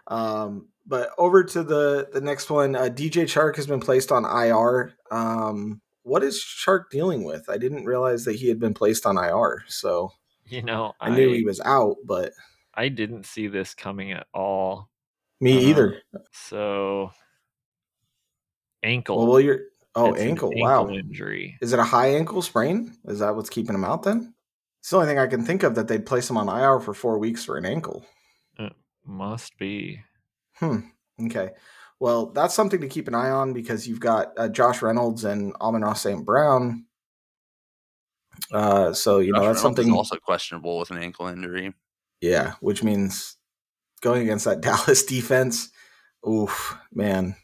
um, 0.07 0.67
but 0.85 1.09
over 1.17 1.43
to 1.43 1.63
the 1.63 2.09
the 2.13 2.21
next 2.21 2.49
one. 2.49 2.75
Uh, 2.75 2.83
DJ 2.89 3.23
Chark 3.23 3.55
has 3.55 3.67
been 3.67 3.79
placed 3.79 4.11
on 4.11 4.23
IR. 4.25 4.93
Um, 5.11 5.81
what 6.03 6.23
is 6.23 6.38
Chark 6.43 6.89
dealing 6.91 7.23
with? 7.23 7.49
I 7.49 7.57
didn't 7.57 7.85
realize 7.85 8.25
that 8.25 8.35
he 8.35 8.47
had 8.47 8.59
been 8.59 8.73
placed 8.75 9.05
on 9.07 9.17
IR. 9.17 9.63
So 9.67 10.11
You 10.45 10.61
know, 10.61 10.93
I, 11.01 11.09
I, 11.09 11.15
knew 11.15 11.31
he 11.33 11.43
was 11.43 11.59
out, 11.61 11.95
but 12.05 12.31
I 12.75 12.89
didn't 12.89 13.25
see 13.25 13.47
this 13.47 13.73
coming 13.73 14.11
at 14.11 14.27
all. 14.33 14.89
me 15.41 15.57
Uh-huh. 15.57 15.67
either. 15.69 16.01
So 16.31 17.09
ankle. 18.83 19.17
Well, 19.17 19.27
well, 19.27 19.39
you're 19.39 19.61
oh 19.95 20.13
It's 20.13 20.21
an 20.21 20.29
ankle. 20.29 20.51
Wow, 20.55 20.88
injury. 20.89 21.57
is 21.61 21.73
it 21.73 21.79
a 21.79 21.83
high 21.83 22.09
ankle 22.15 22.41
sprain? 22.43 22.93
Is 23.05 23.19
that 23.19 23.35
what's 23.35 23.49
keeping 23.49 23.73
him 23.73 23.83
out? 23.85 24.03
Then 24.03 24.33
it's 24.86 24.91
the 24.91 24.98
only 24.98 25.08
thing 25.08 25.17
I 25.17 25.26
can 25.26 25.43
think 25.43 25.63
of 25.63 25.74
that 25.74 25.88
they'd 25.88 26.06
place 26.06 26.30
him 26.30 26.38
on 26.38 26.48
IR 26.48 26.80
for 26.80 26.93
four 26.93 27.17
weeks 27.17 27.43
for 27.43 27.58
an 27.58 27.65
ankle. 27.65 28.06
It 28.60 28.71
Must 29.04 29.58
be. 29.58 30.04
Hmm. 30.58 30.82
Okay. 31.26 31.50
Well, 32.00 32.28
that's 32.28 32.54
something 32.54 32.80
to 32.82 32.88
keep 32.88 33.08
an 33.08 33.15
eye 33.15 33.32
on 33.32 33.52
because 33.52 33.88
you've 33.88 34.00
got 34.00 34.34
uh, 34.38 34.48
Josh 34.48 34.84
Reynolds 34.84 35.24
and 35.24 35.56
Amon-Ra 35.60 35.93
St. 35.93 36.24
Brown. 36.24 36.86
Uh, 38.54 38.93
so 38.93 39.17
you 39.17 39.32
know 39.32 39.39
that's 39.39 39.58
Reynolds 39.63 39.80
is 39.80 39.86
something. 39.86 39.91
also 39.91 40.17
questionable 40.17 40.78
with 40.78 40.91
an 40.91 41.00
ankle 41.00 41.26
injury. 41.30 41.74
Yeah, 42.21 42.54
which 42.60 42.84
means 42.84 43.38
going 44.02 44.21
against 44.21 44.45
that 44.45 44.62
Dallas 44.62 45.04
defense. 45.04 45.69
Oof, 46.30 46.78
man, 46.93 47.36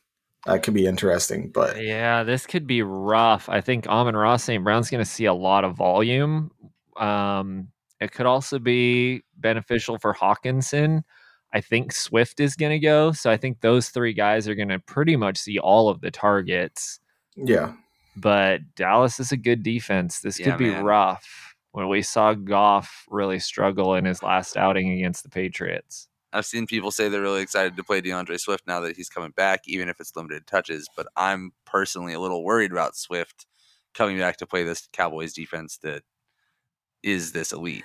that 0.46 0.62
could 0.62 0.76
be 0.76 0.86
interesting. 0.86 1.50
But 1.52 1.82
Yeah, 1.82 2.22
this 2.22 2.46
could 2.46 2.68
be 2.68 2.84
rough. 2.84 3.50
I 3.50 3.62
think 3.62 3.88
Amon-Ra 3.88 4.38
St. 4.38 4.64
Brown's 4.64 4.92
going 4.92 5.04
to 5.04 5.10
see 5.10 5.26
a 5.26 5.34
lot 5.34 5.64
of 5.64 5.76
volume. 5.76 6.52
Um, 6.98 7.70
it 8.00 8.12
could 8.12 8.26
also 8.26 8.60
be 8.60 9.24
beneficial 9.38 9.98
for 10.00 10.14
Hockenson. 10.14 11.04
I 11.54 11.62
think 11.62 11.92
Swift 11.92 12.40
is 12.40 12.56
going 12.56 12.72
to 12.72 12.80
go. 12.80 13.12
So 13.12 13.30
I 13.30 13.38
think 13.38 13.62
those 13.62 13.90
three 13.90 14.14
guys 14.14 14.48
are 14.48 14.56
going 14.56 14.70
to 14.70 14.80
pretty 14.80 15.16
much 15.18 15.38
see 15.38 15.60
all 15.60 15.90
of 15.90 16.02
the 16.02 16.10
targets. 16.12 17.00
yeah, 17.36 17.74
But 18.16 18.62
Dallas 18.76 19.20
is 19.20 19.32
a 19.32 19.38
good 19.38 19.62
defense. 19.64 20.20
This 20.22 20.40
Yeah, 20.40 20.52
could 20.52 20.58
be 20.58 20.72
man. 20.72 20.84
rough. 20.84 21.56
When 21.74 21.88
we 21.88 22.02
saw 22.02 22.34
Goff 22.34 23.06
really 23.10 23.40
struggle 23.40 23.96
in 23.96 24.06
his 24.06 24.22
last 24.24 24.58
outing 24.58 24.92
against 24.92 25.24
the 25.24 25.30
Patriots. 25.30 26.08
I've 26.34 26.46
seen 26.46 26.66
people 26.68 26.92
say 26.92 27.10
they're 27.10 27.22
really 27.22 27.42
excited 27.42 27.76
to 27.76 27.84
play 27.84 28.00
D'Andre 28.02 28.38
Swift 28.38 28.66
now 28.68 28.80
that 28.82 28.96
he's 28.96 29.10
coming 29.10 29.32
back, 29.32 29.62
even 29.68 29.90
if 29.90 30.00
it's 30.00 30.16
limited 30.16 30.48
touches. 30.48 30.88
But 30.96 31.08
I'm 31.16 31.52
personally 31.66 32.14
a 32.14 32.20
little 32.20 32.44
worried 32.44 32.72
about 32.72 32.96
Swift 32.96 33.46
coming 33.94 34.18
back 34.18 34.38
to 34.38 34.46
play 34.48 34.64
this 34.64 34.88
Cowboys 34.94 35.34
defense 35.34 35.78
that 35.84 36.04
is 37.04 37.32
this 37.32 37.52
elite. 37.52 37.84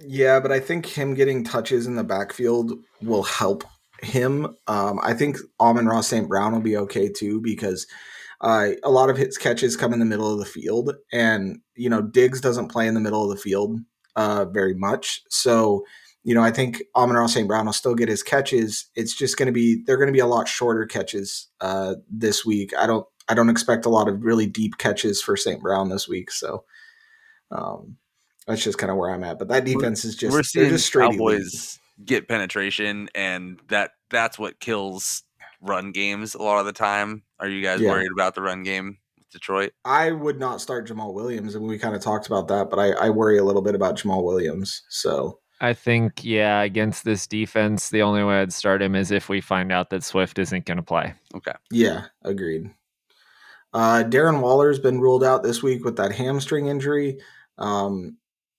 yeah, 0.00 0.40
but 0.40 0.52
I 0.52 0.60
think 0.60 0.86
him 0.86 1.14
getting 1.14 1.44
touches 1.44 1.86
in 1.86 1.96
the 1.96 2.04
backfield 2.04 2.72
will 3.02 3.22
help 3.22 3.64
him. 4.02 4.56
Um, 4.66 5.00
I 5.02 5.14
think 5.14 5.38
Amon-Ra 5.60 6.00
St. 6.02 6.28
Brown 6.28 6.52
will 6.52 6.60
be 6.60 6.76
okay 6.76 7.08
too 7.08 7.40
because 7.40 7.86
uh, 8.40 8.70
a 8.82 8.90
lot 8.90 9.10
of 9.10 9.16
his 9.16 9.38
catches 9.38 9.76
come 9.76 9.92
in 9.92 9.98
the 9.98 10.04
middle 10.04 10.30
of 10.32 10.38
the 10.38 10.44
field, 10.44 10.92
and 11.12 11.60
you 11.74 11.88
know 11.88 12.02
Diggs 12.02 12.40
doesn't 12.40 12.68
play 12.68 12.86
in 12.86 12.94
the 12.94 13.00
middle 13.00 13.24
of 13.24 13.30
the 13.30 13.42
field 13.42 13.80
uh, 14.16 14.44
very 14.46 14.74
much. 14.74 15.22
So 15.30 15.84
you 16.24 16.34
know 16.34 16.42
I 16.42 16.50
think 16.50 16.82
Amon-Ra 16.94 17.26
St. 17.26 17.48
Brown 17.48 17.66
will 17.66 17.72
still 17.72 17.94
get 17.94 18.08
his 18.08 18.22
catches. 18.22 18.90
It's 18.94 19.14
just 19.14 19.36
going 19.36 19.46
to 19.46 19.52
be 19.52 19.82
they're 19.86 19.96
going 19.96 20.08
to 20.08 20.12
be 20.12 20.18
a 20.18 20.26
lot 20.26 20.48
shorter 20.48 20.86
catches 20.86 21.48
uh, 21.60 21.94
this 22.10 22.44
week. 22.44 22.72
I 22.76 22.86
don't 22.86 23.06
I 23.28 23.34
don't 23.34 23.50
expect 23.50 23.86
a 23.86 23.90
lot 23.90 24.08
of 24.08 24.22
really 24.22 24.46
deep 24.46 24.78
catches 24.78 25.22
for 25.22 25.36
St. 25.36 25.60
Brown 25.60 25.88
this 25.88 26.08
week. 26.08 26.30
So. 26.30 26.64
Um, 27.52 27.96
that's 28.46 28.62
just 28.62 28.78
kind 28.78 28.90
of 28.90 28.96
where 28.96 29.10
I'm 29.10 29.24
at, 29.24 29.38
but 29.38 29.48
that 29.48 29.64
We're- 29.64 29.74
defense 29.74 30.04
is 30.04 30.16
just 30.16 30.32
We're 30.32 30.42
seeing 30.42 30.70
just 30.70 30.86
straight 30.86 31.06
elite. 31.14 31.18
Cowboys 31.18 31.78
get 32.04 32.28
penetration, 32.28 33.08
and 33.14 33.58
that 33.68 33.92
that's 34.10 34.38
what 34.38 34.60
kills 34.60 35.22
run 35.60 35.90
games 35.92 36.34
a 36.34 36.42
lot 36.42 36.58
of 36.60 36.66
the 36.66 36.72
time. 36.72 37.22
Are 37.40 37.48
you 37.48 37.62
guys 37.62 37.80
Yeah. 37.80 37.90
worried 37.90 38.12
about 38.12 38.34
the 38.34 38.42
run 38.42 38.62
game 38.62 38.98
with 39.16 39.28
Detroit? 39.30 39.72
I 39.84 40.12
would 40.12 40.38
not 40.38 40.60
start 40.60 40.86
Jamaal 40.88 41.14
Williams, 41.14 41.54
and 41.54 41.66
we 41.66 41.78
kind 41.78 41.96
of 41.96 42.02
talked 42.02 42.26
about 42.26 42.46
that, 42.48 42.70
but 42.70 42.78
I, 42.78 42.90
I 42.92 43.10
worry 43.10 43.38
a 43.38 43.44
little 43.44 43.62
bit 43.62 43.74
about 43.74 43.96
Jamaal 43.96 44.22
Williams. 44.22 44.82
So 44.90 45.40
I 45.60 45.72
think, 45.72 46.22
yeah, 46.22 46.60
against 46.62 47.04
this 47.04 47.26
defense, 47.26 47.88
the 47.88 48.02
only 48.02 48.22
way 48.22 48.42
I'd 48.42 48.52
start 48.52 48.82
him 48.82 48.94
is 48.94 49.10
if 49.10 49.28
we 49.30 49.40
find 49.40 49.72
out 49.72 49.88
that 49.90 50.04
Swift 50.04 50.38
isn't 50.38 50.66
going 50.66 50.76
to 50.76 50.82
play. 50.82 51.14
Okay. 51.34 51.54
Yeah, 51.70 52.04
agreed. 52.22 52.70
Uh, 53.72 54.04
Darren 54.06 54.40
Waller's 54.42 54.78
been 54.78 55.00
ruled 55.00 55.24
out 55.24 55.42
this 55.42 55.62
week 55.62 55.82
with 55.84 55.96
that 55.96 56.12
hamstring 56.12 56.66
injury. 56.66 57.18
Um, 57.58 58.18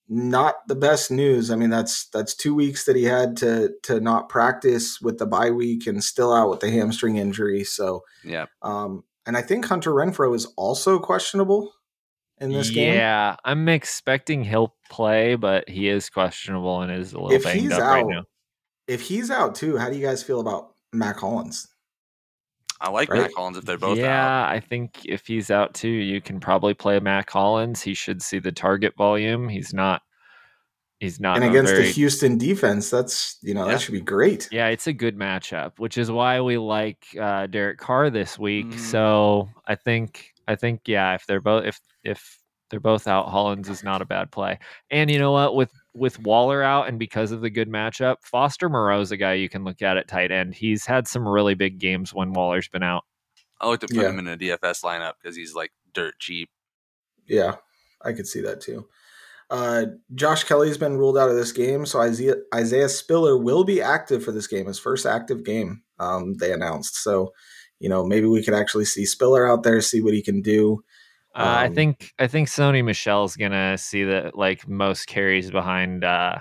not 0.10 0.68
the 0.68 0.76
best 0.76 1.12
news. 1.12 1.52
I 1.52 1.56
mean, 1.56 1.70
that's 1.70 2.08
that's 2.10 2.34
two 2.36 2.56
weeks 2.56 2.86
that 2.86 2.96
he 2.96 3.04
had 3.04 3.38
to 3.38 3.74
to 3.84 4.00
not 4.00 4.30
practice 4.30 5.02
with 5.02 5.18
the 5.18 5.26
bye 5.26 5.52
week 5.52 5.86
and 5.88 6.04
still 6.04 6.34
out 6.34 6.50
with 6.50 6.62
the 6.62 6.72
hamstring 6.72 7.18
injury. 7.18 7.64
So, 7.64 8.04
Yeah, 8.24 8.46
um, 8.62 9.04
and 9.26 9.36
I 9.36 9.42
think 9.42 9.66
Hunter 9.66 9.92
Renfrow 9.92 10.36
is 10.36 10.46
also 10.56 11.00
questionable 11.00 11.74
in 12.40 12.52
this 12.54 12.70
game. 12.70 12.94
yeah, 12.94 13.36
I'm 13.44 13.68
expecting 13.68 14.44
he'll 14.44 14.76
play, 14.90 15.36
but 15.36 15.68
he 15.68 15.90
is 15.90 16.10
questionable 16.10 16.82
and 16.82 16.92
is 16.92 17.14
a 17.14 17.20
little 17.20 17.32
If 17.32 17.44
banged 17.44 17.62
he's 17.62 17.72
up 17.74 17.82
right 17.82 18.04
out, 18.04 18.10
now. 18.10 18.24
If 18.88 19.02
he's 19.02 19.30
out 19.30 19.56
too, 19.56 19.78
how 19.78 19.90
do 19.90 19.98
you 19.98 20.06
guys 20.06 20.24
feel 20.24 20.40
about 20.40 20.76
Mack 20.94 21.18
Hollins? 21.18 21.68
I 22.80 22.90
like 22.90 23.10
Right? 23.10 23.22
Mack 23.22 23.34
Hollins 23.36 23.58
if 23.58 23.66
they're 23.66 23.78
both 23.78 23.98
yeah, 23.98 24.44
out. 24.46 24.52
I 24.52 24.60
think 24.60 25.06
if 25.06 25.26
he's 25.26 25.50
out 25.50 25.74
too, 25.74 25.90
you 25.90 26.22
can 26.22 26.40
probably 26.40 26.74
play 26.74 27.00
Mack 27.00 27.30
Hollins. 27.30 27.82
He 27.82 27.94
should 27.94 28.22
see 28.22 28.40
the 28.40 28.52
target 28.52 28.96
volume. 28.96 29.50
He's 29.50 29.74
not. 29.74 30.02
He's 31.00 31.20
not 31.20 31.38
and 31.38 31.46
against 31.46 31.74
very, 31.74 31.86
the 31.86 31.92
Houston 31.92 32.40
defense, 32.40 32.90
that's 32.90 33.38
you 33.44 33.54
know 33.54 33.68
Yeah. 33.68 33.74
that 33.74 33.82
should 33.82 33.92
be 33.92 34.02
great. 34.02 34.50
Yeah, 34.52 34.68
it's 34.70 34.88
a 34.88 34.94
good 34.94 35.16
matchup, 35.16 35.74
which 35.78 35.96
is 35.96 36.10
why 36.10 36.42
we 36.42 36.58
like 36.58 37.06
uh, 37.20 37.46
Derek 37.46 37.78
Carr 37.78 38.10
this 38.10 38.40
week. 38.40 38.66
Mm. 38.66 38.80
So 38.80 39.50
I 39.68 39.76
think 39.76 40.34
I 40.48 40.56
think 40.56 40.82
yeah, 40.88 41.14
if 41.14 41.28
they're 41.28 41.42
both 41.42 41.66
if 41.66 41.80
if 42.04 42.40
they're 42.72 42.80
both 42.80 43.08
out, 43.08 43.30
Hollins 43.30 43.70
is 43.70 43.84
not 43.84 44.02
a 44.02 44.06
bad 44.06 44.32
play. 44.32 44.58
And 44.90 45.12
you 45.12 45.20
know 45.20 45.32
what, 45.32 45.56
with 45.56 45.72
with 45.98 46.20
Waller 46.20 46.62
out 46.64 46.88
and 46.88 46.98
because 47.00 47.32
of 47.32 47.42
the 47.42 47.50
good 47.50 47.70
matchup, 47.70 48.18
Foster 48.24 48.70
Moreau's 48.70 49.12
a 49.12 49.18
guy 49.18 49.34
you 49.34 49.50
can 49.50 49.64
look 49.64 49.82
at 49.82 49.98
at 49.98 50.08
tight 50.08 50.32
end. 50.32 50.56
He's 50.56 50.86
had 50.86 51.08
some 51.08 51.28
really 51.28 51.56
big 51.56 51.80
games 51.80 52.14
when 52.14 52.34
Waller's 52.34 52.68
been 52.68 52.84
out. 52.84 53.04
I 53.60 53.68
like 53.68 53.80
to 53.82 53.88
put 53.88 53.98
Yeah. 53.98 54.10
him 54.10 54.20
in 54.20 54.28
a 54.28 54.38
DFS 54.38 54.84
lineup 54.84 55.14
because 55.22 55.36
he's 55.36 55.54
like 55.56 55.72
dirt 55.94 56.16
cheap. 56.20 56.50
Yeah, 57.26 57.56
I 58.02 58.14
could 58.14 58.28
see 58.28 58.42
that 58.42 58.62
too. 58.62 58.88
Uh, 59.50 59.86
Josh 60.14 60.44
Kelley's 60.44 60.78
been 60.78 60.98
ruled 60.98 61.18
out 61.18 61.30
of 61.30 61.36
this 61.38 61.52
game, 61.54 61.86
so 61.86 62.02
Isaiah, 62.02 62.36
Isaiah 62.54 62.90
Spiller 62.90 63.38
will 63.38 63.64
be 63.64 63.82
active 63.82 64.24
for 64.24 64.32
this 64.34 64.46
game, 64.48 64.66
his 64.68 64.78
first 64.80 65.06
active 65.06 65.44
game. 65.46 65.84
Um, 66.00 66.34
they 66.36 66.52
announced, 66.52 67.02
so 67.02 67.34
you 67.80 67.88
know 67.90 68.06
maybe 68.06 68.28
we 68.28 68.44
could 68.44 68.54
actually 68.54 68.86
see 68.86 69.06
Spiller 69.06 69.50
out 69.50 69.64
there, 69.64 69.80
see 69.82 70.02
what 70.02 70.14
he 70.14 70.22
can 70.22 70.42
do. 70.42 70.84
Uh, 71.38 71.44
I 71.46 71.68
Um, 71.68 71.76
think 71.76 72.14
I 72.20 72.28
think 72.28 72.48
Sony 72.48 72.84
Michel's 72.84 73.36
gonna 73.36 73.78
see 73.78 74.04
the 74.04 74.32
like 74.34 74.68
most 74.68 75.08
carries 75.08 75.52
behind. 75.52 76.04
uh 76.04 76.40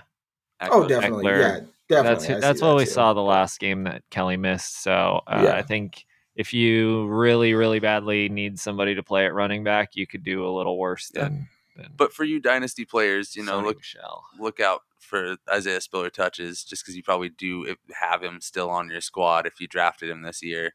Oh, 0.63 0.89
definitely, 0.89 1.27
Ekeler. 1.27 1.39
yeah, 1.39 1.61
definitely. 1.89 2.03
That's 2.03 2.25
I 2.25 2.29
see 2.29 2.41
that's 2.41 2.61
that 2.61 2.67
what 2.67 2.77
we 2.77 2.85
too. 2.87 2.91
saw 2.91 3.13
the 3.13 3.23
last 3.23 3.61
game 3.61 3.85
that 3.85 4.03
Kelley 4.11 4.37
missed. 4.39 4.83
So 4.83 5.21
uh, 5.27 5.43
Yeah. 5.45 5.55
I 5.57 5.63
think 5.63 6.07
if 6.35 6.55
you 6.55 7.07
really 7.09 7.55
really 7.55 7.79
badly 7.79 8.29
need 8.31 8.59
somebody 8.59 8.95
to 8.95 9.03
play 9.03 9.27
at 9.27 9.35
running 9.35 9.65
back, 9.65 9.91
you 9.97 10.07
could 10.07 10.25
do 10.25 10.47
a 10.47 10.51
little 10.51 10.79
worse 10.79 11.11
Yeah. 11.15 11.25
than 11.25 11.49
than 11.77 11.93
But 11.97 12.13
for 12.15 12.25
you 12.25 12.41
dynasty 12.41 12.87
players, 12.87 13.37
you 13.37 13.45
know, 13.45 13.59
Sony 13.61 13.65
look 13.65 13.77
Michel. 13.79 14.25
look 14.41 14.61
out 14.61 14.83
for 14.99 15.37
Isaiah 15.53 15.81
Spiller 15.83 16.11
touches 16.11 16.65
just 16.65 16.83
because 16.83 16.97
you 16.97 17.03
probably 17.03 17.29
do 17.29 17.77
have 18.01 18.23
him 18.23 18.41
still 18.41 18.71
on 18.71 18.89
your 18.91 19.01
squad 19.03 19.47
if 19.47 19.61
you 19.61 19.69
drafted 19.69 20.09
him 20.11 20.23
this 20.23 20.43
year. 20.43 20.73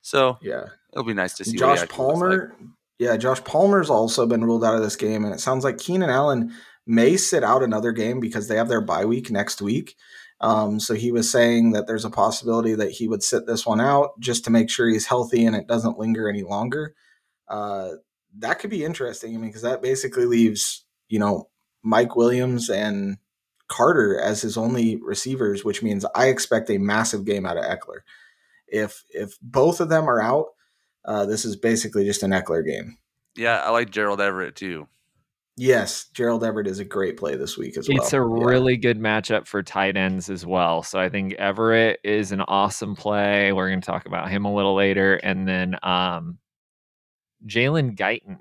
So 0.00 0.38
Yeah, 0.40 0.66
it'll 0.92 1.04
be 1.04 1.12
nice 1.12 1.34
to 1.34 1.44
see. 1.44 1.58
what 1.58 1.70
he 1.70 1.76
Josh 1.76 1.82
actually 1.82 2.06
looks 2.06 2.24
like. 2.24 2.40
Yeah, 2.98 3.16
Josh 3.16 3.42
Palmer's 3.44 3.90
also 3.90 4.26
been 4.26 4.44
ruled 4.44 4.64
out 4.64 4.74
of 4.74 4.82
this 4.82 4.96
game, 4.96 5.24
and 5.24 5.32
it 5.32 5.40
sounds 5.40 5.64
like 5.64 5.78
Keenan 5.78 6.10
Allen 6.10 6.52
may 6.86 7.16
sit 7.16 7.44
out 7.44 7.62
another 7.62 7.92
game 7.92 8.18
because 8.18 8.48
they 8.48 8.56
have 8.56 8.68
their 8.68 8.80
bye 8.80 9.04
week 9.04 9.30
next 9.30 9.62
week. 9.62 9.94
Um, 10.40 10.78
so 10.80 10.94
he 10.94 11.12
was 11.12 11.30
saying 11.30 11.72
that 11.72 11.86
there's 11.86 12.04
a 12.04 12.10
possibility 12.10 12.74
that 12.74 12.92
he 12.92 13.08
would 13.08 13.22
sit 13.22 13.46
this 13.46 13.66
one 13.66 13.80
out 13.80 14.18
just 14.20 14.44
to 14.44 14.50
make 14.50 14.70
sure 14.70 14.88
he's 14.88 15.06
healthy 15.06 15.44
and 15.44 15.56
it 15.56 15.66
doesn't 15.66 15.98
linger 15.98 16.28
any 16.28 16.42
longer. 16.42 16.94
Uh, 17.48 17.90
that 18.38 18.58
could 18.58 18.70
be 18.70 18.84
interesting. 18.84 19.34
I 19.34 19.38
mean, 19.38 19.50
because 19.50 19.62
that 19.62 19.82
basically 19.82 20.26
leaves 20.26 20.84
you 21.08 21.18
know 21.18 21.48
Mike 21.82 22.16
Williams 22.16 22.68
and 22.68 23.18
Carter 23.68 24.18
as 24.18 24.42
his 24.42 24.56
only 24.56 24.96
receivers, 24.96 25.64
which 25.64 25.82
means 25.82 26.04
I 26.14 26.28
expect 26.28 26.70
a 26.70 26.78
massive 26.78 27.24
game 27.24 27.44
out 27.46 27.58
of 27.58 27.64
Ekeler. 27.64 28.00
If 28.66 29.04
if 29.10 29.38
both 29.42 29.80
of 29.80 29.88
them 29.88 30.08
are 30.08 30.20
out, 30.20 30.46
uh, 31.04 31.26
this 31.26 31.44
is 31.44 31.56
basically 31.56 32.04
just 32.04 32.22
an 32.22 32.30
Ekeler 32.32 32.64
game. 32.66 32.98
Yeah, 33.36 33.58
I 33.64 33.70
like 33.70 33.90
Gerald 33.90 34.20
Everett 34.20 34.56
too. 34.56 34.88
Yes, 35.56 36.06
Gerald 36.14 36.44
Everett 36.44 36.68
is 36.68 36.78
a 36.78 36.84
great 36.84 37.16
play 37.16 37.34
this 37.36 37.58
week 37.58 37.76
as 37.76 37.88
well. 37.88 37.98
It's 37.98 38.12
a 38.12 38.16
Yeah. 38.16 38.22
really 38.22 38.76
good 38.76 38.98
matchup 39.00 39.46
for 39.48 39.60
tight 39.62 39.96
ends 39.96 40.30
as 40.30 40.46
well. 40.46 40.84
So 40.84 41.00
I 41.00 41.08
think 41.08 41.32
Everett 41.34 41.98
is 42.04 42.30
an 42.30 42.42
awesome 42.42 42.94
play. 42.94 43.52
We're 43.52 43.68
going 43.68 43.80
to 43.80 43.86
talk 43.86 44.06
about 44.06 44.30
him 44.30 44.44
a 44.44 44.54
little 44.54 44.74
later, 44.76 45.16
and 45.16 45.48
then 45.48 45.76
um, 45.82 46.38
Jalen 47.46 47.96
Guyton. 47.96 48.38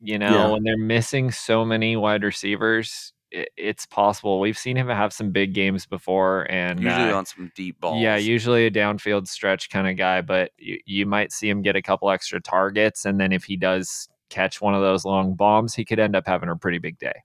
You 0.00 0.18
know, 0.18 0.30
Yeah. 0.30 0.50
when 0.50 0.62
they're 0.64 0.76
missing 0.76 1.30
so 1.30 1.64
many 1.64 1.96
wide 1.96 2.22
receivers, 2.24 3.12
it, 3.12 3.21
it's 3.56 3.86
possible. 3.86 4.40
We've 4.40 4.58
seen 4.58 4.76
him 4.76 4.88
have 4.88 5.12
some 5.12 5.30
big 5.30 5.54
games 5.54 5.86
before, 5.86 6.50
and 6.50 6.80
Usually 6.82 7.10
uh, 7.10 7.16
on 7.16 7.26
some 7.26 7.52
deep 7.56 7.80
balls. 7.80 8.02
Yeah, 8.02 8.16
usually 8.16 8.66
a 8.66 8.70
downfield 8.70 9.26
stretch 9.28 9.70
kind 9.70 9.88
of 9.88 9.96
guy, 9.96 10.20
but 10.20 10.52
you, 10.58 10.78
you 10.86 11.06
might 11.06 11.32
see 11.32 11.48
him 11.48 11.62
get 11.62 11.76
a 11.76 11.82
couple 11.82 12.10
extra 12.10 12.40
targets, 12.40 13.04
and 13.04 13.20
then 13.20 13.32
if 13.32 13.44
he 13.44 13.56
does 13.56 14.08
catch 14.30 14.60
one 14.60 14.74
of 14.74 14.80
those 14.82 15.04
long 15.04 15.34
bombs, 15.34 15.74
he 15.74 15.84
could 15.84 15.98
end 15.98 16.16
up 16.16 16.26
having 16.26 16.48
a 16.48 16.56
pretty 16.56 16.78
big 16.78 16.98
day. 16.98 17.22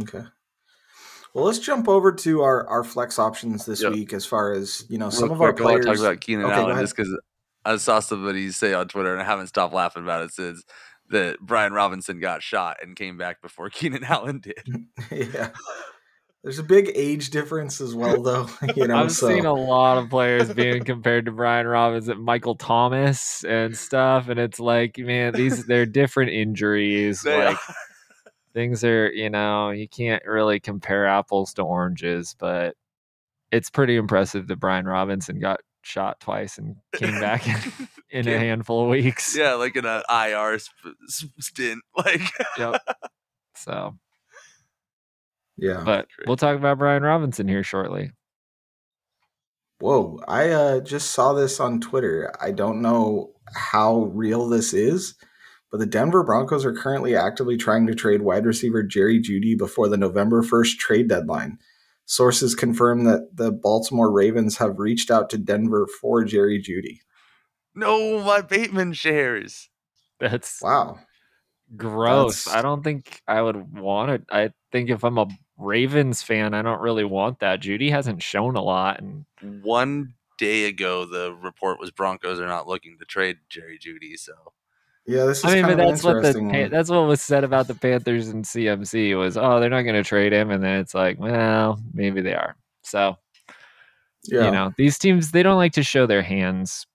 Okay. 0.00 0.22
Well, 1.34 1.44
let's 1.44 1.60
jump 1.60 1.88
over 1.88 2.12
to 2.12 2.40
our, 2.42 2.66
our 2.68 2.82
flex 2.82 3.18
options 3.18 3.64
this 3.64 3.82
Yep. 3.82 3.92
week 3.92 4.12
as 4.12 4.26
far 4.26 4.52
as, 4.52 4.84
you 4.88 4.98
know, 4.98 5.06
Real 5.06 5.12
some 5.12 5.30
of 5.30 5.40
our 5.40 5.52
quick, 5.52 5.60
I 5.60 5.70
wanna 5.70 5.82
players. 5.82 5.98
talk 6.00 6.06
about 6.06 6.20
Keenan 6.20 6.46
Okay, 6.46 6.54
Allen 6.54 6.80
just 6.80 6.96
because 6.96 7.16
I 7.64 7.76
saw 7.76 8.00
somebody 8.00 8.50
say 8.50 8.72
on 8.72 8.88
Twitter, 8.88 9.12
and 9.12 9.20
I 9.22 9.24
haven't 9.24 9.46
stopped 9.48 9.74
laughing 9.74 10.02
about 10.02 10.22
it 10.22 10.32
since 10.32 10.64
that 11.10 11.38
Brian 11.40 11.72
Robinson 11.72 12.20
got 12.20 12.42
shot 12.42 12.78
and 12.82 12.96
came 12.96 13.16
back 13.16 13.42
before 13.42 13.70
Keenan 13.70 14.04
Allen 14.04 14.40
did. 14.40 14.86
yeah. 15.10 15.50
There's 16.42 16.58
a 16.58 16.62
big 16.62 16.90
age 16.94 17.28
difference 17.28 17.82
as 17.82 17.94
well, 17.94 18.22
though. 18.22 18.48
You 18.74 18.86
know, 18.86 18.96
I've 18.96 19.12
so 19.12 19.28
seen 19.28 19.44
a 19.44 19.52
lot 19.52 19.98
of 19.98 20.08
players 20.08 20.50
being 20.54 20.84
compared 20.84 21.26
to 21.26 21.32
Brian 21.32 21.66
Robinson, 21.66 22.22
Michael 22.22 22.54
Thomas, 22.54 23.44
and 23.44 23.76
stuff, 23.76 24.28
and 24.30 24.40
it's 24.40 24.58
like, 24.58 24.96
man, 24.96 25.34
these 25.34 25.66
they're 25.66 25.84
different 25.84 26.30
injuries. 26.30 27.20
They 27.20 27.44
like 27.44 27.58
are. 27.68 27.74
things 28.54 28.82
are, 28.84 29.12
you 29.12 29.28
know, 29.28 29.68
you 29.68 29.86
can't 29.86 30.24
really 30.24 30.60
compare 30.60 31.06
apples 31.06 31.52
to 31.54 31.62
oranges, 31.62 32.34
but 32.38 32.74
it's 33.52 33.68
pretty 33.68 33.96
impressive 33.96 34.46
that 34.48 34.60
Brian 34.60 34.86
Robinson 34.86 35.40
got 35.40 35.60
shot 35.82 36.20
twice 36.20 36.58
and 36.58 36.76
came 36.94 37.18
back 37.20 37.46
in, 37.46 37.56
in 38.26 38.28
a 38.28 38.38
handful 38.38 38.82
of 38.84 38.88
weeks. 38.90 39.36
yeah, 39.36 39.54
like 39.54 39.76
in 39.76 39.84
an 39.86 40.02
IR 40.10 40.58
sp- 40.60 40.96
s- 41.08 41.24
stint. 41.40 41.82
Like, 41.96 42.20
Yep. 42.58 42.80
So, 43.56 43.96
yeah. 45.56 45.82
but 45.84 46.06
we'll 46.26 46.36
talk 46.36 46.56
about 46.56 46.78
Brian 46.78 47.02
Robinson 47.02 47.46
here 47.48 47.62
shortly. 47.62 48.10
Whoa, 49.80 50.20
I 50.28 50.50
uh, 50.50 50.80
just 50.80 51.12
saw 51.12 51.32
this 51.32 51.58
on 51.60 51.80
Twitter. 51.80 52.32
I 52.40 52.50
don't 52.50 52.82
know 52.82 53.32
how 53.54 54.04
real 54.14 54.46
this 54.48 54.74
is, 54.74 55.14
but 55.70 55.78
the 55.80 55.86
Denver 55.86 56.22
Broncos 56.22 56.66
are 56.66 56.74
currently 56.74 57.16
actively 57.16 57.56
trying 57.56 57.86
to 57.86 57.94
trade 57.94 58.20
wide 58.22 58.44
receiver 58.44 58.82
Jerry 58.82 59.20
Jeudy 59.20 59.56
before 59.56 59.88
the 59.88 59.96
November 59.96 60.42
1st 60.42 60.76
trade 60.76 61.08
deadline. 61.08 61.58
Sources 62.06 62.54
confirm 62.54 63.04
that 63.04 63.28
the 63.36 63.52
Baltimore 63.52 64.10
Ravens 64.10 64.58
have 64.58 64.78
reached 64.78 65.10
out 65.10 65.30
to 65.30 65.38
Denver 65.38 65.86
for 66.00 66.24
Jerry 66.24 66.60
Jeudy. 66.60 67.00
no, 67.74 68.22
my 68.24 68.40
Bateman 68.40 68.92
shares. 68.94 69.68
That's 70.18 70.60
Wow. 70.60 70.98
gross. 71.76 72.44
That's- 72.44 72.58
I 72.58 72.62
don't 72.62 72.82
think 72.82 73.22
I 73.28 73.40
would 73.40 73.72
want 73.78 74.10
it. 74.10 74.24
I 74.30 74.50
think 74.72 74.90
if 74.90 75.04
I'm 75.04 75.18
a 75.18 75.28
Ravens 75.56 76.22
fan, 76.22 76.52
I 76.52 76.62
don't 76.62 76.80
really 76.80 77.04
want 77.04 77.38
that. 77.40 77.60
Jeudy 77.60 77.90
hasn't 77.90 78.22
shown 78.22 78.56
a 78.56 78.62
lot, 78.62 79.00
and 79.00 79.24
One 79.62 80.14
day 80.38 80.64
ago, 80.64 81.04
the 81.04 81.32
report 81.34 81.78
was 81.78 81.90
Broncos 81.90 82.40
are 82.40 82.46
not 82.48 82.66
looking 82.66 82.98
to 82.98 83.04
trade 83.04 83.38
Jerry 83.50 83.78
Jeudy. 83.78 84.16
So 84.18 84.32
Yeah, 85.10 85.24
this 85.26 85.38
is 85.38 85.44
I 85.44 85.54
mean, 85.54 85.64
kind 85.64 85.76
but 85.76 85.84
of 85.84 85.90
that's 85.90 86.04
what 86.04 86.22
the 86.22 86.40
one. 86.42 86.70
that's 86.70 86.88
what 86.90 87.00
was 87.06 87.20
said 87.20 87.44
about 87.44 87.66
the 87.66 87.74
Panthers 87.74 88.28
and 88.28 88.44
CMC 88.44 89.18
was, 89.18 89.36
oh, 89.36 89.58
they're 89.60 89.68
not 89.70 89.82
going 89.82 89.96
to 89.96 90.04
trade 90.04 90.32
him, 90.32 90.50
and 90.50 90.62
then 90.62 90.78
it's 90.80 90.94
like, 90.94 91.18
well, 91.18 91.80
maybe 91.92 92.20
they 92.20 92.34
are. 92.34 92.56
So 92.82 93.16
Yeah. 94.24 94.44
you 94.46 94.50
know, 94.52 94.72
these 94.76 94.98
teams 94.98 95.32
they 95.32 95.42
don't 95.42 95.56
like 95.56 95.72
to 95.72 95.82
show 95.82 96.06
their 96.06 96.22
hands 96.22 96.86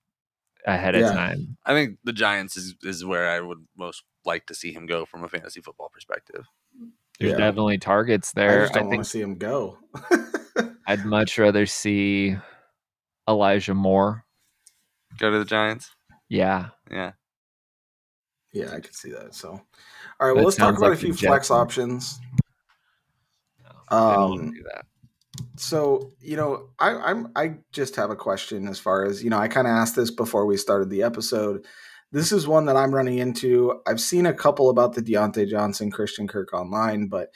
ahead 0.66 0.94
of 0.94 1.02
time. 1.12 1.56
I 1.64 1.72
think 1.74 1.98
the 2.04 2.12
Giants 2.12 2.56
is, 2.56 2.74
is 2.82 3.04
where 3.04 3.28
I 3.30 3.40
would 3.40 3.64
most 3.76 4.02
like 4.24 4.46
to 4.46 4.54
see 4.54 4.72
him 4.72 4.86
go 4.86 5.04
from 5.06 5.22
a 5.22 5.28
fantasy 5.28 5.60
football 5.60 5.90
perspective. 5.92 6.44
There's 7.20 7.32
Yeah. 7.32 7.38
definitely 7.38 7.78
targets 7.78 8.32
I 8.36 8.40
there. 8.40 8.62
just 8.64 8.74
I, 8.76 8.78
don't 8.80 8.88
want 8.88 8.92
think 8.94 9.04
see 9.06 9.20
him 9.20 9.36
go. 9.36 9.78
I'd 10.88 11.04
much 11.04 11.38
rather 11.38 11.66
see 11.66 12.36
Elijah 13.28 13.74
Moore. 13.74 14.24
Go 15.18 15.30
to 15.30 15.38
the 15.38 15.44
Giants. 15.44 15.90
Yeah, 16.28 16.70
Yeah. 16.90 17.12
Yeah, 18.56 18.72
I 18.74 18.80
can 18.80 18.92
see 18.92 19.10
that. 19.12 19.34
So, 19.34 19.50
all 19.50 19.58
right, 20.20 20.32
well, 20.32 20.36
That 20.36 20.44
let's 20.44 20.56
talk 20.56 20.76
about 20.76 20.90
like 20.90 20.98
a 20.98 21.00
few 21.00 21.14
flex 21.14 21.48
Jets. 21.48 21.50
options. 21.50 22.20
I 23.88 24.14
don't 24.14 24.40
Um, 24.40 24.50
do 24.52 24.62
that. 24.74 24.86
So 25.56 26.12
you 26.20 26.36
know, 26.36 26.70
I, 26.78 26.90
I'm 26.96 27.30
I 27.36 27.56
just 27.72 27.96
have 27.96 28.10
a 28.10 28.16
question 28.16 28.66
as 28.68 28.78
far 28.78 29.04
as 29.04 29.22
you 29.22 29.30
know. 29.30 29.38
I 29.38 29.48
kind 29.48 29.66
of 29.66 29.72
asked 29.72 29.96
this 29.96 30.10
before 30.10 30.46
we 30.46 30.56
started 30.56 30.88
the 30.90 31.02
episode. 31.02 31.64
This 32.12 32.32
is 32.32 32.48
one 32.48 32.66
that 32.66 32.76
I'm 32.76 32.94
running 32.94 33.18
into. 33.18 33.80
I've 33.86 34.00
seen 34.00 34.26
a 34.26 34.32
couple 34.32 34.70
about 34.70 34.94
the 34.94 35.02
Diontae 35.02 35.48
Johnson, 35.48 35.90
Christian 35.90 36.26
Kirk 36.26 36.54
online, 36.54 37.08
but 37.08 37.28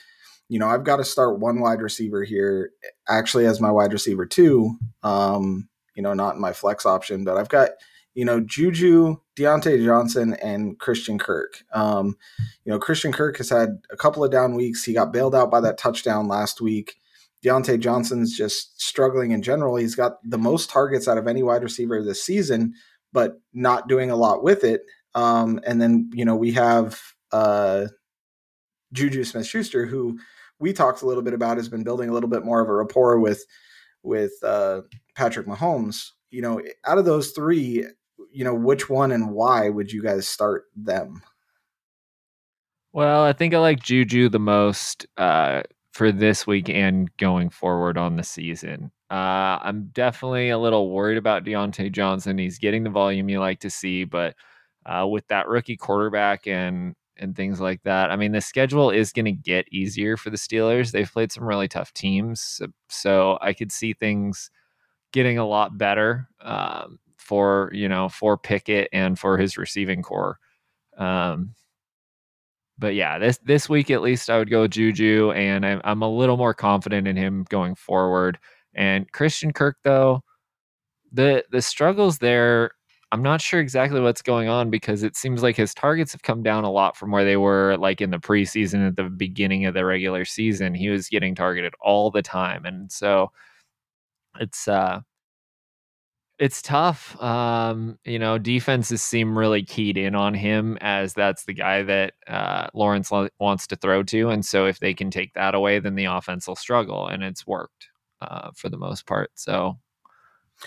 you 0.49 0.59
know, 0.59 0.67
I've 0.67 0.83
got 0.83 0.97
to 0.97 1.03
start 1.05 1.39
one 1.39 1.59
wide 1.59 1.81
receiver 1.81 2.23
here, 2.23 2.71
actually 3.07 3.45
as 3.45 3.61
my 3.61 3.71
wide 3.71 3.93
receiver 3.93 4.25
two. 4.25 4.77
Um, 5.03 5.69
you 5.95 6.01
know, 6.01 6.13
not 6.13 6.35
in 6.35 6.41
my 6.41 6.53
flex 6.53 6.85
option, 6.85 7.23
but 7.23 7.37
I've 7.37 7.49
got 7.49 7.69
you 8.15 8.25
know 8.25 8.39
Juju, 8.39 9.17
Diontae 9.41 9.83
Johnson, 9.83 10.35
and 10.35 10.79
Christian 10.79 11.17
Kirk. 11.17 11.63
Um, 11.73 12.17
you 12.63 12.71
know, 12.71 12.79
Christian 12.79 13.11
Kirk 13.11 13.37
has 13.37 13.49
had 13.49 13.79
a 13.91 13.97
couple 13.97 14.23
of 14.23 14.31
down 14.31 14.55
weeks. 14.55 14.83
He 14.83 14.93
got 14.93 15.11
bailed 15.11 15.35
out 15.35 15.51
by 15.51 15.61
that 15.61 15.77
touchdown 15.77 16.27
last 16.27 16.61
week. 16.61 16.97
Diontae 17.43 17.79
Johnson's 17.79 18.37
just 18.37 18.79
struggling 18.79 19.31
in 19.31 19.41
general. 19.41 19.75
He's 19.75 19.95
got 19.95 20.17
the 20.23 20.37
most 20.37 20.69
targets 20.69 21.07
out 21.07 21.17
of 21.17 21.27
any 21.27 21.41
wide 21.41 21.63
receiver 21.63 22.03
this 22.03 22.23
season, 22.23 22.73
but 23.13 23.41
not 23.53 23.87
doing 23.87 24.11
a 24.11 24.15
lot 24.15 24.43
with 24.43 24.63
it. 24.63 24.83
Um, 25.15 25.59
and 25.65 25.81
then, 25.81 26.09
you 26.13 26.23
know, 26.23 26.35
we 26.35 26.51
have 26.51 27.01
uh, 27.31 27.87
Juju 28.93 29.23
Smith 29.23 29.47
Schuster, 29.47 29.85
who 29.85 30.19
we 30.59 30.73
talked 30.73 31.01
a 31.01 31.07
little 31.07 31.23
bit 31.23 31.33
about, 31.33 31.57
has 31.57 31.67
been 31.67 31.83
building 31.83 32.09
a 32.09 32.13
little 32.13 32.29
bit 32.29 32.45
more 32.45 32.61
of 32.61 32.69
a 32.69 32.73
rapport 32.73 33.19
with 33.19 33.43
with 34.03 34.33
uh, 34.43 34.81
Patrick 35.15 35.47
Mahomes. 35.47 36.09
You 36.29 36.41
know, 36.41 36.61
out 36.85 36.97
of 36.97 37.05
those 37.05 37.31
three, 37.31 37.85
you 38.31 38.43
know, 38.43 38.55
which 38.55 38.89
one 38.89 39.11
and 39.11 39.31
why 39.31 39.69
would 39.69 39.91
you 39.91 40.01
guys 40.01 40.27
start 40.27 40.65
them? 40.75 41.21
Well, 42.93 43.23
I 43.23 43.33
think 43.33 43.53
I 43.53 43.59
like 43.59 43.81
Juju 43.81 44.29
the 44.29 44.39
most 44.39 45.05
uh, 45.17 45.63
for 45.93 46.11
this 46.11 46.45
week 46.45 46.69
and 46.69 47.15
going 47.17 47.49
forward 47.49 47.97
on 47.97 48.15
the 48.15 48.23
season. 48.23 48.91
Uh, 49.09 49.59
I'm 49.61 49.89
definitely 49.93 50.49
a 50.49 50.57
little 50.57 50.89
worried 50.89 51.17
about 51.17 51.43
Diontae 51.43 51.91
Johnson. 51.91 52.37
He's 52.37 52.57
getting 52.57 52.83
the 52.83 52.89
volume 52.89 53.29
you 53.29 53.39
like 53.39 53.59
to 53.61 53.69
see, 53.69 54.03
but 54.05 54.35
uh, 54.85 55.05
with 55.07 55.27
that 55.27 55.47
rookie 55.47 55.77
quarterback 55.77 56.47
and 56.47 56.95
and 57.17 57.35
things 57.35 57.59
like 57.59 57.83
that, 57.83 58.09
I 58.09 58.15
mean, 58.15 58.31
the 58.31 58.41
schedule 58.41 58.89
is 58.89 59.11
going 59.11 59.25
to 59.25 59.31
get 59.31 59.71
easier 59.71 60.17
for 60.17 60.31
the 60.31 60.37
Steelers. 60.37 60.91
They've 60.91 61.11
played 61.11 61.31
some 61.31 61.43
really 61.43 61.67
tough 61.67 61.93
teams, 61.93 62.41
so, 62.41 62.67
so 62.89 63.37
I 63.41 63.53
could 63.53 63.71
see 63.71 63.93
things 63.93 64.49
getting 65.11 65.37
a 65.37 65.47
lot 65.47 65.77
better 65.77 66.27
um, 66.39 66.99
for 67.31 67.71
you 67.73 67.87
know 67.87 68.09
for 68.09 68.37
Pickett 68.37 68.89
and 68.91 69.17
for 69.17 69.37
his 69.37 69.57
receiving 69.57 70.01
corps. 70.01 70.37
Um, 70.97 71.55
but 72.77 72.93
yeah, 72.93 73.17
this 73.19 73.39
this 73.45 73.69
week 73.69 73.89
at 73.89 74.01
least 74.01 74.29
I 74.29 74.37
would 74.37 74.49
go 74.49 74.67
Juju, 74.67 75.31
and 75.31 75.65
I'm, 75.65 75.79
I'm 75.85 76.01
a 76.01 76.09
little 76.09 76.35
more 76.35 76.53
confident 76.53 77.07
in 77.07 77.15
him 77.15 77.45
going 77.47 77.75
forward. 77.75 78.37
And 78.73 79.09
Christian 79.13 79.53
Kirk, 79.53 79.77
though, 79.85 80.23
the 81.13 81.45
the 81.51 81.61
struggles 81.61 82.17
there, 82.17 82.71
I'm 83.13 83.23
not 83.23 83.39
sure 83.39 83.61
exactly 83.61 84.01
what's 84.01 84.21
going 84.21 84.49
on 84.49 84.69
because 84.69 85.03
it 85.03 85.15
seems 85.15 85.41
like 85.41 85.55
his 85.55 85.73
targets 85.73 86.11
have 86.11 86.23
come 86.23 86.43
down 86.43 86.65
a 86.65 86.71
lot 86.71 86.97
from 86.97 87.11
where 87.11 87.23
they 87.23 87.37
were 87.37 87.77
like 87.77 88.01
in 88.01 88.09
the 88.11 88.19
preseason 88.19 88.85
at 88.85 88.97
the 88.97 89.05
beginning 89.05 89.65
of 89.67 89.73
the 89.73 89.85
regular 89.85 90.25
season. 90.25 90.73
He 90.75 90.89
was 90.89 91.07
getting 91.07 91.33
targeted 91.33 91.73
all 91.79 92.11
the 92.11 92.23
time, 92.23 92.65
and 92.65 92.91
so 92.91 93.31
it's 94.41 94.67
uh 94.67 94.99
it's 96.41 96.59
tough. 96.63 97.21
Um, 97.21 97.99
you 98.03 98.17
know, 98.17 98.39
defenses 98.39 99.03
seem 99.03 99.37
really 99.37 99.61
keyed 99.61 99.95
in 99.95 100.15
on 100.15 100.33
him 100.33 100.75
as 100.81 101.13
that's 101.13 101.45
the 101.45 101.53
guy 101.53 101.83
that 101.83 102.15
uh, 102.27 102.65
Lawrence 102.73 103.11
lo- 103.11 103.29
wants 103.39 103.67
to 103.67 103.75
throw 103.75 104.01
to, 104.01 104.29
and 104.29 104.43
so 104.43 104.65
if 104.65 104.79
they 104.79 104.95
can 104.95 105.11
take 105.11 105.35
that 105.35 105.53
away, 105.53 105.77
then 105.77 105.93
the 105.93 106.05
offense 106.05 106.47
will 106.47 106.55
struggle, 106.55 107.07
and 107.07 107.21
it's 107.21 107.45
worked 107.45 107.89
uh, 108.21 108.49
for 108.55 108.69
the 108.69 108.77
most 108.77 109.05
part. 109.05 109.29
So, 109.35 109.77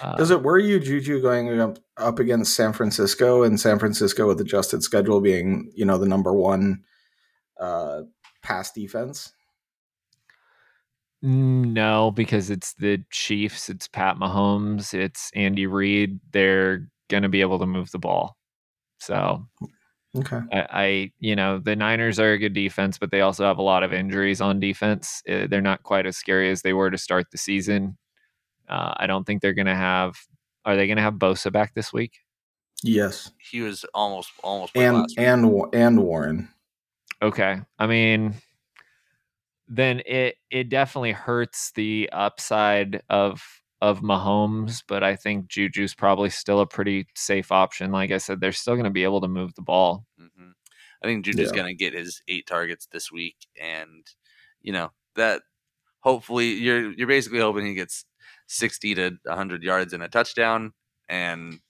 uh, 0.00 0.14
does 0.14 0.30
it 0.30 0.44
worry 0.44 0.64
you, 0.64 0.78
Juju, 0.78 1.20
going 1.20 1.60
up, 1.60 1.80
up 1.96 2.20
against 2.20 2.54
San 2.54 2.72
Francisco 2.72 3.42
and 3.42 3.58
San 3.58 3.80
Francisco 3.80 4.28
with 4.28 4.40
adjusted 4.40 4.84
schedule 4.84 5.20
being, 5.20 5.72
you 5.74 5.84
know, 5.84 5.98
the 5.98 6.06
number 6.06 6.32
one 6.32 6.84
uh, 7.58 8.02
pass 8.42 8.70
defense? 8.70 9.32
No, 11.26 12.10
because 12.10 12.50
it's 12.50 12.74
the 12.74 13.02
Chiefs, 13.10 13.70
it's 13.70 13.88
Pat 13.88 14.18
Mahomes, 14.18 14.92
it's 14.92 15.30
Andy 15.34 15.66
Reid. 15.66 16.20
They're 16.32 16.86
going 17.08 17.22
to 17.22 17.30
be 17.30 17.40
able 17.40 17.58
to 17.60 17.66
move 17.66 17.90
the 17.90 17.98
ball. 17.98 18.36
So, 18.98 19.46
okay, 20.14 20.40
I, 20.52 20.66
I, 20.70 21.12
you 21.20 21.34
know, 21.34 21.58
the 21.58 21.76
Niners 21.76 22.20
are 22.20 22.32
a 22.32 22.38
good 22.38 22.52
defense, 22.52 22.98
but 22.98 23.10
they 23.10 23.22
also 23.22 23.46
have 23.46 23.56
a 23.56 23.62
lot 23.62 23.82
of 23.82 23.94
injuries 23.94 24.42
on 24.42 24.60
defense. 24.60 25.22
Uh, 25.26 25.46
they're 25.48 25.62
not 25.62 25.82
quite 25.82 26.04
as 26.04 26.18
scary 26.18 26.50
as 26.50 26.60
they 26.60 26.74
were 26.74 26.90
to 26.90 26.98
start 26.98 27.30
the 27.30 27.38
season. 27.38 27.96
Uh, 28.68 28.92
I 28.98 29.06
don't 29.06 29.24
think 29.24 29.40
they're 29.40 29.54
going 29.54 29.64
to 29.64 29.74
have. 29.74 30.18
Are 30.66 30.76
they 30.76 30.86
going 30.86 30.98
to 30.98 31.02
have 31.02 31.14
Bosa 31.14 31.50
back 31.50 31.72
this 31.72 31.90
week? 31.90 32.18
Yes, 32.82 33.32
he 33.38 33.62
was 33.62 33.86
almost 33.94 34.30
almost 34.42 34.76
and 34.76 35.06
and 35.16 35.50
and 35.72 36.02
Warren. 36.02 36.50
Okay, 37.22 37.62
I 37.78 37.86
mean, 37.86 38.34
then 39.68 40.02
it 40.06 40.36
it 40.50 40.68
definitely 40.68 41.12
hurts 41.12 41.72
the 41.74 42.08
upside 42.12 43.02
of 43.08 43.42
of 43.80 44.00
Mahomes, 44.00 44.82
but 44.86 45.02
I 45.02 45.16
think 45.16 45.48
Juju's 45.48 45.94
probably 45.94 46.30
still 46.30 46.60
a 46.60 46.66
pretty 46.66 47.06
safe 47.14 47.52
option. 47.52 47.92
Like 47.92 48.10
I 48.10 48.18
said, 48.18 48.40
they're 48.40 48.52
still 48.52 48.74
going 48.74 48.84
to 48.84 48.90
be 48.90 49.04
able 49.04 49.20
to 49.20 49.28
move 49.28 49.54
the 49.54 49.62
ball. 49.62 50.06
Mm-hmm. 50.18 50.50
I 51.02 51.06
think 51.06 51.24
Juju's 51.24 51.50
yeah. 51.50 51.56
going 51.56 51.66
to 51.66 51.74
get 51.74 51.92
his 51.92 52.22
eight 52.28 52.46
targets 52.46 52.86
this 52.90 53.12
week, 53.12 53.36
and 53.60 54.06
you 54.62 54.72
know 54.72 54.90
that 55.16 55.42
hopefully 56.00 56.54
you're 56.54 56.92
you're 56.92 57.06
basically 57.06 57.40
hoping 57.40 57.66
he 57.66 57.74
gets 57.74 58.04
60 58.46 58.94
to 58.96 59.10
100 59.24 59.62
yards 59.62 59.92
and 59.92 60.02
a 60.02 60.08
touchdown 60.08 60.72
and 61.08 61.60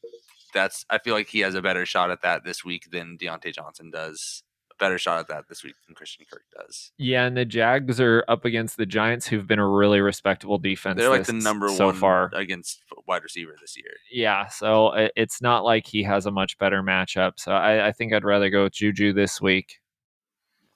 that's 0.53 0.85
I 0.89 0.99
feel 0.99 1.15
like 1.15 1.29
he 1.29 1.41
has 1.41 1.55
a 1.55 1.63
better 1.63 1.85
shot 1.85 2.11
at 2.11 2.23
that 2.23 2.45
this 2.45 2.65
week 2.65 2.91
than 2.91 3.19
Diontae 3.19 3.55
Johnson 3.55 3.91
does. 3.91 4.43
A 4.81 4.85
better 4.85 4.99
shot 4.99 5.21
at 5.21 5.29
that 5.29 5.45
this 5.49 5.63
week 5.63 5.75
than 5.87 5.95
Christian 5.95 6.25
Kirk 6.31 6.43
does. 6.57 6.93
Yeah, 6.99 7.25
and 7.25 7.37
the 7.37 7.45
Jags 7.45 8.01
are 8.01 8.25
up 8.29 8.45
against 8.45 8.77
the 8.77 8.87
Giants, 8.87 9.27
who've 9.27 9.47
been 9.47 9.59
a 9.59 9.69
really 9.69 10.01
respectable 10.01 10.59
defense. 10.59 10.99
They're 10.99 11.11
like 11.11 11.27
the 11.27 11.33
number 11.33 11.69
so 11.69 11.87
one 11.87 11.95
far 11.95 12.31
against 12.35 12.83
wide 13.07 13.23
receiver 13.23 13.53
this 13.61 13.77
year. 13.77 13.93
Yeah, 14.13 14.49
so 14.49 15.09
it's 15.17 15.41
not 15.41 15.65
like 15.65 15.87
he 15.87 16.03
has 16.03 16.27
a 16.27 16.31
much 16.31 16.59
better 16.59 16.83
matchup. 16.83 17.33
So 17.37 17.53
I, 17.53 17.89
I 17.89 17.93
think 17.93 18.13
I'd 18.13 18.25
rather 18.25 18.51
go 18.51 18.65
with 18.65 18.75
Juju 18.75 19.13
this 19.13 19.41
week. 19.41 19.81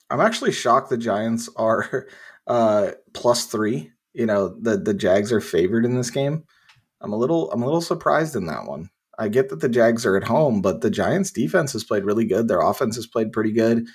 I'm 0.09 0.21
actually 0.21 0.51
shocked 0.51 0.89
the 0.89 0.97
Giants 0.97 1.49
are 1.55 2.07
uh, 2.47 2.91
plus 3.13 3.45
three 3.45 3.91
you 4.13 4.25
know 4.25 4.49
the 4.59 4.77
the 4.77 4.93
Jags 4.93 5.31
are 5.31 5.41
favored 5.41 5.85
in 5.85 5.95
this 5.95 6.09
game. 6.09 6.43
I'm 7.01 7.13
a 7.13 7.17
little 7.17 7.51
I'm 7.51 7.61
a 7.61 7.65
little 7.65 7.81
surprised 7.81 8.35
in 8.35 8.45
that 8.47 8.65
one. 8.65 8.89
I 9.19 9.27
get 9.27 9.49
that 9.49 9.59
the 9.59 9.69
Jags 9.69 10.05
are 10.05 10.15
at 10.15 10.23
home, 10.23 10.61
but 10.61 10.81
the 10.81 10.89
Giants 10.89 11.31
defense 11.31 11.73
has 11.73 11.83
played 11.83 12.05
really 12.05 12.25
good. 12.25 12.47
Their 12.47 12.61
offense 12.61 12.95
has 12.95 13.05
played 13.05 13.31
pretty 13.33 13.51
good. 13.51 13.85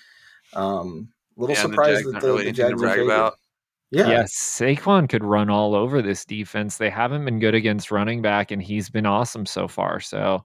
Um, 0.53 1.09
a 1.37 1.41
little 1.41 1.57
yeah, 1.57 1.63
surprised 1.63 2.07
the 2.07 2.13
that 2.13 2.21
the, 2.21 2.27
really 2.29 2.45
the 2.45 2.53
Jags 2.53 2.83
are 2.83 2.89
favored. 2.89 3.05
About. 3.05 3.39
Yeah. 3.91 4.09
Yes, 4.09 4.35
Saquon 4.35 5.09
could 5.09 5.25
run 5.25 5.51
all 5.51 5.75
over 5.75 6.03
this 6.03 6.25
defense. 6.25 6.77
They 6.77 6.91
haven't 6.91 7.25
been 7.25 7.39
good 7.39 7.55
against 7.55 7.91
running 7.91 8.23
back, 8.23 8.51
and 8.51 8.63
he's 8.63 8.91
been 8.91 9.07
awesome 9.07 9.47
so 9.47 9.67
far. 9.67 10.01
So 10.01 10.45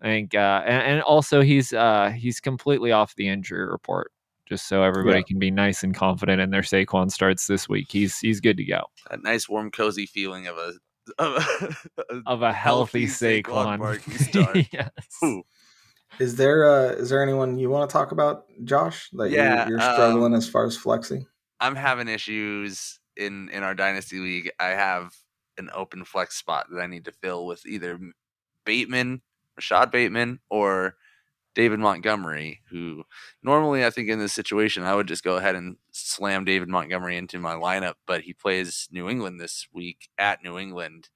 I 0.00 0.06
think, 0.06 0.34
uh, 0.34 0.62
and, 0.64 0.82
and 0.82 1.02
also 1.02 1.40
he's 1.40 1.72
uh, 1.72 2.10
he's 2.10 2.40
completely 2.40 2.92
off 2.92 3.14
the 3.14 3.28
injury 3.28 3.66
report 3.66 4.10
just 4.48 4.66
so 4.66 4.82
everybody 4.82 5.18
yeah. 5.18 5.24
can 5.24 5.38
be 5.38 5.50
nice 5.50 5.82
and 5.82 5.94
confident 5.94 6.40
in 6.40 6.50
their 6.50 6.62
Saquon 6.62 7.10
starts 7.10 7.46
this 7.46 7.68
week. 7.68 7.88
He's 7.90 8.18
he's 8.18 8.40
good 8.40 8.56
to 8.56 8.64
go. 8.64 8.84
That 9.10 9.22
nice, 9.22 9.48
warm, 9.48 9.70
cozy 9.70 10.06
feeling 10.06 10.46
of 10.46 10.56
a 10.56 10.72
of 11.18 11.36
a, 11.98 12.20
of 12.26 12.42
a 12.42 12.52
healthy, 12.52 13.06
healthy 13.06 13.42
Saquon. 13.42 13.78
Saquon 14.00 14.68
yes. 14.72 14.90
Ooh. 15.24 15.42
Is 16.18 16.36
there 16.36 16.68
uh, 16.68 16.92
is 16.92 17.10
there 17.10 17.22
anyone 17.22 17.58
you 17.58 17.70
want 17.70 17.88
to 17.88 17.92
talk 17.92 18.12
about, 18.12 18.44
Josh? 18.64 19.08
That 19.12 19.30
yeah, 19.30 19.68
you're, 19.68 19.78
you're 19.78 19.92
struggling 19.92 20.32
um, 20.32 20.38
as 20.38 20.48
far 20.48 20.66
as 20.66 20.76
flexing. 20.76 21.26
I'm 21.60 21.76
having 21.76 22.08
issues 22.08 22.98
in 23.16 23.48
in 23.50 23.62
our 23.62 23.74
dynasty 23.74 24.18
league. 24.18 24.50
I 24.58 24.68
have 24.68 25.14
an 25.58 25.70
open 25.74 26.04
flex 26.04 26.36
spot 26.36 26.66
that 26.70 26.80
I 26.80 26.86
need 26.86 27.04
to 27.04 27.12
fill 27.12 27.46
with 27.46 27.66
either 27.66 27.98
Bateman, 28.64 29.22
Rashod 29.56 29.90
Bateman, 29.90 30.40
or 30.50 30.96
David 31.58 31.80
Montgomery, 31.80 32.60
who 32.70 33.02
normally 33.42 33.84
I 33.84 33.90
think 33.90 34.08
in 34.08 34.20
this 34.20 34.32
situation 34.32 34.84
I 34.84 34.94
would 34.94 35.08
just 35.08 35.24
go 35.24 35.38
ahead 35.38 35.56
and 35.56 35.76
slam 35.90 36.44
David 36.44 36.68
Montgomery 36.68 37.16
into 37.16 37.40
my 37.40 37.54
lineup, 37.54 37.94
but 38.06 38.20
he 38.20 38.32
plays 38.32 38.88
New 38.92 39.08
England 39.08 39.40
this 39.40 39.66
week 39.72 40.08
at 40.16 40.40
New 40.44 40.56
England 40.56 41.08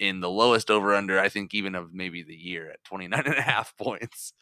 in 0.00 0.18
the 0.18 0.28
lowest 0.28 0.68
over 0.68 0.96
under 0.96 1.20
I 1.20 1.28
think 1.28 1.54
even 1.54 1.76
of 1.76 1.94
maybe 1.94 2.24
the 2.24 2.34
year 2.34 2.68
at 2.72 2.82
29 2.82 3.22
and 3.24 3.36
a 3.36 3.42
half 3.42 3.76
points. 3.76 4.32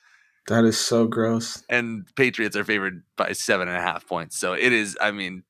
That 0.48 0.64
is 0.64 0.78
so 0.78 1.06
gross. 1.06 1.62
And 1.68 2.06
Patriots 2.16 2.56
are 2.56 2.64
favored 2.64 3.02
by 3.18 3.32
seven 3.32 3.68
and 3.68 3.76
a 3.76 3.82
half 3.82 4.08
points. 4.08 4.40
So 4.40 4.54
it 4.54 4.72
is, 4.72 4.96
I 5.02 5.10
mean, 5.10 5.42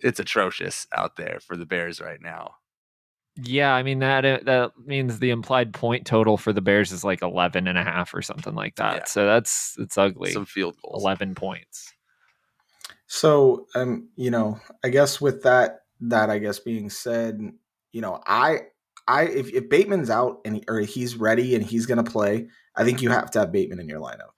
it's 0.00 0.18
atrocious 0.18 0.86
out 0.90 1.16
there 1.16 1.38
for 1.38 1.58
the 1.58 1.66
Bears 1.66 2.00
right 2.00 2.18
now. 2.18 2.54
Yeah, 3.42 3.74
I 3.74 3.82
mean 3.82 3.98
that 3.98 4.24
uh, 4.24 4.38
that 4.44 4.72
means 4.84 5.18
the 5.18 5.30
implied 5.30 5.72
point 5.72 6.06
total 6.06 6.36
for 6.36 6.52
the 6.52 6.60
Bears 6.60 6.92
is 6.92 7.02
like 7.02 7.20
11 7.20 7.66
and 7.66 7.76
a 7.76 7.82
half 7.82 8.14
or 8.14 8.22
something 8.22 8.54
like 8.54 8.76
that. 8.76 8.94
Yeah. 8.94 9.04
So 9.06 9.26
that's 9.26 9.74
it's 9.78 9.98
ugly. 9.98 10.32
Some 10.32 10.46
field 10.46 10.76
goals. 10.82 11.02
11 11.02 11.34
points. 11.34 11.92
So, 13.06 13.66
um, 13.74 14.08
you 14.16 14.30
know, 14.30 14.60
I 14.84 14.88
guess 14.88 15.20
with 15.20 15.42
that 15.42 15.80
that 16.00 16.30
I 16.30 16.38
guess 16.38 16.60
being 16.60 16.90
said, 16.90 17.40
you 17.92 18.00
know, 18.00 18.20
I 18.26 18.60
I 19.08 19.24
if, 19.24 19.52
if 19.52 19.68
Bateman's 19.68 20.10
out 20.10 20.40
and 20.44 20.56
he, 20.56 20.64
or 20.68 20.80
he's 20.80 21.16
ready 21.16 21.54
and 21.54 21.64
he's 21.64 21.86
going 21.86 22.02
to 22.02 22.10
play, 22.10 22.48
I 22.76 22.84
think 22.84 23.02
you 23.02 23.10
have 23.10 23.30
to 23.32 23.40
have 23.40 23.52
Bateman 23.52 23.80
in 23.80 23.88
your 23.88 24.00
lineup. 24.00 24.33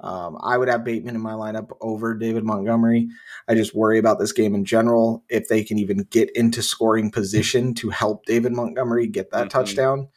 Um, 0.00 0.38
I 0.42 0.56
would 0.56 0.68
have 0.68 0.84
Bateman 0.84 1.14
in 1.14 1.20
my 1.20 1.32
lineup 1.32 1.76
over 1.80 2.14
David 2.14 2.44
Montgomery. 2.44 3.08
I 3.48 3.54
just 3.54 3.74
worry 3.74 3.98
about 3.98 4.18
this 4.18 4.32
game 4.32 4.54
in 4.54 4.64
general. 4.64 5.24
If 5.28 5.48
they 5.48 5.62
can 5.62 5.78
even 5.78 6.06
get 6.10 6.34
into 6.34 6.62
scoring 6.62 7.10
position 7.10 7.74
to 7.74 7.90
help 7.90 8.24
David 8.24 8.52
Montgomery 8.52 9.06
get 9.06 9.30
that 9.30 9.48
mm-hmm. 9.48 9.48
touchdown. 9.48 10.08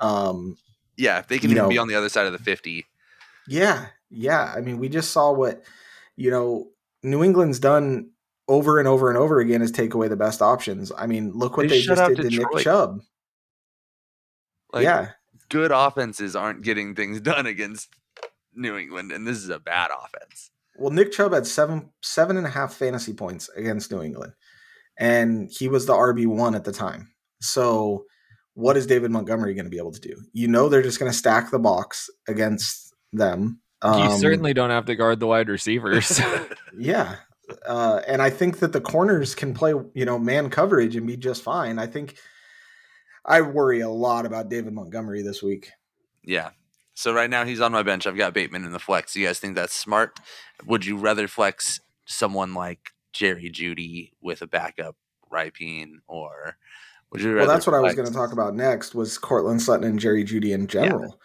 Um, 0.00 0.56
yeah, 0.96 1.18
if 1.18 1.28
they 1.28 1.38
can 1.38 1.50
even 1.50 1.64
know, 1.64 1.68
be 1.68 1.78
on 1.78 1.88
the 1.88 1.94
other 1.94 2.08
side 2.08 2.26
of 2.26 2.32
the 2.32 2.38
50. 2.38 2.86
Yeah. 3.48 3.86
Yeah. 4.10 4.52
I 4.54 4.60
mean, 4.60 4.78
we 4.78 4.88
just 4.88 5.10
saw 5.10 5.32
what, 5.32 5.62
you 6.16 6.30
know, 6.30 6.68
New 7.02 7.24
England's 7.24 7.58
done 7.58 8.10
over 8.46 8.78
and 8.78 8.86
over 8.86 9.08
and 9.08 9.18
over 9.18 9.40
again 9.40 9.62
is 9.62 9.72
take 9.72 9.94
away 9.94 10.08
the 10.08 10.16
best 10.16 10.42
options. 10.42 10.92
I 10.96 11.06
mean, 11.06 11.32
look 11.32 11.56
what 11.56 11.68
they, 11.68 11.80
they 11.80 11.82
just 11.82 12.08
did 12.08 12.16
to 12.18 12.28
Detroit. 12.28 12.54
Nick 12.54 12.64
Chubb. 12.64 13.00
Like, 14.72 14.84
yeah. 14.84 15.10
Good 15.48 15.72
offenses 15.72 16.36
aren't 16.36 16.62
getting 16.62 16.94
things 16.94 17.20
done 17.22 17.46
against 17.46 17.88
New 18.54 18.76
England, 18.76 19.12
and 19.12 19.26
this 19.26 19.38
is 19.38 19.48
a 19.48 19.58
bad 19.58 19.90
offense. 19.90 20.50
Well, 20.76 20.90
Nick 20.90 21.12
Chubb 21.12 21.32
had 21.32 21.46
seven 21.46 21.90
seven 22.02 22.36
and 22.36 22.46
a 22.46 22.50
half 22.50 22.74
fantasy 22.74 23.12
points 23.12 23.48
against 23.50 23.90
New 23.90 24.02
England, 24.02 24.32
and 24.98 25.50
he 25.50 25.68
was 25.68 25.86
the 25.86 25.94
RB 25.94 26.26
one 26.26 26.54
at 26.54 26.64
the 26.64 26.72
time. 26.72 27.12
So, 27.40 28.04
what 28.54 28.76
is 28.76 28.86
David 28.86 29.10
Montgomery 29.10 29.54
going 29.54 29.66
to 29.66 29.70
be 29.70 29.78
able 29.78 29.92
to 29.92 30.00
do? 30.00 30.16
You 30.32 30.48
know, 30.48 30.68
they're 30.68 30.82
just 30.82 30.98
going 30.98 31.10
to 31.10 31.16
stack 31.16 31.50
the 31.50 31.58
box 31.58 32.08
against 32.26 32.94
them. 33.12 33.60
Um, 33.82 34.10
you 34.10 34.18
certainly 34.18 34.54
don't 34.54 34.70
have 34.70 34.86
to 34.86 34.94
guard 34.94 35.20
the 35.20 35.26
wide 35.26 35.48
receivers. 35.48 36.20
yeah, 36.78 37.16
uh, 37.66 38.00
and 38.06 38.22
I 38.22 38.30
think 38.30 38.60
that 38.60 38.72
the 38.72 38.80
corners 38.80 39.34
can 39.34 39.54
play, 39.54 39.74
you 39.94 40.04
know, 40.04 40.18
man 40.18 40.50
coverage 40.50 40.96
and 40.96 41.06
be 41.06 41.16
just 41.16 41.42
fine. 41.42 41.78
I 41.78 41.86
think 41.86 42.16
I 43.24 43.40
worry 43.42 43.80
a 43.80 43.88
lot 43.88 44.26
about 44.26 44.48
David 44.48 44.72
Montgomery 44.72 45.22
this 45.22 45.42
week. 45.42 45.70
Yeah. 46.24 46.50
So 46.94 47.12
right 47.12 47.30
now 47.30 47.44
he's 47.44 47.60
on 47.60 47.72
my 47.72 47.82
bench. 47.82 48.06
I've 48.06 48.16
got 48.16 48.34
Bateman 48.34 48.64
in 48.64 48.72
the 48.72 48.78
flex. 48.78 49.16
You 49.16 49.26
guys 49.26 49.38
think 49.38 49.54
that's 49.54 49.74
smart? 49.74 50.18
Would 50.66 50.84
you 50.84 50.96
rather 50.96 51.26
flex 51.26 51.80
someone 52.04 52.54
like 52.54 52.90
Jerry 53.12 53.50
Jeudy 53.50 54.12
with 54.20 54.42
a 54.42 54.46
backup 54.46 54.96
Rypien 55.32 55.96
or 56.06 56.56
would 57.10 57.22
you 57.22 57.34
Well, 57.36 57.46
that's 57.46 57.66
what 57.66 57.74
I 57.74 57.80
was 57.80 57.94
going 57.94 58.08
to 58.08 58.14
talk 58.14 58.32
about 58.32 58.54
next 58.54 58.94
was 58.94 59.18
Courtland 59.18 59.60
Sutton 59.62 59.84
and 59.84 59.98
Jerry 59.98 60.24
Jeudy 60.24 60.52
in 60.52 60.66
general. 60.66 61.18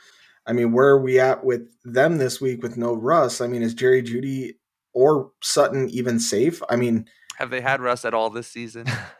I 0.45 0.53
mean, 0.53 0.71
where 0.71 0.87
are 0.87 1.01
we 1.01 1.19
at 1.19 1.43
with 1.43 1.67
them 1.83 2.17
this 2.17 2.39
week 2.39 2.63
with 2.63 2.77
no 2.77 2.93
Russ? 2.93 3.41
I 3.41 3.47
mean, 3.47 3.61
is 3.61 3.73
Jerry 3.73 4.01
Jeudy 4.01 4.55
or 4.93 5.31
Sutton 5.41 5.89
even 5.89 6.19
safe? 6.19 6.61
I 6.69 6.77
mean, 6.77 7.07
Have 7.37 7.49
they 7.49 7.61
had 7.61 7.81
Russ 7.81 8.05
at 8.05 8.13
all 8.13 8.29
this 8.29 8.47
season? 8.47 8.87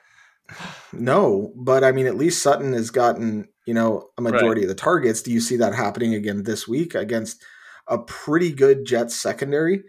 no, 0.94 1.52
but 1.56 1.84
I 1.84 1.92
mean, 1.92 2.08
at 2.08 2.16
least 2.18 2.42
Sutton 2.42 2.74
has 2.74 2.90
gotten, 2.90 3.48
you 3.66 3.74
know, 3.74 4.10
a 4.18 4.22
Right. 4.22 4.34
majority 4.34 4.64
of 4.64 4.70
the 4.70 4.76
targets. 4.76 5.22
Do 5.22 5.32
you 5.32 5.40
see 5.42 5.58
that 5.58 5.74
happening 5.76 6.14
again 6.14 6.44
this 6.44 6.68
week 6.68 6.96
against 6.96 7.44
a 7.88 7.98
pretty 7.98 8.52
good 8.52 8.86
Jets 8.86 9.16
secondary? 9.16 9.84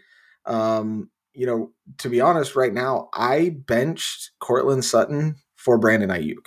Um, 0.47 1.11
you 1.35 1.47
know, 1.47 1.73
to 1.99 2.09
be 2.09 2.21
honest, 2.21 2.57
right 2.57 2.73
now, 2.73 3.09
I 3.15 3.51
benched 3.67 4.33
Courtland 4.41 4.85
Sutton 4.85 5.37
for 5.57 5.79
Brandon 5.79 6.11
Aiyuk. 6.11 6.47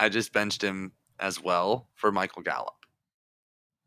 I 0.00 0.08
just 0.08 0.32
benched 0.32 0.60
him 0.62 0.92
as 1.20 1.40
well 1.42 1.88
for 1.94 2.10
Michael 2.12 2.42
Gallup. 2.42 2.74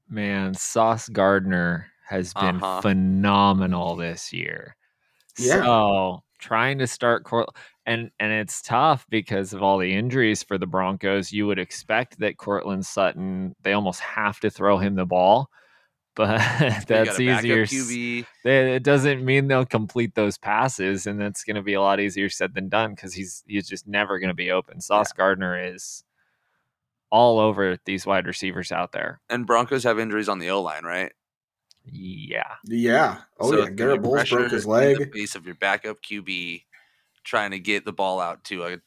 Man, 0.10 0.54
Sauce 0.54 1.10
Gardner 1.10 1.92
has 2.08 2.34
been 2.34 2.56
Uh-huh. 2.56 2.82
phenomenal 2.82 3.96
this 3.98 4.32
year. 4.32 4.76
Yeah. 5.38 5.62
So 5.62 6.24
trying 6.40 6.80
to 6.80 6.88
start 6.88 7.26
Court 7.26 7.50
and 7.88 8.12
and 8.20 8.32
it's 8.32 8.62
tough 8.62 9.08
because 9.10 9.54
of 9.54 9.64
all 9.64 9.80
the 9.80 9.92
injuries 9.96 10.44
for 10.44 10.60
the 10.60 10.68
Broncos. 10.68 11.32
You 11.32 11.48
would 11.48 11.58
expect 11.58 12.20
that 12.20 12.38
Courtland 12.38 12.86
Sutton 12.86 13.56
they 13.64 13.74
almost 13.74 14.02
have 14.02 14.40
to 14.42 14.50
throw 14.52 14.78
him 14.78 14.94
the 14.96 15.06
ball, 15.06 15.50
but 16.16 16.40
You 16.62 16.70
that's 16.70 16.86
got 16.86 17.20
a 17.20 17.26
backup 17.26 17.44
easier. 17.44 17.66
QB. 17.66 18.26
they- 18.44 18.76
It 18.76 18.84
doesn't 18.84 19.26
mean 19.26 19.48
they'll 19.48 19.66
complete 19.66 20.14
those 20.14 20.38
passes, 20.38 21.08
and 21.08 21.20
that's 21.20 21.44
going 21.44 21.56
to 21.56 21.64
be 21.64 21.74
a 21.74 21.82
lot 21.82 22.00
easier 22.00 22.30
said 22.30 22.54
than 22.54 22.70
done 22.70 22.94
because 22.94 23.14
he's 23.16 23.44
he's 23.48 23.68
just 23.68 23.88
never 23.88 24.20
going 24.20 24.30
to 24.30 24.34
be 24.36 24.52
open. 24.52 24.82
Sauce 24.82 25.12
Gardner 25.14 25.74
is 25.74 26.04
all 27.10 27.40
over 27.40 27.78
these 27.86 28.06
wide 28.06 28.28
receivers 28.28 28.70
out 28.72 28.92
there. 28.92 29.22
And 29.30 29.48
Broncos 29.48 29.86
have 29.86 29.98
injuries 29.98 30.28
on 30.28 30.40
the 30.40 30.50
O 30.50 30.62
line, 30.62 30.84
right? 30.84 31.14
Yeah. 31.86 32.56
Yeah. 32.66 33.20
Oh, 33.40 33.50
So 33.52 33.56
yeah. 33.56 33.62
it's 33.62 33.70
gonna 33.70 33.76
Garett 33.78 34.02
Bolles 34.02 34.14
broke 34.28 34.28
pressure 34.28 34.50
his 34.50 34.66
in 34.66 34.70
the 34.72 34.76
leg. 34.76 35.14
face 35.14 35.34
of 35.36 35.46
your 35.46 35.56
backup 35.56 36.02
QB 36.02 36.64
trying 37.28 37.52
to 37.52 37.60
get 37.60 37.86
the 37.86 37.92
ball 37.94 38.20
out 38.20 38.44
to 38.46 38.64
a, 38.64 38.78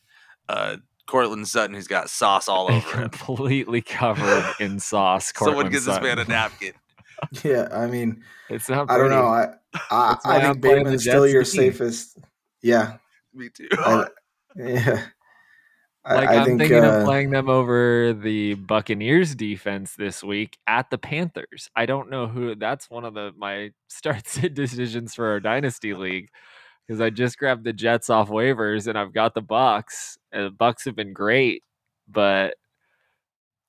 a 0.49 0.78
Courtland 1.07 1.47
Sutton 1.47 1.74
who's 1.74 1.86
got 1.86 2.09
sauce 2.11 2.49
all 2.49 2.70
over 2.72 2.99
him. 3.03 3.11
completely 3.11 3.82
covered 3.82 4.45
in 4.61 4.80
sauce. 4.80 5.32
Someone 5.36 5.55
Courtland 5.55 5.72
gives 5.72 5.84
this 5.84 6.01
man 6.01 6.18
a 6.18 6.22
Sutton. 6.22 6.32
napkin. 6.32 6.72
Yeah. 7.45 7.68
I 7.70 7.86
mean, 7.86 8.22
It's 8.49 8.70
not. 8.70 8.91
I 8.91 8.97
don't 8.97 9.11
know. 9.11 9.26
I 9.26 9.49
I, 9.91 10.16
I 10.24 10.41
think 10.41 10.62
playing 10.62 10.84
the 10.84 10.95
Bateman's 10.95 11.03
still 11.03 11.26
your 11.28 11.45
team. 11.45 11.72
safest. 11.72 12.18
Yeah. 12.62 12.97
Me 13.34 13.51
too. 13.51 13.68
I, 13.72 14.07
yeah. 14.57 15.03
Like 16.09 16.30
I 16.30 16.36
I'm 16.36 16.45
think 16.47 16.61
thinking 16.61 16.82
uh, 16.82 17.01
of 17.01 17.05
playing 17.05 17.28
them 17.30 17.51
over 17.51 18.14
the 18.14 18.55
Buccaneers 18.55 19.34
defense 19.34 19.97
this 19.97 20.24
week 20.24 20.57
at 20.66 20.88
the 20.88 20.97
Panthers. 20.97 21.68
I 21.76 21.84
don't 21.84 22.09
know 22.09 22.26
who. 22.26 22.55
That's 22.55 22.88
one 22.88 23.05
of 23.05 23.12
the 23.12 23.32
my 23.36 23.72
starts 23.88 24.38
and 24.38 24.55
decisions 24.55 25.14
for 25.14 25.26
our 25.28 25.41
dynasty 25.41 25.93
league 25.93 26.30
because 26.91 27.01
I 27.01 27.09
just 27.09 27.38
grabbed 27.38 27.62
the 27.62 27.72
Jets 27.72 28.11
off 28.11 28.30
waivers 28.30 28.88
and 28.88 28.99
I've 28.99 29.12
got 29.12 29.32
the 29.32 29.41
Bucks. 29.41 30.18
And 30.32 30.47
the 30.47 30.51
Bucks 30.51 30.84
have 30.86 30.97
been 30.97 31.12
great, 31.12 31.62
but 32.09 32.57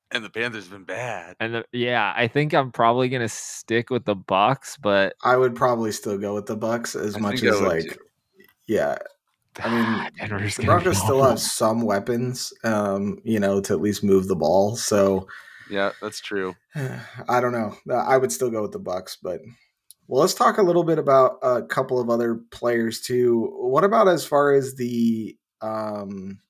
and 0.09 0.25
the 0.25 0.29
Panthers 0.31 0.63
have 0.63 0.71
been 0.71 0.85
bad. 0.85 1.35
and 1.39 1.53
the, 1.53 1.65
yeah, 1.71 2.13
I 2.17 2.27
think 2.27 2.55
I'm 2.55 2.71
probably 2.71 3.09
gonna 3.09 3.29
stick 3.29 3.91
with 3.91 4.05
the 4.05 4.15
Bucks. 4.15 4.75
But 4.75 5.13
I 5.23 5.37
would 5.37 5.55
probably 5.55 5.91
still 5.91 6.17
go 6.17 6.33
with 6.33 6.47
the 6.47 6.55
Bucks 6.55 6.95
as 6.95 7.15
I 7.15 7.19
much 7.19 7.43
as 7.43 7.61
like 7.61 7.83
too. 7.83 7.95
yeah. 8.65 8.97
I 9.63 9.69
mean, 9.69 10.09
Denver's 10.17 10.55
the 10.55 10.63
Broncos 10.63 10.97
still 10.97 11.21
have 11.21 11.39
some 11.39 11.81
weapons, 11.81 12.51
um, 12.63 13.19
you 13.23 13.39
know, 13.39 13.61
to 13.61 13.73
at 13.73 13.81
least 13.81 14.03
move 14.03 14.29
the 14.29 14.35
ball. 14.35 14.75
So 14.75 15.27
Yeah, 15.69 15.91
that's 16.01 16.21
true. 16.21 16.55
I 16.75 17.39
don't 17.39 17.51
know. 17.51 17.75
I 17.93 18.17
would 18.17 18.31
still 18.31 18.49
go 18.49 18.63
with 18.63 18.71
the 18.71 18.79
Bucks, 18.79 19.15
but 19.21 19.41
well, 20.11 20.19
let's 20.19 20.33
talk 20.33 20.57
a 20.57 20.61
little 20.61 20.83
bit 20.83 20.99
about 20.99 21.37
a 21.41 21.61
couple 21.61 21.97
of 21.97 22.09
other 22.09 22.35
players 22.51 22.99
too. 22.99 23.49
What 23.61 23.85
about 23.85 24.09
as 24.09 24.25
far 24.25 24.51
as 24.51 24.75
the 24.75 25.37
um, 25.61 26.41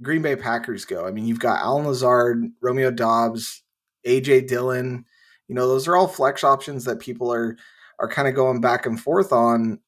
Green 0.00 0.22
Bay 0.22 0.36
Packers 0.36 0.86
go? 0.86 1.06
I 1.06 1.10
mean, 1.10 1.26
you've 1.26 1.38
got 1.38 1.60
Allen 1.60 1.86
Lazard, 1.86 2.46
Romeo 2.62 2.90
Doubs, 2.90 3.62
AJ 4.06 4.48
Dillon. 4.48 5.04
You 5.48 5.54
know, 5.54 5.68
those 5.68 5.86
are 5.86 5.96
all 5.96 6.08
flex 6.08 6.42
options 6.44 6.86
that 6.86 6.98
people 6.98 7.30
are 7.30 7.58
are 7.98 8.08
kind 8.08 8.26
of 8.26 8.34
going 8.34 8.62
back 8.62 8.86
and 8.86 8.98
forth 8.98 9.34
on. 9.34 9.78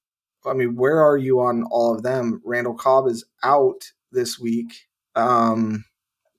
I 0.44 0.52
mean, 0.52 0.76
where 0.76 1.02
are 1.02 1.16
you 1.16 1.40
on 1.40 1.62
all 1.70 1.94
of 1.94 2.02
them? 2.02 2.42
Randall 2.44 2.74
Cobb 2.74 3.06
is 3.06 3.24
out 3.42 3.92
this 4.12 4.38
week. 4.38 4.74
Um, 5.14 5.86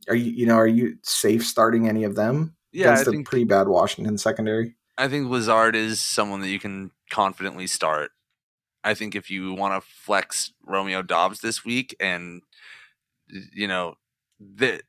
are 0.08 0.16
you, 0.16 0.32
you 0.32 0.46
know, 0.46 0.58
are 0.58 0.68
you 0.68 0.98
safe 1.02 1.44
starting 1.44 1.90
any 1.90 2.04
of 2.04 2.14
them? 2.14 2.56
Yeah, 2.72 2.90
I 2.90 2.92
against 2.92 3.08
a 3.08 3.12
think 3.14 3.28
pretty 3.28 3.46
bad 3.46 3.68
Washington 3.68 4.20
secondary. 4.20 4.76
I 5.00 5.08
think 5.08 5.30
Lazard 5.30 5.78
is 5.78 6.02
someone 6.02 6.42
that 6.42 6.50
you 6.50 6.60
can 6.60 6.92
confidently 7.10 7.68
start. 7.68 8.12
I 8.84 8.94
think 8.94 9.16
if 9.16 9.32
you 9.32 9.54
want 9.54 9.82
to 9.82 9.90
flex 9.90 10.52
Romeo 10.68 11.02
Doubs 11.02 11.40
this 11.40 11.64
week, 11.64 11.96
and 12.02 12.42
you 13.54 13.68
know, 13.68 13.96
the, 14.40 14.82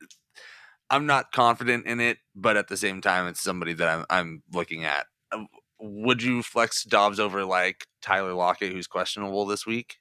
I'm 0.91 1.07
not 1.07 1.31
confident 1.31 1.87
in 1.87 2.01
it, 2.01 2.19
but 2.35 2.57
at 2.57 2.67
the 2.67 2.77
same 2.77 3.01
time, 3.01 3.29
it's 3.29 3.41
somebody 3.41 3.73
that 3.75 3.89
I'm 3.89 4.05
I'm 4.11 4.43
looking 4.53 4.85
at. 4.85 5.07
Uh, 5.31 5.45
Would 5.79 6.25
you 6.25 6.43
flex 6.43 6.83
Doubs 6.83 7.21
over 7.21 7.45
like 7.45 7.87
Tyler 8.03 8.35
Lockett, 8.35 8.73
who's 8.73 8.89
questionable 8.89 9.47
this 9.47 9.65
week? 9.65 9.99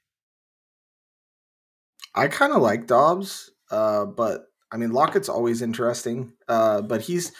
I 2.16 2.26
kind 2.26 2.52
of 2.52 2.62
like 2.62 2.88
Doubs, 2.88 3.50
uh, 3.70 4.06
but 4.06 4.46
I 4.72 4.76
mean 4.76 4.90
Lockett's 4.90 5.28
always 5.28 5.62
interesting, 5.62 6.32
uh, 6.48 6.82
but 6.82 7.00
he's 7.02 7.30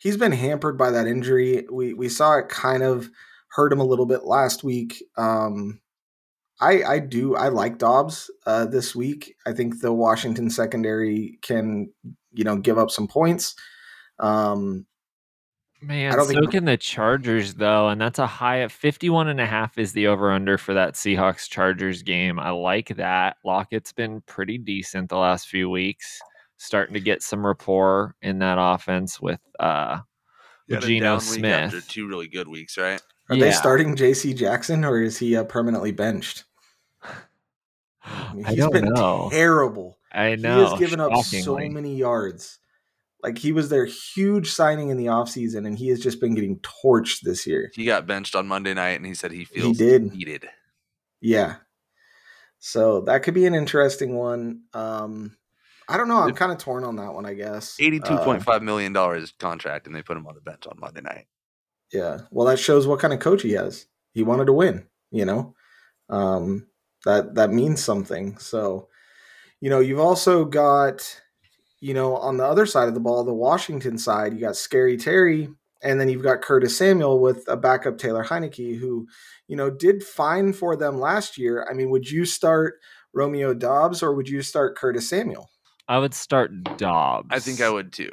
he's 0.00 0.16
been 0.16 0.32
hampered 0.32 0.76
by 0.78 0.90
that 0.90 1.06
injury. 1.06 1.66
We 1.70 1.94
we 1.94 2.08
saw 2.08 2.38
it 2.38 2.48
kind 2.48 2.82
of 2.82 3.10
hurt 3.48 3.72
him 3.72 3.80
a 3.80 3.84
little 3.86 4.06
bit 4.06 4.24
last 4.24 4.64
week. 4.64 5.02
Um, 5.16 5.80
I 6.60 6.82
I 6.84 6.98
do 7.00 7.36
I 7.36 7.48
like 7.48 7.78
Doubs 7.78 8.30
uh, 8.46 8.66
this 8.66 8.94
week. 8.94 9.34
I 9.46 9.52
think 9.52 9.80
the 9.80 9.92
Washington 9.92 10.50
secondary 10.50 11.38
can 11.42 11.92
you 12.32 12.44
know 12.44 12.56
give 12.56 12.78
up 12.78 12.90
some 12.90 13.08
points. 13.08 13.54
Um, 14.18 14.86
Man, 15.82 16.10
I 16.10 16.16
don't 16.16 16.26
so 16.26 16.32
think- 16.32 16.50
can 16.52 16.64
the 16.64 16.78
Chargers 16.78 17.54
though, 17.54 17.88
and 17.88 18.00
that's 18.00 18.18
a 18.18 18.26
high 18.26 18.60
at 18.62 18.72
51 18.72 19.28
and 19.28 19.40
a 19.40 19.46
half 19.46 19.76
is 19.76 19.92
the 19.92 20.06
over 20.06 20.32
under 20.32 20.56
for 20.56 20.72
that 20.72 20.94
Seahawks 20.94 21.48
Chargers 21.50 22.02
game. 22.02 22.40
I 22.40 22.50
like 22.50 22.96
that. 22.96 23.36
Lockett's 23.44 23.92
been 23.92 24.22
pretty 24.22 24.56
decent 24.56 25.10
the 25.10 25.18
last 25.18 25.48
few 25.48 25.68
weeks, 25.68 26.18
starting 26.56 26.94
to 26.94 27.00
get 27.00 27.22
some 27.22 27.44
rapport 27.46 28.14
in 28.22 28.38
that 28.40 28.56
offense 28.58 29.20
with 29.20 29.40
uh 29.60 29.98
He 30.66 30.74
had 30.74 30.84
a 30.84 30.86
Geno 30.86 31.04
down 31.18 31.30
week 31.30 31.44
after 31.44 31.80
Smith. 31.80 31.88
two 31.88 32.08
really 32.08 32.28
good 32.28 32.48
weeks, 32.48 32.76
right? 32.78 33.00
are 33.28 33.36
they 33.36 33.50
starting 33.50 33.96
J.C. 33.96 34.34
Jackson 34.34 34.84
or 34.84 35.00
is 35.02 35.18
he 35.18 35.36
uh, 35.36 35.44
permanently 35.44 35.90
benched? 35.92 36.44
mean, 38.34 38.46
I 38.46 38.50
he's 38.50 38.58
don't 38.58 38.72
been 38.72 38.88
know. 38.88 39.28
Terrible. 39.30 39.98
I 40.12 40.36
know. 40.36 40.64
He 40.64 40.70
has 40.70 40.78
given 40.78 41.00
up 41.00 41.12
so 41.24 41.56
many 41.56 41.96
yards. 41.96 42.58
Like 43.22 43.38
he 43.38 43.50
was 43.50 43.68
their 43.68 43.86
huge 43.86 44.52
signing 44.52 44.90
in 44.90 44.96
the 44.96 45.06
offseason, 45.06 45.66
and 45.66 45.76
he 45.76 45.88
has 45.88 45.98
just 46.00 46.20
been 46.20 46.34
getting 46.34 46.60
torched 46.60 47.22
this 47.22 47.46
year. 47.46 47.72
He 47.74 47.84
got 47.84 48.06
benched 48.06 48.36
on 48.36 48.46
Monday 48.46 48.72
night, 48.74 48.92
and 48.98 49.06
he 49.06 49.14
said 49.14 49.32
he 49.32 49.44
feels 49.44 49.78
He 49.78 49.84
feels 49.84 50.02
did. 50.02 50.14
needed. 50.14 50.46
Yeah. 51.20 51.56
So 52.60 53.00
that 53.02 53.22
could 53.24 53.34
be 53.34 53.46
an 53.46 53.54
interesting 53.54 54.14
one. 54.14 54.62
Um, 54.72 55.36
I 55.88 55.96
don't 55.96 56.08
know. 56.08 56.18
I'm 56.18 56.34
kind 56.34 56.50
of 56.52 56.58
torn 56.58 56.84
on 56.84 56.96
that 56.96 57.14
one, 57.14 57.26
I 57.26 57.34
guess. 57.34 57.76
Eighty-two 57.78 58.14
Uh, 58.14 58.24
point 58.24 58.42
five 58.42 58.62
million 58.62 58.92
dollars 58.92 59.32
contract, 59.38 59.86
and 59.86 59.94
they 59.94 60.02
put 60.02 60.16
him 60.16 60.26
on 60.26 60.34
the 60.34 60.40
bench 60.40 60.66
on 60.66 60.78
Monday 60.80 61.00
night. 61.00 61.26
Yeah. 61.92 62.22
Well, 62.30 62.46
that 62.48 62.58
shows 62.58 62.86
what 62.86 62.98
kind 62.98 63.12
of 63.14 63.20
coach 63.20 63.42
he 63.42 63.52
has. 63.52 63.86
He 64.12 64.22
wanted 64.22 64.46
to 64.46 64.52
win, 64.52 64.86
you 65.10 65.24
know. 65.24 65.54
Um, 66.08 66.66
that 67.04 67.36
that 67.36 67.50
means 67.50 67.82
something. 67.82 68.38
So, 68.38 68.88
you 69.60 69.70
know, 69.70 69.80
you've 69.80 70.00
also 70.00 70.44
got, 70.44 71.20
you 71.80 71.94
know, 71.94 72.16
on 72.16 72.36
the 72.36 72.44
other 72.44 72.66
side 72.66 72.88
of 72.88 72.94
the 72.94 73.00
ball, 73.00 73.22
the 73.22 73.32
Washington 73.32 73.98
side, 73.98 74.34
you 74.34 74.40
got 74.40 74.56
Scary 74.56 74.96
Terry, 74.96 75.48
and 75.82 76.00
then 76.00 76.08
you've 76.08 76.22
got 76.22 76.42
Curtis 76.42 76.76
Samuel 76.76 77.20
with 77.20 77.44
a 77.46 77.56
backup 77.56 77.98
Taylor 77.98 78.24
Heinicke, 78.24 78.78
who, 78.78 79.06
you 79.46 79.54
know, 79.54 79.70
did 79.70 80.02
fine 80.02 80.52
for 80.52 80.74
them 80.74 80.98
last 80.98 81.38
year. 81.38 81.64
I 81.70 81.74
mean, 81.74 81.90
would 81.90 82.10
you 82.10 82.24
start 82.24 82.80
Romeo 83.12 83.54
Doubs 83.54 84.02
or 84.02 84.12
would 84.14 84.28
you 84.28 84.42
start 84.42 84.76
Curtis 84.76 85.08
Samuel? 85.08 85.48
I 85.88 85.98
would 85.98 86.14
start 86.14 86.50
Doubs. 86.76 87.28
I 87.30 87.38
think 87.38 87.60
I 87.60 87.70
would 87.70 87.92
too. 87.92 88.10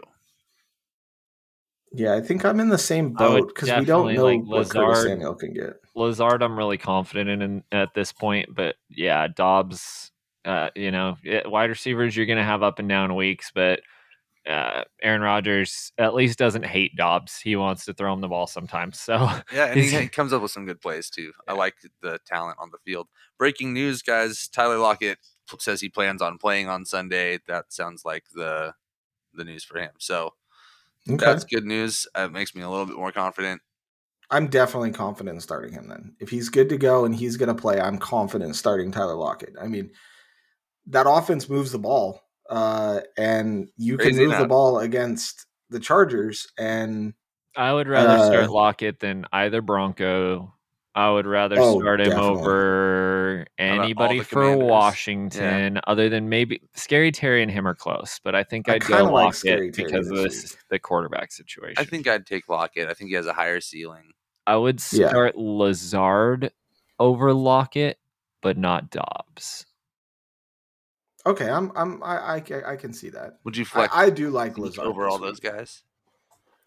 Yeah, 1.96 2.16
I 2.16 2.22
think 2.22 2.44
I'm 2.44 2.60
in 2.60 2.70
the 2.70 2.78
same 2.78 3.14
boat 3.14 3.48
because 3.54 3.70
we 3.78 3.86
don't 3.86 4.14
know 4.16 4.26
like 4.26 4.44
what 4.44 4.70
Curtis 4.70 4.76
Lazard. 4.76 5.08
Samuel 5.10 5.36
can 5.36 5.54
get. 5.54 5.74
Lazard, 5.96 6.42
I'm 6.42 6.58
really 6.58 6.80
confident 6.80 7.30
in, 7.30 7.42
in 7.42 7.64
at 7.72 7.94
this 7.94 8.12
point, 8.12 8.50
but 8.54 8.76
yeah, 8.90 9.28
Doubs, 9.28 10.12
uh, 10.44 10.70
you 10.76 10.90
know, 10.90 11.18
it, 11.24 11.50
wide 11.50 11.70
receivers 11.70 12.18
you're 12.18 12.26
going 12.26 12.40
to 12.40 12.44
have 12.44 12.64
up 12.64 12.80
and 12.80 12.90
down 12.90 13.16
weeks, 13.16 13.52
but 13.54 13.82
uh, 14.48 14.84
Aaron 15.02 15.22
Rodgers 15.22 15.92
at 15.98 16.16
least 16.16 16.40
doesn't 16.40 16.66
hate 16.66 16.96
Doubs. 16.96 17.40
He 17.40 17.56
wants 17.56 17.86
to 17.86 17.94
throw 17.94 18.12
him 18.12 18.22
the 18.22 18.28
ball 18.28 18.48
sometimes. 18.48 19.00
So 19.00 19.16
Yeah, 19.54 19.66
and 19.66 19.80
he, 19.80 19.90
he 19.90 20.08
comes 20.08 20.34
up 20.34 20.42
with 20.42 20.52
some 20.52 20.66
good 20.66 20.82
plays 20.82 21.10
too. 21.10 21.32
I 21.48 21.54
like 21.54 21.76
the 22.02 22.20
talent 22.26 22.58
on 22.60 22.70
the 22.72 22.80
field. 22.84 23.08
Breaking 23.38 23.74
news, 23.74 24.02
guys: 24.02 24.48
Tyler 24.48 24.78
Lockett 24.78 25.20
p- 25.22 25.28
says 25.60 25.82
he 25.82 25.90
plans 25.90 26.22
on 26.22 26.38
playing 26.38 26.70
on 26.70 26.86
Sunday. 26.86 27.40
That 27.48 27.72
sounds 27.74 28.04
like 28.06 28.26
the 28.34 28.74
the 29.34 29.44
news 29.44 29.64
for 29.64 29.80
him. 29.80 29.92
So 30.00 30.34
Okay. 31.10 31.18
that's 31.26 31.44
good 31.44 31.66
news. 31.66 32.08
It 32.16 32.32
makes 32.32 32.56
me 32.56 32.62
a 32.62 32.70
little 32.70 32.86
bit 32.86 32.96
more 32.98 33.12
confident. 33.12 33.62
I'm 34.32 34.48
definitely 34.48 34.92
confident 34.92 35.36
in 35.36 35.42
starting 35.42 35.74
him 35.74 35.88
then. 35.90 36.16
If 36.20 36.30
he's 36.30 36.50
good 36.50 36.70
to 36.70 36.78
go 36.78 37.06
and 37.06 37.14
he's 37.14 37.36
going 37.38 37.54
to 37.56 37.62
play, 37.62 37.80
I'm 37.80 37.98
confident 37.98 38.56
starting 38.56 38.92
Tyler 38.92 39.16
Lockett. 39.16 39.54
I 39.62 39.68
mean, 39.68 39.92
that 40.88 41.06
offense 41.08 41.50
moves 41.50 41.72
the 41.72 41.80
ball, 41.80 42.22
uh, 42.50 43.02
and 43.18 43.70
you 43.78 43.98
can 43.98 44.16
move 44.16 44.28
enough. 44.28 44.40
the 44.40 44.48
ball 44.48 44.80
against 44.80 45.46
the 45.70 45.80
Chargers. 45.80 46.48
And 46.58 47.14
I 47.56 47.74
would 47.74 47.88
rather 47.88 48.14
Uh, 48.14 48.26
start 48.26 48.50
Lockett 48.50 49.00
than 49.00 49.26
either 49.34 49.62
Bronco. 49.62 50.54
I 50.96 51.10
would 51.10 51.26
rather 51.26 51.60
Oh, 51.60 51.80
start 51.80 52.02
him 52.02 52.10
definitely. 52.12 52.40
over 52.42 53.46
anybody 53.58 54.20
for 54.22 54.36
Commanders? 54.36 54.70
Washington, 54.70 55.80
other 55.88 56.08
than 56.08 56.30
maybe 56.30 56.62
Scary 56.76 57.12
Terry 57.12 57.42
and 57.42 57.50
him 57.52 57.68
are 57.68 57.74
close, 57.74 58.20
but 58.24 58.36
I 58.36 58.44
think 58.44 58.70
I 58.70 58.74
I'd 58.76 58.82
go 58.82 58.98
kinda 58.98 59.12
like 59.12 59.24
Lockett 59.26 59.38
Scary 59.38 59.72
Terry 59.72 59.88
because 59.92 60.08
of 60.12 60.18
this 60.18 60.42
this 60.44 60.58
the 60.70 60.78
quarterback 60.78 61.32
situation. 61.32 61.76
I 61.78 61.84
think 61.86 62.08
I'd 62.08 62.28
take 62.28 62.48
Lockett. 62.48 62.90
I 62.90 62.94
think 62.94 63.10
he 63.10 63.16
has 63.16 63.26
a 63.26 63.34
higher 63.34 63.60
ceiling. 63.60 64.12
I 64.46 64.56
would 64.56 64.82
Yeah. 64.92 65.10
start 65.10 65.36
Lazard 65.36 66.52
over 67.00 67.34
Lockett, 67.34 67.98
but 68.42 68.58
not 68.58 68.92
Doubs. 68.92 69.66
okay, 71.26 71.50
I'm, 71.50 71.72
I'm, 71.76 72.04
I, 72.04 72.36
I, 72.36 72.72
I 72.74 72.76
can 72.76 72.94
see 72.94 73.10
that. 73.10 73.40
Would 73.46 73.56
you 73.58 73.64
I, 73.64 73.68
flex 73.68 73.96
I 73.96 74.10
do 74.10 74.30
like 74.30 74.52
Zeke 74.56 74.60
Lazard 74.66 74.86
over 74.86 75.08
all 75.08 75.18
those 75.18 75.40
guys? 75.40 75.82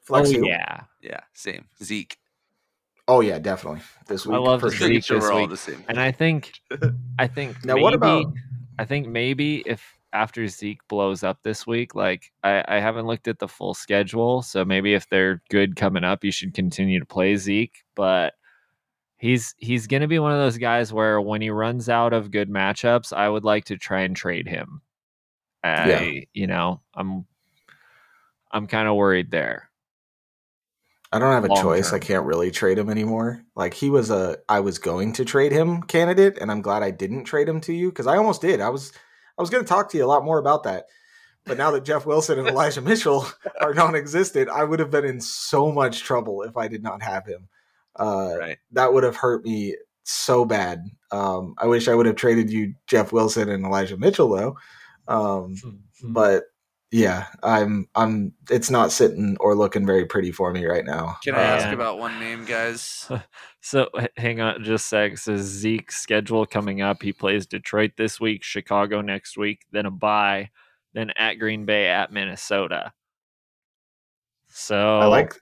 Flex 0.00 0.30
oh 0.34 0.44
yeah, 0.44 0.84
Yeah, 1.02 1.20
same. 1.34 1.66
Zeke. 1.82 2.16
Oh 3.08 3.20
yeah, 3.20 3.38
definitely 3.38 3.80
this 4.08 4.26
week, 4.26 4.34
I 4.34 4.38
week. 4.38 4.48
love 4.48 4.60
for 4.60 4.70
the 4.70 4.76
sure. 4.76 4.88
Zeke 4.88 5.06
this 5.06 5.22
we're 5.22 5.32
all 5.32 5.40
week. 5.42 5.50
the 5.50 5.56
same. 5.56 5.84
and 5.88 6.00
I 6.00 6.10
think, 6.12 6.60
I 7.18 7.26
think 7.26 7.56
Now, 7.64 7.74
maybe, 7.74 7.82
what 7.84 7.94
about- 7.94 8.32
I 8.78 8.84
think 8.84 9.06
maybe 9.08 9.62
if 9.66 9.82
after 10.12 10.46
Zeke 10.48 10.80
blows 10.88 11.22
up 11.22 11.38
this 11.42 11.66
week, 11.66 11.94
like 11.94 12.32
I, 12.42 12.64
I 12.68 12.80
haven't 12.80 13.06
looked 13.06 13.28
at 13.28 13.38
the 13.38 13.48
full 13.48 13.74
schedule, 13.74 14.42
so 14.42 14.64
maybe 14.64 14.94
if 14.94 15.08
they're 15.08 15.42
good 15.50 15.76
coming 15.76 16.04
up, 16.04 16.24
you 16.24 16.30
should 16.32 16.52
continue 16.54 16.98
to 17.00 17.06
play 17.06 17.36
Zeke. 17.36 17.84
But 17.94 18.34
he's 19.18 19.54
he's 19.58 19.86
gonna 19.86 20.08
be 20.08 20.18
one 20.18 20.32
of 20.32 20.38
those 20.38 20.58
guys 20.58 20.92
where 20.92 21.20
when 21.20 21.40
he 21.42 21.50
runs 21.50 21.88
out 21.88 22.12
of 22.12 22.30
good 22.30 22.50
matchups, 22.50 23.12
I 23.12 23.28
would 23.28 23.44
like 23.44 23.64
to 23.66 23.78
try 23.78 24.02
and 24.02 24.14
trade 24.16 24.46
him. 24.48 24.82
I, 25.64 26.26
you 26.34 26.46
know, 26.46 26.80
I'm 26.94 27.24
I'm 28.52 28.66
kind 28.66 28.88
of 28.88 28.94
worried 28.96 29.30
there. 29.30 29.70
I 31.12 31.18
don't 31.18 31.32
have 31.32 31.44
a 31.44 31.62
choice. 31.62 31.92
I 31.92 31.98
can't 31.98 32.26
really 32.26 32.50
trade 32.50 32.78
him 32.78 32.90
anymore. 32.90 33.42
Like 33.54 33.74
he 33.74 33.90
was 33.90 34.10
a 34.10 34.38
I 34.48 34.60
was 34.60 34.78
going 34.78 35.12
to 35.14 35.24
trade 35.24 35.52
him 35.52 35.82
candidate, 35.82 36.38
and 36.38 36.50
I'm 36.50 36.62
glad 36.62 36.82
I 36.82 36.90
didn't 36.90 37.24
trade 37.24 37.48
him 37.48 37.60
to 37.62 37.72
you 37.72 37.90
because 37.90 38.06
I 38.06 38.16
almost 38.16 38.40
did. 38.40 38.60
I 38.60 38.68
was 38.70 38.92
I 39.38 39.42
was 39.42 39.50
going 39.50 39.64
to 39.64 39.68
talk 39.68 39.90
to 39.90 39.96
you 39.96 40.04
a 40.04 40.06
lot 40.06 40.24
more 40.24 40.38
about 40.38 40.64
that. 40.64 40.86
But 41.44 41.58
now 41.58 41.70
that 41.70 41.84
Jeff 41.84 42.06
Wilson 42.06 42.38
and 42.40 42.48
Elijah 42.48 42.80
Mitchell 42.80 43.26
are 43.60 43.72
non-existent, 43.72 44.50
I 44.50 44.64
would 44.64 44.80
have 44.80 44.90
been 44.90 45.04
in 45.04 45.20
so 45.20 45.70
much 45.70 46.02
trouble 46.02 46.42
if 46.42 46.56
I 46.56 46.66
did 46.66 46.82
not 46.82 47.02
have 47.02 47.24
him. 47.24 47.48
Uh, 47.94 48.34
right. 48.38 48.58
That 48.72 48.92
would 48.92 49.04
have 49.04 49.16
hurt 49.16 49.44
me 49.44 49.76
so 50.02 50.44
bad. 50.44 50.84
Um, 51.12 51.54
I 51.58 51.66
wish 51.66 51.88
I 51.88 51.94
would 51.94 52.06
have 52.06 52.16
traded 52.16 52.50
you 52.50 52.74
Jeff 52.86 53.12
Wilson 53.12 53.48
and 53.48 53.64
Elijah 53.64 53.96
Mitchell 53.96 54.28
though. 54.28 54.56
Um, 55.08 55.54
but 56.02 56.44
yeah, 56.92 57.26
I'm 57.42 57.88
I'm. 57.94 58.32
It's 58.48 58.70
not 58.70 58.92
sitting 58.92 59.36
or 59.40 59.54
looking 59.54 59.84
very 59.84 60.06
pretty 60.06 60.30
for 60.30 60.52
me 60.52 60.66
right 60.66 60.84
now. 60.84 61.16
Can 61.24 61.34
I 61.34 61.42
ask 61.42 61.68
about 61.68 61.98
one 61.98 62.18
name, 62.20 62.44
guys? 62.44 63.10
So 63.62 63.88
hang 64.16 64.40
on 64.40 64.62
just 64.62 64.86
a 64.86 65.10
sec. 65.10 65.18
So 65.18 65.36
Zeke's 65.38 65.96
schedule 65.96 66.46
coming 66.46 66.82
up. 66.82 67.02
He 67.02 67.12
plays 67.12 67.48
Detroit 67.48 67.90
this 67.96 68.20
week, 68.20 68.44
Chicago 68.44 69.00
next 69.00 69.36
week, 69.36 69.62
then 69.72 69.86
a 69.86 69.90
bye, 69.90 70.50
then 70.94 71.10
at 71.16 71.40
Green 71.40 71.64
Bay, 71.64 71.88
at 71.88 72.12
Minnesota. 72.12 72.92
So 74.46 75.00
I 75.00 75.06
like 75.06 75.34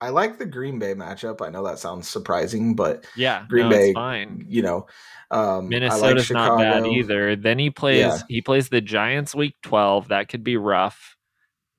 I 0.00 0.10
like 0.10 0.38
the 0.38 0.46
Green 0.46 0.78
Bay 0.78 0.94
matchup. 0.94 1.44
I 1.44 1.50
know 1.50 1.64
that 1.64 1.78
sounds 1.80 2.08
surprising, 2.08 2.74
but 2.76 3.04
yeah, 3.16 3.44
Green 3.48 3.68
no, 3.68 3.70
Bay, 3.76 3.88
it's 3.88 3.94
fine. 3.94 4.44
you 4.48 4.62
know, 4.62 4.86
um, 5.32 5.68
Minnesota's 5.68 6.30
like 6.30 6.34
not 6.34 6.58
bad 6.58 6.86
either. 6.86 7.34
Then 7.34 7.58
he 7.58 7.70
plays 7.70 7.98
Yeah. 7.98 8.18
he 8.28 8.40
plays 8.40 8.68
the 8.68 8.80
Giants 8.80 9.34
week 9.34 9.56
12. 9.62 10.08
That 10.08 10.28
could 10.28 10.44
be 10.44 10.56
rough. 10.56 11.16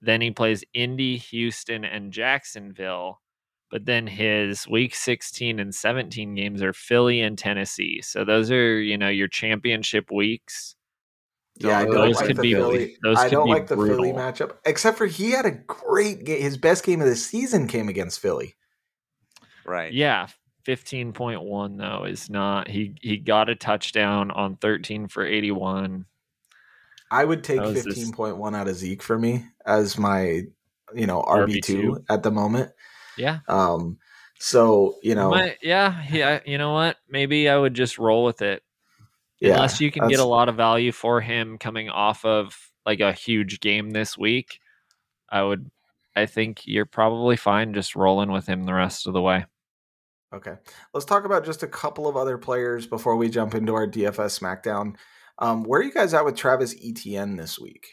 Then 0.01 0.19
he 0.21 0.31
plays 0.31 0.63
Indy, 0.73 1.17
Houston, 1.17 1.85
and 1.85 2.11
Jacksonville. 2.11 3.21
But 3.71 3.85
then 3.85 4.07
his 4.07 4.67
week 4.67 4.95
16 4.95 5.59
and 5.59 5.73
17 5.75 6.33
games 6.35 6.61
are 6.63 6.73
Philly 6.73 7.21
and 7.21 7.37
Tennessee. 7.37 8.01
So 8.01 8.25
those 8.25 8.49
are, 8.51 8.81
you 8.81 8.97
know, 8.97 9.09
your 9.09 9.27
championship 9.27 10.11
weeks. 10.11 10.75
Yeah, 11.59 11.79
I 11.79 11.85
Those 11.85 11.93
don't 11.93 12.11
like 12.13 12.27
could 12.27 12.35
the 12.37 12.41
be- 12.41 12.53
Philly. 12.53 12.97
those 13.03 13.17
I 13.17 13.27
don't 13.29 13.45
be 13.47 13.51
like 13.51 13.67
the 13.67 13.75
Philly 13.75 14.11
matchup, 14.13 14.57
except 14.65 14.97
for 14.97 15.05
he 15.05 15.31
had 15.31 15.45
a 15.45 15.51
great 15.51 16.23
game. 16.23 16.41
His 16.41 16.57
best 16.57 16.85
game 16.85 17.01
of 17.01 17.07
the 17.07 17.15
season 17.17 17.67
came 17.67 17.89
against 17.89 18.19
Philly. 18.21 18.55
Right. 19.65 19.91
Yeah, 19.91 20.27
15.1 20.65 21.77
though 21.77 22.05
is 22.05 22.29
not 22.29 22.67
he 22.67 22.95
he 23.01 23.17
got 23.17 23.49
a 23.49 23.55
touchdown 23.55 24.31
on 24.31 24.55
13 24.57 25.07
for 25.07 25.25
81. 25.25 26.05
I 27.11 27.25
would 27.25 27.43
take 27.43 27.57
That 27.59 27.67
was 27.67 27.83
just- 27.83 27.87
fifteen 27.97 28.13
point 28.13 28.37
one 28.37 28.55
out 28.55 28.67
of 28.67 28.75
Zeke 28.75 29.01
for 29.03 29.17
me 29.17 29.45
as 29.65 29.97
my, 29.97 30.43
you 30.95 31.07
know, 31.07 31.21
RB 31.23 31.61
two 31.61 31.97
RB2. 31.97 32.03
at 32.09 32.23
the 32.23 32.31
moment. 32.31 32.71
Yeah. 33.17 33.39
Um, 33.47 33.97
so 34.39 34.95
you 35.03 35.15
know, 35.15 35.31
Might- 35.31 35.57
yeah, 35.61 36.03
yeah, 36.11 36.39
you 36.45 36.57
know 36.57 36.71
what? 36.73 36.97
Maybe 37.09 37.49
I 37.49 37.57
would 37.57 37.73
just 37.73 37.97
roll 37.97 38.23
with 38.23 38.41
it. 38.41 38.63
Yeah, 39.39 39.53
Unless 39.55 39.79
you 39.81 39.91
can 39.91 40.07
get 40.07 40.19
a 40.19 40.25
lot 40.25 40.49
of 40.49 40.55
value 40.55 40.91
for 40.91 41.21
him 41.21 41.57
coming 41.57 41.89
off 41.89 42.25
of 42.25 42.57
like 42.85 42.99
a 42.99 43.13
huge 43.13 43.59
game 43.59 43.91
this 43.91 44.17
week, 44.17 44.59
I 45.29 45.43
would 45.43 45.69
I 46.15 46.25
think 46.25 46.63
you're 46.65 46.85
probably 46.85 47.37
fine 47.37 47.73
just 47.73 47.95
rolling 47.95 48.31
with 48.31 48.47
him 48.47 48.65
the 48.65 48.73
rest 48.73 49.07
of 49.07 49.13
the 49.13 49.21
way. 49.21 49.45
Okay. 50.33 50.55
Let's 50.93 51.05
talk 51.05 51.23
about 51.25 51.45
just 51.45 51.63
a 51.63 51.67
couple 51.67 52.07
of 52.07 52.15
other 52.17 52.37
players 52.37 52.85
before 52.85 53.15
we 53.15 53.29
jump 53.29 53.55
into 53.55 53.73
our 53.73 53.87
DFS 53.87 54.39
SmackDown. 54.39 54.95
Um, 55.39 55.63
where 55.63 55.79
are 55.79 55.83
you 55.83 55.93
guys 55.93 56.13
at 56.13 56.25
with 56.25 56.35
Travis 56.35 56.75
Etienne 56.83 57.37
this 57.37 57.57
week? 57.57 57.87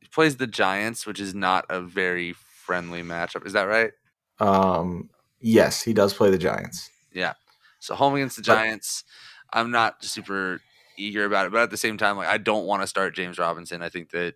He 0.00 0.08
plays 0.08 0.36
the 0.36 0.46
Giants, 0.46 1.06
which 1.06 1.18
is 1.18 1.34
not 1.34 1.64
a 1.70 1.80
very 1.80 2.32
friendly 2.32 3.02
matchup. 3.02 3.46
Is 3.46 3.54
that 3.54 3.64
right? 3.64 3.90
Um, 4.38 5.08
yes, 5.40 5.82
he 5.82 5.94
does 5.94 6.12
play 6.12 6.30
the 6.30 6.38
Giants. 6.38 6.90
Yeah. 7.12 7.32
So 7.80 7.94
home 7.94 8.14
against 8.14 8.36
the 8.36 8.42
But- 8.42 8.54
Giants, 8.54 9.04
I'm 9.52 9.70
not 9.70 10.04
super 10.04 10.60
eager 10.96 11.24
about 11.24 11.46
it, 11.46 11.52
but 11.52 11.62
at 11.62 11.70
the 11.70 11.76
same 11.76 11.96
time, 11.96 12.16
like 12.16 12.28
I 12.28 12.38
don't 12.38 12.66
want 12.66 12.82
to 12.82 12.86
start 12.86 13.14
James 13.14 13.38
Robinson. 13.38 13.82
I 13.82 13.88
think 13.88 14.10
that 14.10 14.34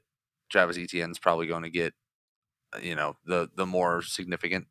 Travis 0.50 0.78
Etienne's 0.78 1.18
probably 1.18 1.46
going 1.46 1.62
to 1.62 1.70
get, 1.70 1.94
uh, 2.74 2.78
you 2.82 2.94
know, 2.94 3.16
the 3.26 3.48
the 3.54 3.66
more 3.66 4.02
significant. 4.02 4.66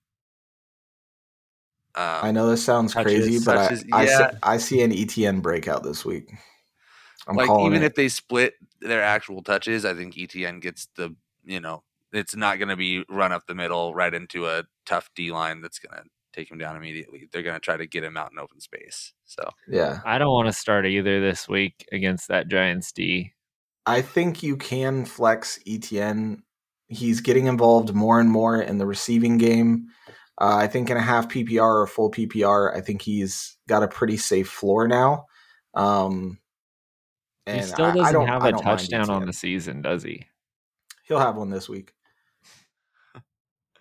Um, 1.96 2.20
I 2.22 2.32
know 2.32 2.50
this 2.50 2.64
sounds 2.64 2.94
touches- 2.94 3.26
crazy, 3.26 3.44
but 3.44 3.56
touches, 3.56 3.84
I, 3.92 3.98
I, 3.98 4.04
yeah. 4.06 4.32
see, 4.32 4.38
I 4.44 4.58
see 4.58 4.82
an 4.84 4.92
ETN 4.92 5.42
breakout 5.42 5.84
this 5.84 6.06
week. 6.06 6.32
I'm 7.28 7.36
like 7.36 7.50
even 7.50 7.84
it. 7.84 7.86
if 7.86 7.96
they 7.96 8.08
split 8.08 8.54
their 8.80 9.04
actual 9.04 9.42
touches, 9.44 9.84
I 9.84 9.94
think 9.94 10.16
ETN 10.16 10.62
gets 10.62 10.88
the 10.96 11.16
you 11.44 11.60
know 11.60 11.84
it's 12.14 12.36
not 12.36 12.58
going 12.58 12.70
to 12.70 12.76
be 12.76 13.04
run 13.10 13.32
up 13.32 13.48
the 13.48 13.56
middle 13.56 13.94
right 13.94 14.14
into 14.14 14.48
a 14.48 14.64
tough 14.86 15.10
D 15.16 15.32
line 15.32 15.62
that's 15.62 15.80
going 15.80 16.02
to 16.02 16.10
take 16.38 16.52
him 16.52 16.58
down 16.58 16.76
immediately. 16.78 17.28
They're 17.32 17.42
going 17.44 17.56
to 17.56 17.60
try 17.60 17.78
to 17.78 17.88
get 17.88 18.04
him 18.04 18.16
out 18.18 18.32
in 18.32 18.40
open 18.40 18.60
space. 18.60 19.14
So 19.26 19.50
yeah, 19.68 20.00
I 20.06 20.18
don't 20.18 20.32
want 20.34 20.48
to 20.48 20.54
start 20.54 20.86
either 20.86 21.20
this 21.20 21.48
week 21.50 21.86
against 21.92 22.28
that 22.28 22.48
Giants 22.48 22.92
D. 22.92 23.34
I 23.86 24.02
think 24.02 24.44
you 24.44 24.58
can 24.58 25.06
flex 25.06 25.60
ETN. 25.68 26.42
He's 26.90 27.22
getting 27.22 27.48
involved 27.48 27.94
more 27.94 28.20
and 28.20 28.30
more 28.30 28.62
in 28.62 28.78
the 28.78 28.86
receiving 28.86 29.38
game. 29.38 29.88
Uh, 30.40 30.56
I 30.58 30.68
think 30.68 30.90
in 30.90 30.98
a 30.98 31.02
half 31.02 31.28
PPR 31.30 31.82
or 31.82 31.88
full 31.88 32.12
PPR, 32.12 32.76
I 32.76 32.82
think 32.82 33.02
he's 33.02 33.58
got 33.68 33.84
a 33.84 33.88
pretty 33.88 34.18
safe 34.18 34.48
floor 34.50 34.88
now. 34.88 35.26
Um, 35.74 36.38
He 37.46 37.54
and 37.54 37.66
still 37.66 37.86
I- 37.86 37.90
I 37.92 37.96
doesn't 37.96 38.14
don't- 38.14 38.28
have 38.28 38.46
a 38.46 38.52
touchdown 38.52 39.10
on 39.10 39.26
the 39.26 39.34
season, 39.34 39.82
does 39.82 40.04
he? 40.04 40.26
He'll 41.04 41.20
have 41.20 41.38
one 41.38 41.50
this 41.50 41.68
week. 41.70 41.94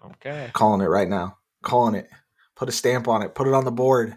Okay. 0.04 0.50
Calling 0.52 0.80
it 0.80 0.88
right 0.88 1.08
now. 1.08 1.38
Calling 1.62 1.96
it. 1.96 2.08
Put 2.56 2.68
a 2.68 2.72
stamp 2.72 3.06
on 3.06 3.22
it. 3.22 3.34
Put 3.34 3.46
it 3.46 3.54
on 3.54 3.64
the 3.64 3.72
board. 3.72 4.16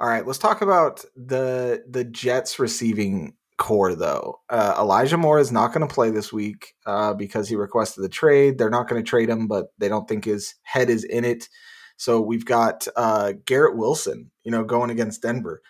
All 0.00 0.08
right, 0.08 0.26
let's 0.26 0.38
talk 0.38 0.62
about 0.62 1.04
the 1.14 1.84
the 1.88 2.04
Jets 2.04 2.58
receiving 2.58 3.34
corps 3.58 3.94
though. 3.94 4.40
Uh, 4.50 4.74
Elijah 4.78 5.16
Moore 5.16 5.38
is 5.38 5.52
not 5.52 5.72
going 5.72 5.86
to 5.86 5.92
play 5.92 6.10
this 6.10 6.32
week 6.32 6.74
uh, 6.86 7.14
because 7.14 7.48
he 7.48 7.56
requested 7.56 8.02
the 8.02 8.08
trade. 8.08 8.58
They're 8.58 8.70
not 8.70 8.88
going 8.88 9.02
to 9.02 9.08
trade 9.08 9.28
him, 9.28 9.46
but 9.46 9.66
they 9.78 9.88
don't 9.88 10.08
think 10.08 10.24
his 10.24 10.54
head 10.62 10.90
is 10.90 11.04
in 11.04 11.24
it. 11.24 11.48
So 11.96 12.20
we've 12.20 12.44
got 12.44 12.88
uh, 12.96 13.34
Garrett 13.44 13.76
Wilson, 13.76 14.30
you 14.42 14.50
know, 14.50 14.64
going 14.64 14.90
against 14.90 15.22
Denver. 15.22 15.62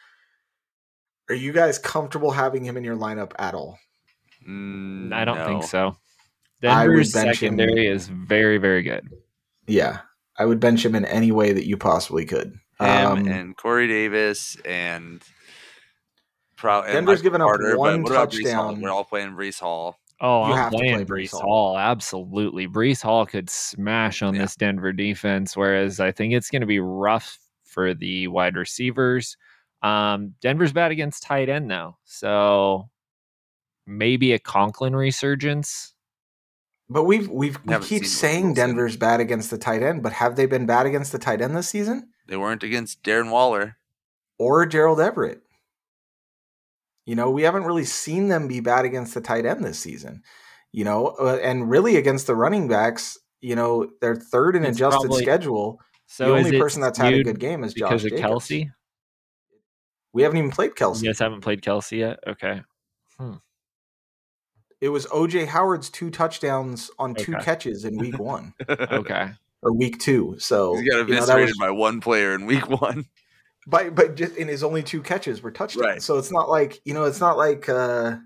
Are 1.28 1.34
you 1.34 1.52
guys 1.52 1.78
comfortable 1.78 2.30
having 2.30 2.64
him 2.64 2.76
in 2.76 2.84
your 2.84 2.96
lineup 2.96 3.32
at 3.38 3.54
all? 3.54 3.78
Mm, 4.48 5.12
I 5.12 5.24
don't 5.24 5.46
think 5.46 5.64
so. 5.64 5.96
Denver's 6.60 7.12
bench 7.12 7.42
him- 7.42 7.58
secondary 7.58 7.86
is 7.86 8.08
very, 8.08 8.58
very 8.58 8.82
good. 8.82 9.08
Yeah, 9.66 10.00
I 10.39 10.45
would 10.45 10.61
bench 10.61 10.85
him 10.85 10.95
in 10.95 11.05
any 11.05 11.30
way 11.32 11.53
that 11.53 11.66
you 11.66 11.76
possibly 11.76 12.24
could. 12.24 12.59
Him 12.80 12.89
Um, 12.89 13.26
and 13.28 13.57
Corey 13.57 13.87
Davis 13.89 14.57
and. 14.64 15.22
Pro- 16.57 16.82
and 16.82 16.93
Denver's 16.93 17.20
given 17.22 17.41
up 17.41 17.49
Carter, 17.49 17.76
one 17.76 18.03
what 18.03 18.12
about 18.12 18.30
Breece 18.30 18.53
Hall? 18.53 18.64
touchdown. 18.68 18.80
We're 18.80 18.91
all 18.91 19.05
playing 19.05 19.32
Breece 19.32 19.61
Hall. 19.61 19.99
Oh, 20.20 20.47
You 20.47 20.53
I'm 20.53 20.59
have 20.59 20.70
to 20.72 20.78
playing 20.78 20.95
play 20.95 21.05
Breece 21.05 21.30
Breece 21.32 21.41
Hall. 21.41 21.76
Absolutely. 21.78 22.66
Breece 22.68 23.03
Hall 23.03 23.26
could 23.26 23.51
smash 23.51 24.22
on 24.22 24.35
Yeah. 24.35 24.43
this 24.43 24.57
Denver 24.57 24.93
defense, 24.93 25.57
whereas 25.57 26.01
I 26.01 26.12
think 26.12 26.32
it's 26.32 26.51
going 26.51 26.61
to 26.62 26.66
be 26.66 26.80
rough 26.80 27.39
for 27.64 27.93
the 27.95 28.28
wide 28.28 28.57
receivers. 28.57 29.37
Um, 29.82 30.35
Denver's 30.41 30.72
bad 30.72 30.93
against 30.93 31.24
tight 31.24 31.49
end, 31.49 31.70
though. 31.70 31.97
So 32.05 32.89
maybe 33.87 34.32
a 34.32 34.39
Conklin 34.39 34.97
resurgence. 34.97 35.93
But 36.89 37.05
we've 37.05 37.28
we've 37.28 37.59
we 37.64 37.78
keep 37.78 38.05
saying 38.05 38.49
Wilson. 38.49 38.55
Denver's 38.55 38.97
bad 38.97 39.20
against 39.20 39.51
the 39.51 39.59
tight 39.59 39.82
end, 39.82 40.03
but 40.03 40.12
have 40.12 40.37
they 40.37 40.47
been 40.47 40.66
bad 40.66 40.87
against 40.87 41.12
the 41.12 41.18
tight 41.18 41.41
end 41.41 41.57
this 41.57 41.68
season 41.68 42.11
They 42.28 42.37
weren't 42.37 42.62
against 42.62 43.03
Darren 43.03 43.30
Waller. 43.30 43.76
or 44.39 44.66
Gerald 44.66 45.01
Everett? 45.01 45.41
You 47.07 47.14
know, 47.16 47.30
we 47.30 47.43
haven't 47.43 47.64
really 47.64 47.85
seen 47.85 48.28
them 48.28 48.49
be 48.49 48.61
bad 48.61 48.85
against 48.85 49.14
the 49.14 49.20
tight 49.20 49.45
end 49.47 49.64
this 49.64 49.78
season. 49.78 50.22
You 50.72 50.85
know, 50.85 51.09
uh, 51.20 51.39
and 51.43 51.70
really 51.70 51.97
against 51.97 52.26
the 52.26 52.35
running 52.35 52.68
backs. 52.68 53.18
You 53.41 53.55
know, 53.57 53.91
they're 54.01 54.16
third 54.16 54.57
in 54.57 54.64
It's 54.64 54.76
adjusted 54.76 55.01
probably- 55.09 55.22
schedule. 55.22 55.80
So 56.07 56.28
the 56.28 56.35
only 56.39 56.59
person 56.59 56.82
that's 56.82 56.99
had 56.99 57.14
a 57.14 57.22
good 57.24 57.41
game 57.41 57.64
is 57.64 57.72
Josh 57.72 58.05
of 58.05 58.11
Jacobs. 58.11 58.20
Kelce? 58.49 58.70
We 60.12 60.22
haven't 60.22 60.37
even 60.39 60.51
played 60.51 60.72
You 60.78 60.87
Kelce. 60.87 61.03
guys 61.05 61.18
haven't 61.18 61.41
played 61.41 61.62
Kelce 61.62 61.99
yet? 61.99 62.18
Okay. 62.26 62.62
It 64.81 64.89
was 64.91 65.07
OJ 65.07 65.47
Howard's 65.47 65.91
two 65.91 66.11
touchdowns 66.11 66.91
on 66.99 67.14
two 67.14 67.33
catches 67.41 67.85
in 67.85 67.97
week 67.99 68.18
one 68.18 68.55
Okay. 68.68 69.31
or 69.62 69.72
week 69.72 69.99
two. 69.99 70.37
So 70.39 70.77
He's 70.77 70.89
got 70.89 71.09
you 71.09 71.14
know, 71.14 71.41
was 71.41 71.59
by 71.59 71.70
one 71.70 72.01
player 72.01 72.35
in 72.35 72.47
week 72.47 72.68
one. 72.68 73.07
by 73.66 73.89
but 73.91 74.14
just 74.14 74.37
in 74.37 74.49
his 74.49 74.62
only 74.62 74.83
two 74.83 75.03
catches 75.03 75.43
were 75.43 75.51
touchdowns. 75.51 75.87
Right. 75.87 76.03
So 76.03 76.18
it's 76.18 76.33
not 76.33 76.49
like 76.49 76.81
you 76.85 76.95
know, 76.95 77.05
it's 77.05 77.20
not 77.20 77.37
like 77.37 77.68
uh 77.68 78.16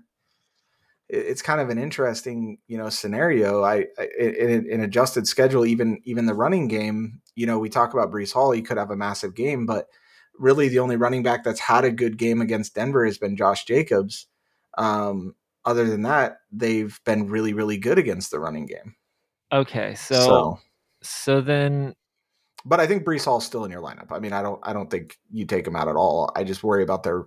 it's 1.07 1.41
kind 1.41 1.59
of 1.59 1.69
an 1.69 1.79
interesting 1.79 2.59
you 2.67 2.77
know 2.77 2.89
scenario. 2.89 3.63
I, 3.63 3.87
I 3.97 4.07
in, 4.19 4.69
in 4.69 4.81
adjusted 4.81 5.27
schedule, 5.27 5.65
even 5.65 5.99
even 6.03 6.25
the 6.25 6.35
running 6.35 6.67
game. 6.67 7.21
You 7.35 7.45
know, 7.47 7.57
we 7.57 7.69
talk 7.69 7.93
about 7.93 8.11
Breece 8.11 8.33
Hall; 8.33 8.51
he 8.51 8.61
could 8.61 8.77
have 8.77 8.91
a 8.91 8.95
massive 8.97 9.33
game, 9.33 9.65
but 9.65 9.87
really 10.37 10.67
the 10.67 10.79
only 10.79 10.97
running 10.97 11.23
back 11.23 11.43
that's 11.43 11.59
had 11.59 11.83
a 11.83 11.91
good 11.91 12.17
game 12.17 12.41
against 12.41 12.75
Denver 12.75 13.05
has 13.05 13.17
been 13.17 13.35
Josh 13.35 13.65
Jacobs. 13.65 14.27
Um, 14.77 15.35
other 15.65 15.87
than 15.87 16.03
that, 16.03 16.37
they've 16.51 16.99
been 17.05 17.27
really 17.27 17.53
really 17.53 17.77
good 17.77 17.97
against 17.97 18.31
the 18.31 18.39
running 18.39 18.65
game. 18.65 18.95
Okay. 19.51 19.95
So, 19.95 20.15
so 20.15 20.59
so 21.01 21.41
then 21.41 21.95
but 22.65 22.79
I 22.79 22.87
think 22.87 23.03
Breece 23.03 23.25
Hall's 23.25 23.45
still 23.45 23.65
in 23.65 23.71
your 23.71 23.81
lineup. 23.81 24.11
I 24.11 24.19
mean, 24.19 24.33
I 24.33 24.41
don't 24.41 24.59
I 24.63 24.73
don't 24.73 24.89
think 24.89 25.17
you 25.31 25.45
take 25.45 25.65
him 25.65 25.75
out 25.75 25.87
at 25.87 25.95
all. 25.95 26.31
I 26.35 26.43
just 26.43 26.63
worry 26.63 26.83
about 26.83 27.03
their 27.03 27.25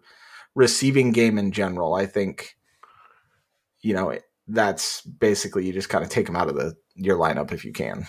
receiving 0.54 1.12
game 1.12 1.38
in 1.38 1.52
general. 1.52 1.94
I 1.94 2.06
think 2.06 2.56
you 3.80 3.94
know 3.94 4.10
it- 4.10 4.24
that's 4.48 5.02
basically 5.02 5.64
you 5.64 5.72
just 5.72 5.88
kind 5.88 6.04
of 6.04 6.10
take 6.10 6.28
him 6.28 6.36
out 6.36 6.48
of 6.48 6.56
the 6.56 6.74
your 6.94 7.16
lineup 7.16 7.52
if 7.52 7.64
you 7.64 7.72
can. 7.72 8.06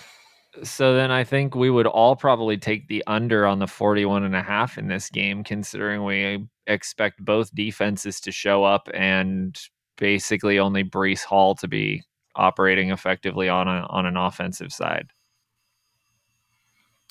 So 0.62 0.94
then 0.94 1.10
I 1.10 1.24
think 1.24 1.54
we 1.54 1.70
would 1.70 1.86
all 1.86 2.14
probably 2.16 2.56
take 2.56 2.88
the 2.88 3.02
under 3.06 3.46
on 3.46 3.58
the 3.58 3.66
41 3.66 4.24
and 4.24 4.36
a 4.36 4.42
half 4.42 4.78
in 4.78 4.88
this 4.88 5.10
game, 5.10 5.42
considering 5.42 6.04
we 6.04 6.46
expect 6.66 7.24
both 7.24 7.54
defenses 7.54 8.20
to 8.20 8.32
show 8.32 8.62
up 8.64 8.88
and 8.94 9.58
basically 9.96 10.58
only 10.58 10.84
Breece 10.84 11.24
Hall 11.24 11.54
to 11.56 11.68
be 11.68 12.02
operating 12.36 12.90
effectively 12.90 13.48
on 13.48 13.68
a, 13.68 13.86
on 13.90 14.06
an 14.06 14.16
offensive 14.16 14.72
side, 14.72 15.06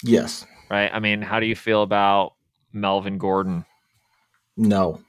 Yes. 0.03 0.45
right? 0.69 0.91
I 0.93 0.99
mean, 0.99 1.21
how 1.21 1.39
do 1.39 1.45
you 1.45 1.55
feel 1.55 1.81
about 1.83 2.33
Melvin 2.73 3.17
Gordon? 3.17 3.65
No. 4.57 4.99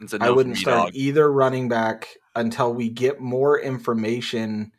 It's 0.00 0.12
a 0.12 0.16
I 0.20 0.26
no 0.26 0.26
for 0.26 0.34
wouldn't 0.36 0.54
me, 0.56 0.60
start 0.60 0.86
dog. 0.86 0.94
either 0.94 1.30
running 1.32 1.68
back 1.68 2.08
until 2.36 2.72
we 2.72 2.88
get 2.88 3.20
more 3.20 3.58
information 3.60 4.72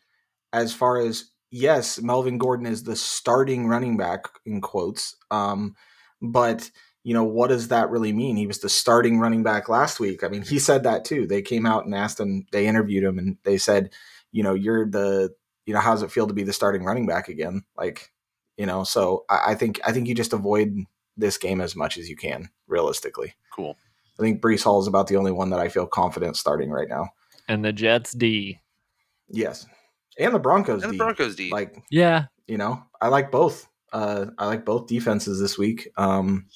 as 0.53 0.73
far 0.73 0.99
as 0.99 1.31
yes, 1.51 2.01
Melvin 2.01 2.37
Gordon 2.37 2.65
is 2.65 2.83
the 2.83 2.95
starting 2.95 3.67
running 3.67 3.97
back 3.97 4.25
in 4.45 4.61
quotes. 4.61 5.15
Um, 5.31 5.75
but 6.21 6.69
you 7.05 7.13
know, 7.13 7.23
what 7.23 7.49
does 7.49 7.67
that 7.67 7.91
really 7.91 8.11
mean? 8.11 8.35
He 8.35 8.47
was 8.47 8.59
the 8.59 8.67
starting 8.67 9.19
running 9.19 9.43
back 9.43 9.69
last 9.69 9.99
week. 9.99 10.23
I 10.23 10.27
mean, 10.27 10.41
he 10.41 10.57
said 10.57 10.81
that 10.83 11.05
too. 11.05 11.27
They 11.27 11.43
came 11.43 11.67
out 11.67 11.85
and 11.85 11.93
asked 11.93 12.19
him, 12.19 12.47
they 12.51 12.65
interviewed 12.65 13.03
him 13.03 13.19
and 13.19 13.37
they 13.43 13.59
said, 13.59 13.91
you 14.31 14.41
know, 14.41 14.55
you're 14.55 14.89
the, 14.89 15.31
you 15.67 15.75
know, 15.75 15.81
how 15.81 15.91
does 15.91 16.01
it 16.01 16.09
feel 16.09 16.25
to 16.25 16.33
be 16.33 16.41
the 16.41 16.51
starting 16.51 16.83
running 16.83 17.05
back 17.05 17.29
again? 17.29 17.63
Like, 17.77 18.11
you 18.57 18.65
know, 18.65 18.83
so 18.83 19.23
I, 19.29 19.51
I 19.51 19.55
think 19.55 19.79
I 19.85 19.91
think 19.91 20.07
you 20.07 20.15
just 20.15 20.33
avoid 20.33 20.75
this 21.15 21.37
game 21.37 21.61
as 21.61 21.75
much 21.75 21.99
as 21.99 22.09
you 22.09 22.15
can, 22.15 22.49
realistically. 22.65 23.35
Cool. 23.53 23.77
I 24.19 24.23
think 24.23 24.41
Breece 24.41 24.63
Hall 24.63 24.81
is 24.81 24.87
about 24.87 25.05
the 25.05 25.17
only 25.17 25.31
one 25.31 25.51
that 25.51 25.59
I 25.59 25.69
feel 25.69 25.85
confident 25.85 26.37
starting 26.37 26.71
right 26.71 26.89
now. 26.89 27.09
And 27.47 27.63
the 27.63 27.71
Jets 27.71 28.13
D. 28.13 28.59
Yes, 29.29 29.67
and 30.17 30.33
the 30.33 30.39
Broncos. 30.39 30.81
And 30.81 30.89
the 30.89 30.93
D. 30.93 30.97
Broncos 30.97 31.35
D. 31.35 31.51
Like 31.51 31.83
Yeah. 31.91 32.25
you 32.47 32.57
know, 32.57 32.83
I 32.99 33.09
like 33.09 33.29
both. 33.29 33.67
Uh, 33.93 34.25
I 34.37 34.47
like 34.47 34.65
both 34.65 34.87
defenses 34.87 35.39
this 35.39 35.57
week. 35.57 35.87
Um, 35.95 36.47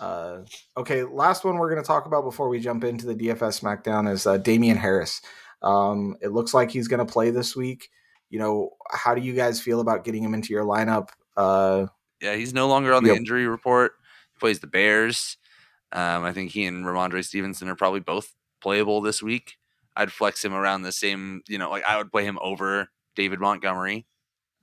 uh, 0.00 0.38
okay, 0.76 1.04
last 1.04 1.44
one 1.44 1.58
we're 1.58 1.70
going 1.70 1.82
to 1.82 1.86
talk 1.86 2.06
about 2.06 2.24
before 2.24 2.48
we 2.48 2.60
jump 2.60 2.84
into 2.84 3.06
the 3.06 3.14
DFS 3.14 3.60
SmackDown 3.60 4.10
is 4.10 4.26
uh, 4.26 4.38
Damien 4.38 4.76
Harris. 4.76 5.20
Um, 5.62 6.16
it 6.20 6.32
looks 6.32 6.52
like 6.52 6.70
he's 6.70 6.88
going 6.88 7.04
to 7.04 7.10
play 7.10 7.30
this 7.30 7.56
week. 7.56 7.90
You 8.30 8.38
know, 8.38 8.70
how 8.90 9.14
do 9.14 9.20
you 9.20 9.34
guys 9.34 9.60
feel 9.60 9.80
about 9.80 10.04
getting 10.04 10.22
him 10.22 10.34
into 10.34 10.52
your 10.52 10.64
lineup? 10.64 11.10
Uh, 11.36 11.86
yeah, 12.20 12.34
he's 12.34 12.54
no 12.54 12.68
longer 12.68 12.92
on 12.92 13.04
the 13.04 13.14
injury 13.14 13.46
report. 13.46 13.92
He 14.34 14.38
plays 14.40 14.60
the 14.60 14.66
Bears. 14.66 15.36
Um, 15.92 16.24
I 16.24 16.32
think 16.32 16.50
he 16.50 16.64
and 16.64 16.84
Rhamondre 16.84 17.24
Stevenson 17.24 17.68
are 17.68 17.76
probably 17.76 18.00
both 18.00 18.34
playable 18.60 19.00
this 19.00 19.22
week. 19.22 19.54
I'd 19.96 20.10
flex 20.10 20.44
him 20.44 20.52
around 20.52 20.82
the 20.82 20.90
same, 20.90 21.42
you 21.46 21.58
know, 21.58 21.70
like 21.70 21.84
I 21.84 21.96
would 21.96 22.10
play 22.10 22.24
him 22.24 22.38
over 22.40 22.88
David 23.14 23.38
Montgomery. 23.38 24.06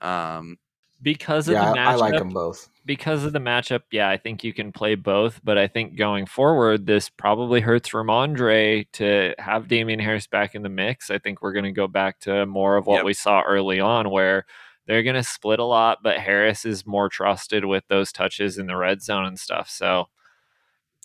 Um, 0.01 0.57
Because 1.02 1.47
of 1.47 1.54
yeah, 1.54 1.72
the 1.72 1.78
matchup, 1.78 1.86
I 1.88 1.95
like 1.95 2.14
them 2.14 2.30
both. 2.30 2.70
because 2.86 3.24
of 3.24 3.34
the 3.34 3.39
matchup, 3.39 3.82
yeah, 3.91 4.08
I 4.10 4.18
think 4.18 4.43
you 4.43 4.54
can 4.54 4.72
play 4.72 4.93
both. 4.95 5.41
But 5.43 5.58
I 5.58 5.68
think 5.68 5.95
going 5.95 6.26
forward, 6.28 6.86
this 6.86 7.10
probably 7.10 7.60
hurts 7.62 7.89
Rhamondre 7.89 8.86
to 8.93 9.34
have 9.39 9.68
Damien 9.68 9.99
Harris 9.99 10.28
back 10.28 10.54
in 10.54 10.62
the 10.62 10.70
mix. 10.70 11.10
I 11.10 11.18
think 11.18 11.41
we're 11.41 11.54
going 11.54 11.66
to 11.66 11.72
go 11.72 11.88
back 11.88 12.20
to 12.22 12.45
more 12.45 12.78
of 12.78 12.86
what 12.86 12.97
Yep. 12.97 13.06
we 13.06 13.14
saw 13.14 13.41
early 13.41 13.80
on, 13.80 14.12
where 14.12 14.45
they're 14.86 15.04
going 15.04 15.16
to 15.16 15.24
split 15.24 15.60
a 15.60 15.64
lot, 15.66 15.99
but 16.04 16.18
Harris 16.20 16.66
is 16.66 16.86
more 16.86 17.10
trusted 17.10 17.66
with 17.66 17.84
those 17.88 18.12
touches 18.12 18.58
in 18.60 18.68
the 18.68 18.76
red 18.78 19.02
zone 19.02 19.26
and 19.26 19.39
stuff. 19.39 19.70
So 19.70 20.08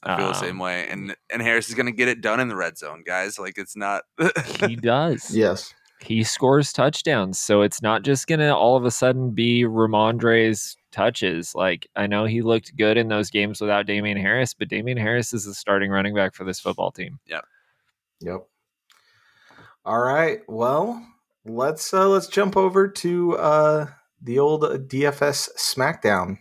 I 0.02 0.16
feel 0.16 0.28
the 0.28 0.34
same 0.34 0.50
Um, 0.52 0.58
way, 0.58 0.86
and 0.88 1.16
and 1.32 1.40
Harris 1.40 1.68
is 1.68 1.74
going 1.74 1.86
to 1.86 1.92
get 1.92 2.08
it 2.08 2.20
done 2.20 2.38
in 2.38 2.48
the 2.48 2.56
red 2.56 2.76
zone, 2.78 3.02
guys. 3.06 3.38
Like 3.38 3.56
it's 3.56 3.76
not. 3.76 4.02
he 4.68 4.76
does. 4.76 5.34
Yes. 5.34 5.72
He 6.00 6.22
scores 6.22 6.72
touchdowns. 6.72 7.38
So 7.38 7.62
it's 7.62 7.82
not 7.82 8.02
just 8.02 8.26
going 8.26 8.40
to 8.40 8.54
all 8.54 8.76
of 8.76 8.84
a 8.84 8.90
sudden 8.90 9.30
be 9.30 9.62
Rhamondre's 9.62 10.76
touches. 10.92 11.54
Like, 11.54 11.88
I 11.96 12.06
know 12.06 12.24
he 12.24 12.42
looked 12.42 12.76
good 12.76 12.96
in 12.96 13.08
those 13.08 13.30
games 13.30 13.60
without 13.60 13.86
Damien 13.86 14.18
Harris, 14.18 14.54
but 14.54 14.68
Damien 14.68 14.98
Harris 14.98 15.32
is 15.32 15.44
the 15.44 15.54
starting 15.54 15.90
running 15.90 16.14
back 16.14 16.34
for 16.34 16.44
this 16.44 16.60
football 16.60 16.90
team. 16.90 17.18
Yep. 17.26 17.44
Yep. 18.20 18.46
All 19.84 20.00
right. 20.00 20.40
Well, 20.48 21.06
let's 21.44 21.94
uh 21.94 22.08
let's 22.08 22.26
jump 22.26 22.56
over 22.56 22.88
to 22.88 23.36
uh 23.36 23.86
the 24.20 24.38
old 24.38 24.62
DFS 24.62 25.50
SmackDown. 25.56 26.38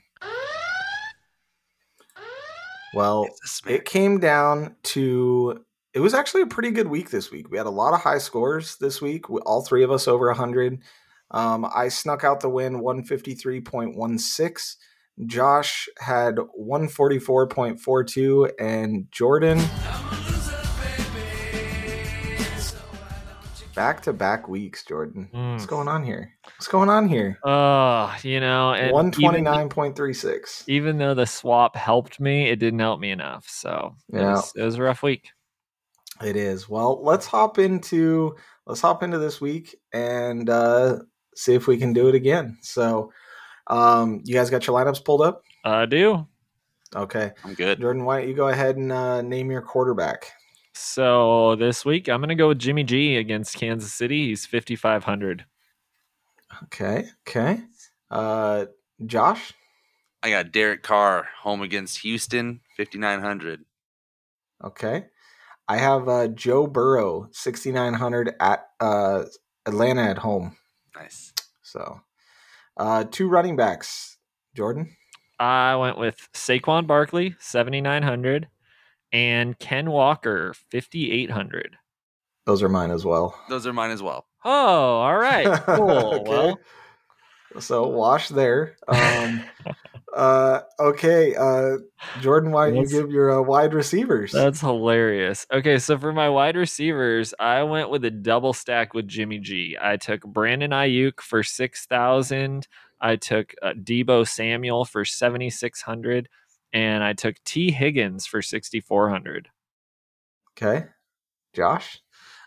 Well, 2.95 3.28
smack. 3.43 3.74
it 3.74 3.86
came 3.86 4.20
down 4.20 4.76
to 4.84 5.66
it 5.95 6.01
was 6.01 6.13
actually 6.13 6.41
a 6.41 6.45
pretty 6.47 6.71
good 6.71 6.87
week 6.89 7.09
this 7.09 7.31
week. 7.31 7.49
We 7.49 7.57
had 7.57 7.67
a 7.67 7.71
lot 7.71 7.93
of 7.93 8.01
high 8.01 8.17
scores 8.17 8.75
this 8.77 9.01
week. 9.01 9.29
We, 9.29 9.39
all 9.45 9.61
three 9.63 9.81
of 9.83 9.91
us 9.91 10.09
over 10.09 10.27
100. 10.27 10.79
Um, 11.31 11.65
I 11.73 11.87
snuck 11.87 12.25
out 12.25 12.41
the 12.41 12.49
win 12.49 12.81
153.16. 12.81 14.75
Josh 15.25 15.87
had 15.99 16.35
144.42 16.59 18.51
and 18.59 19.07
Jordan 19.11 19.61
back 23.73 24.01
to 24.01 24.13
back 24.13 24.47
weeks, 24.47 24.85
Jordan. 24.85 25.27
What's 25.31 25.65
Mm. 25.65 25.67
going 25.67 25.87
on 25.89 26.03
here? 26.03 26.31
What's 26.45 26.67
going 26.69 26.87
on 26.89 27.07
here? 27.09 27.37
Oh, 27.43 28.15
you 28.23 28.39
know, 28.39 28.73
one 28.91 29.11
twenty 29.11 29.41
nine 29.41 29.67
point 29.69 29.95
three 29.97 30.13
six. 30.13 30.23
Even- 30.23 30.23
twenty 30.23 30.23
nine 30.23 30.29
point 30.29 30.37
three 30.55 30.55
six. 30.55 30.63
Even, 30.67 30.97
though 30.97 31.13
the 31.13 31.25
swap 31.25 31.75
helped 31.75 32.19
me, 32.21 32.49
it 32.49 32.55
didn't 32.57 32.79
help 32.79 32.99
me 33.01 33.11
enough. 33.11 33.45
So 33.49 33.95
it, 34.13 34.19
Yeah. 34.19 34.31
was, 34.35 34.53
it 34.55 34.63
was 34.63 34.75
a 34.75 34.81
rough 34.81 35.03
week. 35.03 35.27
It 36.24 36.36
is. 36.36 36.70
Well, 36.70 37.03
let's 37.03 37.26
hop 37.26 37.59
into 37.59 38.36
let's 38.66 38.82
hop 38.82 39.03
into 39.03 39.18
this 39.18 39.41
week 39.41 39.76
and 39.93 40.49
uh 40.49 40.99
see 41.36 41.53
if 41.53 41.68
we 41.68 41.78
can 41.78 41.93
do 41.93 42.07
it 42.07 42.16
again. 42.16 42.57
So 42.61 43.11
um 43.68 44.22
you 44.24 44.34
guys 44.34 44.49
got 44.49 44.66
your 44.66 44.78
lineups 44.80 45.03
pulled 45.03 45.22
up? 45.22 45.43
I 45.63 45.86
do. 45.86 46.28
Okay. 46.95 47.34
I'm 47.43 47.53
good. 47.53 47.82
Jordan, 47.82 48.05
why 48.05 48.22
don't 48.22 48.30
you 48.30 48.36
go 48.36 48.47
ahead 48.47 48.78
and 48.78 48.91
uh 48.91 49.22
name 49.22 49.51
your 49.51 49.61
quarterback? 49.61 50.32
So 50.74 51.55
this 51.55 51.84
week 51.84 52.07
I'm 52.07 52.22
gonna 52.22 52.36
go 52.36 52.49
with 52.49 52.59
Jimmy 52.59 52.84
G 52.84 53.18
against 53.18 53.57
Kansas 53.57 53.93
City. 53.93 54.28
He's 54.28 54.45
5500. 54.45 55.45
Okay, 56.63 57.05
okay. 57.28 57.61
Uh, 58.09 58.66
Josh. 59.05 59.53
I 60.24 60.30
got 60.30 60.51
Derek 60.51 60.84
Carr 60.84 61.28
home 61.41 61.61
against 61.61 61.99
Houston, 61.99 62.61
5,900. 62.78 63.63
Okay. 64.63 65.05
I 65.68 65.78
have 65.78 66.07
uh, 66.07 66.28
Joe 66.28 66.68
Burrow, 66.68 67.28
6,900 67.32 68.34
at 68.39 68.68
uh, 68.80 69.24
Atlanta 69.66 70.03
at 70.03 70.20
home. 70.20 70.57
Nice. 70.95 71.34
So, 71.63 72.01
uh, 72.78 73.05
two 73.09 73.28
running 73.28 73.55
backs. 73.55 74.16
Jordan. 74.55 74.95
I 75.39 75.76
went 75.76 75.97
with 75.97 76.30
Saquon 76.34 76.88
Barkley, 76.88 77.36
7,900, 77.39 78.47
and 79.11 79.59
Ken 79.59 79.91
Walker, 79.91 80.53
5,800. 80.72 81.76
Those 82.45 82.63
are 82.63 82.70
mine 82.70 82.91
as 82.91 83.03
well. 83.03 83.38
Those 83.49 83.68
are 83.68 83.74
mine 83.74 83.91
as 83.91 84.01
well. 84.01 84.26
Oh, 84.45 84.51
all 84.51 85.18
right. 85.18 85.45
Cool. 85.66 86.24
Well, 86.26 86.59
so 87.59 87.88
wash 87.88 88.30
there. 88.30 88.78
Um, 88.88 89.43
uh, 90.16 90.61
okay, 90.80 91.36
uh, 91.36 91.78
Jordan, 92.22 92.51
why 92.51 92.70
don't 92.70 92.84
you 92.84 92.88
give 92.88 93.11
your 93.11 93.38
uh, 93.38 93.41
wide 93.41 93.74
receivers? 93.74 94.32
That's 94.32 94.61
hilarious. 94.61 95.45
Okay, 95.51 95.78
so 95.78 95.97
for 95.97 96.13
my 96.13 96.30
wide 96.30 96.55
receivers, 96.55 97.34
I 97.38 97.63
went 97.63 97.89
with 97.89 98.05
a 98.05 98.11
double 98.11 98.53
stack 98.53 98.93
with 98.93 99.09
Jimmy 99.09 99.39
G. 99.39 99.78
I 99.80 99.97
took 99.97 100.22
Brandon 100.22 100.72
Aiyuk 100.72 101.20
for 101.20 101.43
six 101.43 101.86
thousand. 101.86 102.68
I 103.01 103.18
took 103.18 103.53
uh, 103.61 103.74
Deebo 103.74 104.26
Samuel 104.26 104.86
for 104.86 105.03
seventy 105.03 105.49
six 105.49 105.82
hundred, 105.82 106.30
and 106.72 107.03
I 107.03 107.11
took 107.11 107.43
Tee 107.43 107.72
Higgins 107.72 108.26
for 108.26 108.41
sixty 108.41 108.80
four 108.80 109.09
hundred. 109.09 109.49
Okay, 110.57 110.86
Josh. 111.53 112.01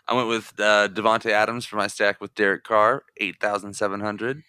I 0.07 0.15
went 0.15 0.27
with 0.27 0.59
uh, 0.59 0.87
Davante 0.87 1.29
Adams 1.29 1.67
for 1.67 1.75
my 1.75 1.85
stack 1.85 2.19
with 2.19 2.33
Derek 2.33 2.63
Carr, 2.63 3.03
8,700. 3.17 4.41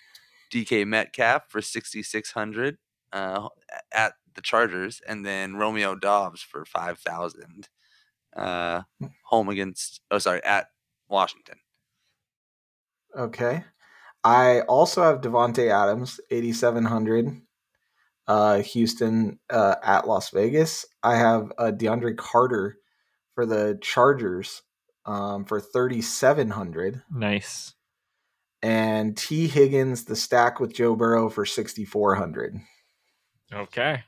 DK 0.50 0.86
Metcalf 0.86 1.42
for 1.50 1.60
6,600 1.60 2.78
uh, 3.12 3.48
at 3.92 4.14
the 4.34 4.42
Chargers. 4.42 5.00
And 5.06 5.24
then 5.24 5.56
Romeo 5.56 5.94
Doubs 5.94 6.42
for 6.42 6.64
5,000 6.64 7.68
uh, 8.36 8.82
home 9.24 9.48
against, 9.48 10.00
oh, 10.10 10.18
sorry, 10.18 10.42
at 10.44 10.66
Washington. 11.08 11.56
Okay, 13.16 13.64
I 14.22 14.60
also 14.62 15.02
have 15.02 15.20
Davante 15.20 15.68
Adams, 15.70 16.20
8,700. 16.30 17.42
Uh, 18.28 18.62
Houston 18.62 19.40
uh, 19.50 19.74
at 19.82 20.06
Las 20.06 20.30
Vegas. 20.30 20.86
I 21.02 21.16
have 21.16 21.52
uh, 21.58 21.72
DeAndre 21.74 22.16
Carter 22.16 22.76
for 23.34 23.44
the 23.44 23.76
Chargers 23.82 24.62
um, 25.04 25.44
for 25.44 25.60
3,700. 25.60 27.02
Nice. 27.10 27.74
and 28.62 29.16
Tee 29.16 29.48
Higgins 29.48 30.04
the 30.04 30.14
stack 30.14 30.60
with 30.60 30.72
Joe 30.72 30.94
Burrow 30.94 31.28
for 31.28 31.44
6,400. 31.44 32.60
Okay. 33.52 34.02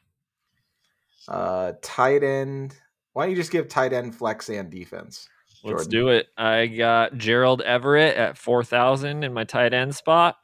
Uh, 1.28 1.72
tight 1.82 2.22
end. 2.22 2.76
Why 3.12 3.24
don't 3.24 3.30
you 3.30 3.36
just 3.36 3.51
give 3.51 3.68
tight 3.68 3.93
end 3.93 4.14
flex 4.14 4.49
and 4.49 4.70
defense? 4.70 5.28
Let's 5.64 5.86
do 5.86 6.09
it. 6.09 6.26
I 6.36 6.66
got 6.66 7.16
Gerald 7.16 7.62
Everett 7.62 8.16
at 8.16 8.36
4,000 8.36 9.22
in 9.22 9.32
my 9.32 9.45
tight 9.45 9.72
end 9.72 9.95
spot. 9.95 10.36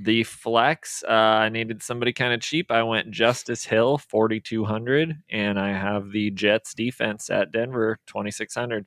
The 0.00 0.24
flex, 0.24 1.02
uh, 1.08 1.10
I 1.10 1.48
needed 1.48 1.82
somebody 1.82 2.12
kind 2.12 2.34
of 2.34 2.40
cheap. 2.40 2.70
I 2.70 2.82
went 2.82 3.10
Justice 3.10 3.64
Hill, 3.64 3.98
4,200. 3.98 5.16
And 5.30 5.58
I 5.58 5.70
have 5.70 6.12
the 6.12 6.30
Jets 6.30 6.74
defense 6.74 7.30
at 7.30 7.50
Denver, 7.50 7.98
2,600. 8.06 8.84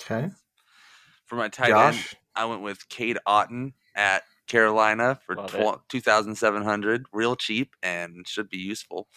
Okay. 0.00 0.30
For 1.26 1.36
my 1.36 1.48
tight 1.48 1.72
end, 1.72 2.04
I 2.34 2.44
went 2.46 2.62
with 2.62 2.88
Cade 2.88 3.18
Otton 3.26 3.72
at 3.94 4.24
Carolina 4.46 5.18
for 5.26 5.36
tw- 5.36 5.80
2,700. 5.88 7.06
Real 7.12 7.36
cheap 7.36 7.74
and 7.82 8.26
should 8.26 8.48
be 8.48 8.58
useful. 8.58 9.08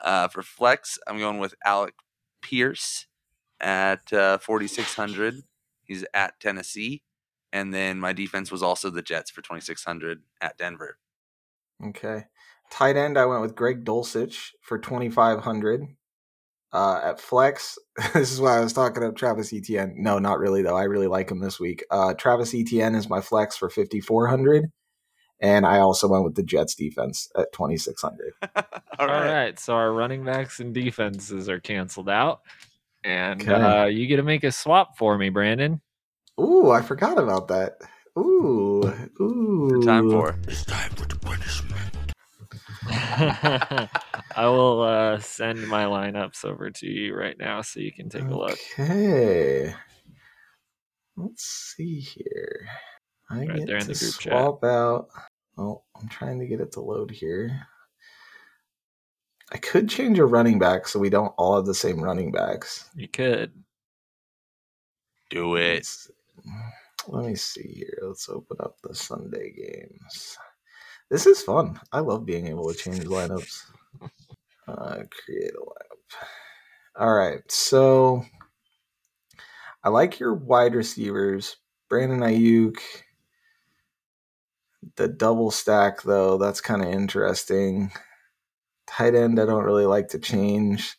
Uh, 0.00 0.28
for 0.28 0.42
flex, 0.42 0.98
I'm 1.06 1.18
going 1.18 1.38
with 1.38 1.54
Alec 1.64 1.94
Pierce 2.40 3.06
at 3.60 4.12
uh, 4.12 4.38
4,600. 4.38 5.42
He's 5.84 6.04
at 6.12 6.38
Tennessee. 6.40 7.02
And 7.52 7.72
then 7.72 8.00
my 8.00 8.12
defense 8.12 8.50
was 8.50 8.62
also 8.62 8.90
the 8.90 9.02
Jets 9.02 9.30
for 9.30 9.42
2,600 9.42 10.22
at 10.40 10.56
Denver. 10.56 10.98
Okay. 11.84 12.24
Tight 12.70 12.96
end, 12.96 13.18
I 13.18 13.26
went 13.26 13.42
with 13.42 13.54
Greg 13.54 13.84
Dulcich 13.84 14.50
for 14.62 14.78
2,500. 14.78 15.86
Uh, 16.72 17.00
at 17.04 17.20
flex, 17.20 17.78
this 18.14 18.32
is 18.32 18.40
why 18.40 18.56
I 18.56 18.60
was 18.60 18.72
talking 18.72 19.02
up 19.02 19.14
Travis 19.16 19.52
Etienne. 19.52 19.94
No, 19.98 20.18
not 20.18 20.38
really, 20.38 20.62
though. 20.62 20.76
I 20.76 20.84
really 20.84 21.06
like 21.06 21.30
him 21.30 21.40
this 21.40 21.60
week. 21.60 21.84
Uh, 21.90 22.14
Travis 22.14 22.54
Etienne 22.54 22.94
is 22.94 23.10
my 23.10 23.20
flex 23.20 23.56
for 23.56 23.68
5,400. 23.68 24.70
And 25.40 25.66
I 25.66 25.78
also 25.78 26.06
went 26.08 26.24
with 26.24 26.36
the 26.36 26.42
Jets 26.42 26.74
defense 26.74 27.28
at 27.36 27.52
2,600. 27.52 28.32
All 28.56 28.62
All 29.00 29.06
right. 29.08 29.26
right. 29.26 29.58
So 29.58 29.74
our 29.74 29.92
running 29.92 30.24
backs 30.24 30.60
and 30.60 30.72
defenses 30.72 31.48
are 31.48 31.60
canceled 31.60 32.08
out. 32.08 32.42
And 33.04 33.42
Okay. 33.42 33.52
uh, 33.52 33.86
you 33.86 34.06
get 34.06 34.16
to 34.16 34.22
make 34.22 34.44
a 34.44 34.52
swap 34.52 34.96
for 34.96 35.18
me, 35.18 35.28
Brandon. 35.28 35.80
Ooh, 36.40 36.70
I 36.70 36.80
forgot 36.80 37.18
about 37.18 37.48
that. 37.48 37.78
Ooh, 38.16 38.84
ooh. 39.20 39.82
Time 39.84 40.10
for 40.10 40.36
it's 40.46 40.64
time 40.64 40.90
for. 40.90 41.06
I 42.88 43.88
will 44.46 44.82
uh, 44.82 45.18
send 45.18 45.66
my 45.68 45.84
lineups 45.84 46.44
over 46.44 46.70
to 46.70 46.86
you 46.86 47.14
right 47.14 47.36
now 47.38 47.62
so 47.62 47.80
you 47.80 47.92
can 47.92 48.08
take 48.08 48.22
a 48.24 48.34
look. 48.36 48.58
Okay. 48.78 49.74
Let's 51.16 51.74
see 51.76 52.00
here. 52.00 52.66
I 53.30 53.40
Right 53.46 53.56
get 53.58 53.66
there 53.66 53.76
in 53.76 53.86
to 53.86 53.92
the 53.92 53.98
group 53.98 54.14
chat. 54.18 54.32
swap 54.32 54.64
out. 54.64 55.08
Oh, 55.58 55.82
I'm 56.00 56.08
trying 56.08 56.38
to 56.40 56.46
get 56.46 56.60
it 56.60 56.72
to 56.72 56.80
load 56.80 57.10
here. 57.10 57.66
I 59.52 59.58
could 59.58 59.88
change 59.88 60.18
a 60.18 60.24
running 60.24 60.58
back 60.58 60.88
so 60.88 60.98
we 60.98 61.10
don't 61.10 61.34
all 61.36 61.56
have 61.56 61.66
the 61.66 61.74
same 61.74 62.02
running 62.02 62.32
backs. 62.32 62.88
You 62.94 63.08
could. 63.08 63.52
Do 65.30 65.56
it. 65.56 65.74
Let's- 65.74 66.10
let 67.08 67.24
me 67.26 67.34
see 67.34 67.68
here. 67.68 67.98
Let's 68.02 68.28
open 68.28 68.56
up 68.60 68.76
the 68.82 68.94
Sunday 68.94 69.50
games. 69.52 70.38
This 71.12 71.26
is 71.26 71.42
fun. 71.42 71.78
I 71.92 72.00
love 72.00 72.24
being 72.26 72.46
able 72.48 72.68
to 72.72 72.74
change 72.74 73.04
lineups. 73.04 73.64
Uh, 74.68 75.02
create 75.26 75.50
a 75.54 75.58
lineup. 75.58 76.26
All 76.96 77.12
right. 77.12 77.40
So 77.50 78.24
I 79.82 79.88
like 79.90 80.20
your 80.20 80.32
wide 80.34 80.74
receivers. 80.74 81.56
Brandon 81.90 82.20
Aiyuk. 82.20 82.76
The 84.96 85.08
double 85.08 85.50
stack, 85.50 86.02
though, 86.02 86.38
that's 86.38 86.60
kind 86.60 86.80
of 86.80 86.88
interesting. 86.88 87.90
Tight 88.86 89.14
end, 89.16 89.40
I 89.40 89.44
don't 89.44 89.64
really 89.64 89.84
like 89.84 90.08
to 90.10 90.18
change. 90.20 90.96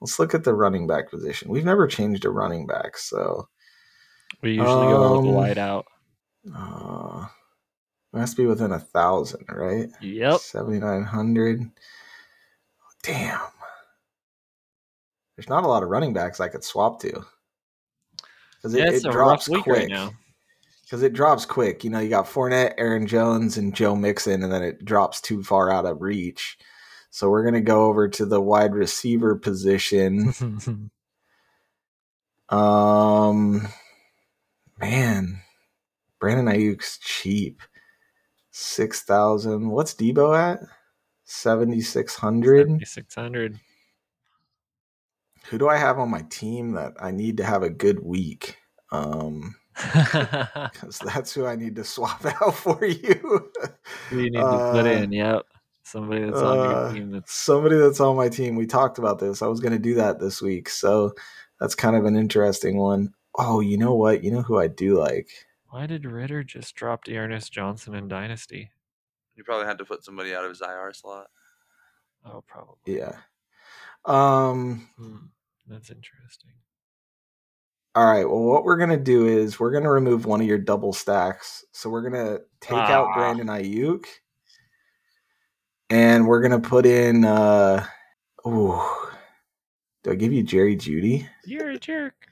Let's 0.00 0.18
look 0.18 0.34
at 0.34 0.44
the 0.44 0.54
running 0.54 0.86
back 0.86 1.10
position. 1.10 1.50
We've 1.50 1.64
never 1.64 1.86
changed 1.86 2.24
a 2.26 2.30
running 2.30 2.66
back, 2.66 2.98
so 2.98 3.48
We 4.42 4.50
usually 4.50 4.66
go 4.66 5.10
with 5.12 5.18
Um, 5.20 5.24
the 5.26 5.32
wide 5.32 5.58
out. 5.58 5.86
uh, 6.54 7.26
to 8.14 8.36
be 8.36 8.46
within 8.46 8.72
a 8.72 8.78
thousand, 8.78 9.44
right? 9.48 9.88
Yep. 10.00 10.40
7,900. 10.40 11.70
Damn. 13.02 13.40
There's 15.36 15.48
not 15.48 15.64
a 15.64 15.68
lot 15.68 15.82
of 15.82 15.88
running 15.88 16.12
backs 16.12 16.40
I 16.40 16.48
could 16.48 16.64
swap 16.64 17.00
to. 17.02 17.24
Because 18.56 18.74
it, 18.74 18.78
Yeah, 18.80 18.90
it 18.90 19.02
drops 19.12 19.46
quick. 19.46 19.66
right. 19.66 20.10
Because 20.84 21.02
it 21.02 21.12
drops 21.12 21.44
quick. 21.44 21.84
You 21.84 21.90
know, 21.90 22.00
you 22.00 22.08
got 22.08 22.26
Fournette, 22.26 22.74
Aaron 22.78 23.06
Jones, 23.06 23.56
and 23.58 23.74
Joe 23.74 23.94
Mixon, 23.94 24.42
and 24.42 24.52
then 24.52 24.62
it 24.62 24.84
drops 24.84 25.20
too 25.20 25.44
far 25.44 25.70
out 25.70 25.84
of 25.86 26.00
reach. 26.00 26.56
So 27.10 27.30
we're 27.30 27.42
going 27.42 27.54
to 27.54 27.60
go 27.60 27.84
over 27.86 28.08
to 28.08 28.24
the 28.26 28.40
wide 28.40 28.74
receiver 28.74 29.36
position. 29.36 30.90
Um, 32.50 33.68
man, 34.78 35.40
Brandon 36.18 36.46
Aiyuk's 36.46 36.98
cheap. 36.98 37.60
Six 38.60 39.02
thousand. 39.02 39.70
What's 39.70 39.94
Deebo 39.94 40.36
at? 40.36 40.58
Seventy 41.22 41.80
six 41.80 42.16
hundred. 42.16 42.84
600. 42.84 43.60
Who 45.44 45.58
do 45.58 45.68
I 45.68 45.76
have 45.76 46.00
on 46.00 46.10
my 46.10 46.22
team 46.22 46.72
that 46.72 46.94
I 47.00 47.12
need 47.12 47.36
to 47.36 47.44
have 47.44 47.62
a 47.62 47.70
good 47.70 48.00
week? 48.00 48.56
Um, 48.90 49.54
because 49.76 50.98
that's 51.04 51.32
who 51.32 51.46
I 51.46 51.54
need 51.54 51.76
to 51.76 51.84
swap 51.84 52.24
out 52.42 52.56
for 52.56 52.84
you. 52.84 53.52
you 54.10 54.22
need 54.22 54.32
to 54.32 54.70
put 54.72 54.86
Uh, 54.86 54.90
in, 54.90 55.12
yep. 55.12 55.46
Somebody 55.84 56.24
that's 56.24 56.40
on 56.42 56.56
your 56.56 56.74
uh, 56.74 56.92
team 56.92 57.10
that's 57.12 57.32
Somebody 57.32 57.76
that's 57.76 58.00
on 58.00 58.16
my 58.16 58.28
team. 58.28 58.56
We 58.56 58.66
talked 58.66 58.98
about 58.98 59.20
this. 59.20 59.40
I 59.40 59.46
was 59.46 59.60
going 59.60 59.72
to 59.72 59.78
do 59.78 59.94
that 59.94 60.18
this 60.18 60.42
week, 60.42 60.68
so 60.68 61.12
that's 61.60 61.76
kind 61.76 61.94
of 61.94 62.06
an 62.06 62.16
interesting 62.16 62.76
one. 62.76 63.14
Oh, 63.36 63.60
you 63.60 63.78
know 63.78 63.94
what? 63.94 64.24
You 64.24 64.32
know 64.32 64.42
who 64.42 64.58
I 64.58 64.66
do 64.66 64.98
like. 64.98 65.28
Why 65.70 65.86
did 65.86 66.04
Ritter 66.06 66.42
just 66.42 66.74
drop 66.74 67.04
Ernest 67.08 67.52
Johnson 67.52 67.94
in 67.94 68.08
Dynasty? 68.08 68.70
You 69.36 69.44
probably 69.44 69.66
had 69.66 69.78
to 69.78 69.84
put 69.84 70.04
somebody 70.04 70.34
out 70.34 70.44
of 70.44 70.50
his 70.50 70.62
IR 70.62 70.92
slot. 70.92 71.26
Oh, 72.24 72.42
probably. 72.46 72.76
Yeah. 72.86 73.16
Um. 74.04 74.88
Hmm, 74.96 75.16
that's 75.66 75.90
interesting. 75.90 76.50
All 77.94 78.06
right. 78.06 78.24
Well, 78.28 78.40
what 78.42 78.64
we're 78.64 78.76
gonna 78.78 78.96
do 78.96 79.26
is 79.26 79.60
we're 79.60 79.70
gonna 79.72 79.90
remove 79.90 80.24
one 80.24 80.40
of 80.40 80.46
your 80.46 80.58
double 80.58 80.92
stacks. 80.92 81.64
So 81.72 81.90
we're 81.90 82.08
gonna 82.08 82.38
take 82.60 82.72
out 82.78 83.08
Ah. 83.10 83.14
Brandon 83.14 83.48
Aiyuk, 83.48 84.04
and 85.90 86.26
we're 86.26 86.40
gonna 86.42 86.60
put 86.60 86.86
in. 86.86 87.24
uh 87.24 87.86
Ooh, 88.46 88.80
do 90.04 90.10
I 90.12 90.14
give 90.14 90.32
you 90.32 90.42
Jerry 90.42 90.76
Jeudy? 90.76 91.28
You're 91.44 91.70
a 91.70 91.78
jerk. 91.78 92.27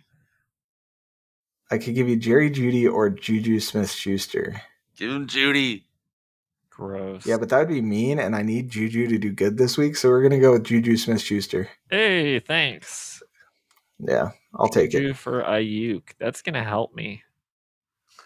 I 1.71 1.79
could 1.79 1.95
give 1.95 2.09
you 2.09 2.17
Jerry 2.17 2.51
Jeudy 2.51 2.91
or 2.91 3.11
Juju 3.11 3.61
Smith 3.61 3.91
Schuster. 3.91 4.63
Give 4.97 5.11
him 5.11 5.27
Jeudy. 5.27 5.85
Gross. 6.71 7.27
Yeah, 7.27 7.39
but 7.39 7.49
that 7.49 7.59
would 7.59 7.69
be 7.69 7.81
mean, 7.81 8.19
and 8.19 8.37
I 8.37 8.43
need 8.43 8.69
Juju 8.69 9.09
to 9.09 9.19
do 9.19 9.33
good 9.33 9.57
this 9.57 9.79
week, 9.79 9.97
so 9.97 10.11
we're 10.11 10.23
gonna 10.23 10.39
go 10.39 10.53
with 10.53 10.65
Juju 10.65 10.97
Smith 10.97 11.23
Schuster. 11.23 11.69
hey, 11.91 12.39
thanks. 12.39 13.23
Yeah, 13.99 14.33
I'll 14.55 14.69
take 14.69 14.93
it. 14.93 15.01
Juju 15.01 15.15
for 15.15 15.43
Aiyuk. 15.43 16.03
That's 16.19 16.43
gonna 16.43 16.63
help 16.63 16.95
me. 16.95 17.23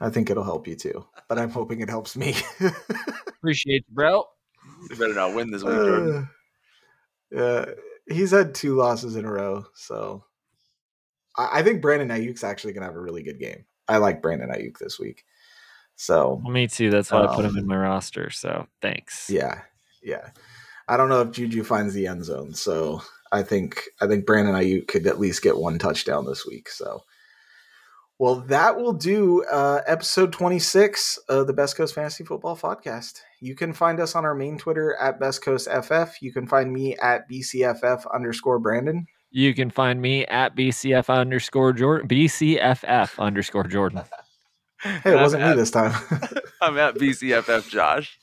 I 0.01 0.11
think 0.11 0.30
it'll 0.30 0.43
help 0.45 0.66
you 0.66 0.74
too, 0.74 1.07
but 1.28 1.38
I'm 1.38 1.51
hoping 1.51 1.80
it 1.80 1.88
helps 1.88 2.16
me. 2.16 2.34
Appreciate 3.28 3.84
you, 3.88 3.95
bro. 3.95 4.24
You 4.91 4.97
better 4.97 5.14
not 5.14 5.34
win 5.34 5.51
this 5.51 5.62
week, 5.62 5.74
Jordan. 5.74 6.28
Uh, 7.34 7.38
yeah, 7.38 7.64
he's 8.14 8.32
had 8.32 8.55
two 8.55 8.74
losses 8.74 9.14
in 9.14 9.24
a 9.24 9.30
row, 9.32 9.64
so 9.74 10.24
I, 11.37 11.61
I 11.61 11.62
think 11.62 11.81
Brandon 11.83 12.09
Aiyuk's 12.09 12.45
actually 12.45 12.72
gonna 12.72 12.87
have 12.87 12.97
a 12.97 13.01
really 13.01 13.22
good 13.22 13.39
game. 13.39 13.64
I 13.89 13.97
like 13.99 14.22
Brandon 14.22 14.51
Aiyuk 14.51 14.78
this 14.78 14.99
week, 14.99 15.24
so 15.97 16.41
Well, 16.45 16.53
me 16.53 16.66
too. 16.68 16.91
That's 16.91 17.11
why 17.11 17.24
I 17.24 17.35
put 17.35 17.45
him 17.45 17.53
Um, 17.53 17.59
in 17.59 17.66
my 17.66 17.76
roster. 17.76 18.31
So 18.31 18.66
thanks. 18.83 19.28
yeah, 19.31 19.62
yeah. 20.03 20.31
I 20.89 20.97
don't 20.97 21.09
know 21.09 21.20
if 21.22 21.31
Juju 21.33 21.62
finds 21.64 21.95
the 21.95 22.07
end 22.09 22.24
zone, 22.24 22.53
so 22.55 23.03
I 23.33 23.43
think 23.43 23.83
I 24.01 24.07
think 24.07 24.26
Brandon 24.26 24.55
Aiyuk 24.55 24.89
could 24.89 25.07
at 25.07 25.20
least 25.20 25.43
get 25.43 25.57
one 25.59 25.78
touchdown 25.78 26.26
this 26.26 26.45
week. 26.47 26.68
So, 26.68 27.05
well, 28.18 28.41
that 28.49 28.76
will 28.76 28.93
do 28.93 29.45
uh, 29.45 29.83
episode 29.87 30.33
twenty 30.33 30.59
six 30.59 31.16
of 31.28 31.47
the 31.47 31.53
Best 31.53 31.76
Coast 31.76 31.95
Fantasy 31.95 32.24
Football 32.24 32.57
Podcast. 32.57 33.20
You 33.41 33.55
can 33.55 33.72
find 33.72 34.01
us 34.01 34.14
on 34.16 34.24
our 34.24 34.35
main 34.35 34.59
Twitter 34.59 34.97
at 35.01 35.20
Best 35.20 35.43
Coast 35.45 35.68
FF. 35.70 36.20
You 36.20 36.33
can 36.33 36.47
find 36.49 36.72
me 36.72 36.97
at 36.97 37.28
BCFF 37.31 38.03
underscore 38.12 38.59
Brandon. 38.59 39.07
You 39.31 39.55
can 39.55 39.70
find 39.70 40.01
me 40.03 40.26
at 40.26 40.57
BCF 40.57 41.09
underscore 41.09 41.72
Jordan. 41.72 42.09
BCFF 42.09 43.18
underscore 43.18 43.64
Jordan. 43.64 44.03
Hey, 44.83 45.12
it 45.12 45.16
I'm 45.16 45.20
wasn't 45.20 45.43
me 45.47 45.55
this 45.57 45.70
time. 45.70 45.93
I'm 46.62 46.78
at 46.78 46.95
BCFF 46.95 47.68
Josh. 47.68 48.18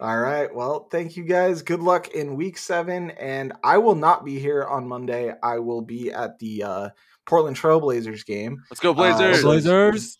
All 0.00 0.18
right. 0.18 0.52
Well, 0.52 0.88
thank 0.90 1.16
you 1.16 1.22
guys. 1.22 1.62
Good 1.62 1.78
luck 1.78 2.08
in 2.08 2.34
week 2.34 2.58
seven. 2.58 3.12
And 3.12 3.52
I 3.62 3.78
will 3.78 3.94
not 3.94 4.24
be 4.24 4.40
here 4.40 4.64
on 4.64 4.88
Monday. 4.88 5.32
I 5.40 5.60
will 5.60 5.80
be 5.82 6.10
at 6.10 6.36
the 6.40 6.64
uh, 6.64 6.88
Portland 7.26 7.56
Trailblazers 7.56 8.26
game. 8.26 8.60
Let's 8.70 8.80
go 8.80 8.92
Blazers. 8.92 9.36
so- 9.36 9.42
Blazers. 9.44 10.18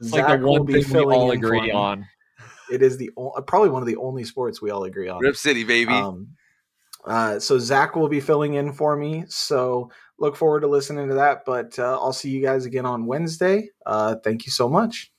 It's 0.00 0.10
like 0.12 0.26
Zach 0.26 0.40
the 0.40 0.44
will 0.44 0.52
one 0.54 0.64
be 0.66 0.82
thing 0.82 1.06
we 1.06 1.14
all 1.14 1.30
agree 1.30 1.70
on. 1.70 2.04
It 2.72 2.82
is 2.82 2.98
the 2.98 3.10
o- 3.16 3.40
probably 3.46 3.68
one 3.70 3.82
of 3.82 3.86
the 3.86 3.96
only 3.98 4.24
sports 4.24 4.60
we 4.60 4.70
all 4.70 4.82
agree 4.84 5.08
on. 5.08 5.20
Rip 5.20 5.36
City, 5.36 5.62
baby. 5.62 5.92
Um, 5.92 6.30
uh, 7.06 7.38
so 7.38 7.58
Zach 7.58 7.96
will 7.96 8.08
be 8.08 8.20
filling 8.20 8.54
in 8.54 8.72
for 8.72 8.96
me. 8.96 9.24
So 9.28 9.90
look 10.18 10.36
forward 10.36 10.60
to 10.60 10.66
listening 10.66 11.08
to 11.08 11.14
that. 11.14 11.44
But 11.46 11.78
uh, 11.78 11.98
I'll 12.00 12.12
see 12.12 12.30
you 12.30 12.42
guys 12.42 12.64
again 12.66 12.86
on 12.86 13.06
Wednesday. 13.06 13.70
Uh, 13.84 14.16
thank 14.22 14.46
you 14.46 14.52
so 14.52 14.68
much. 14.68 15.12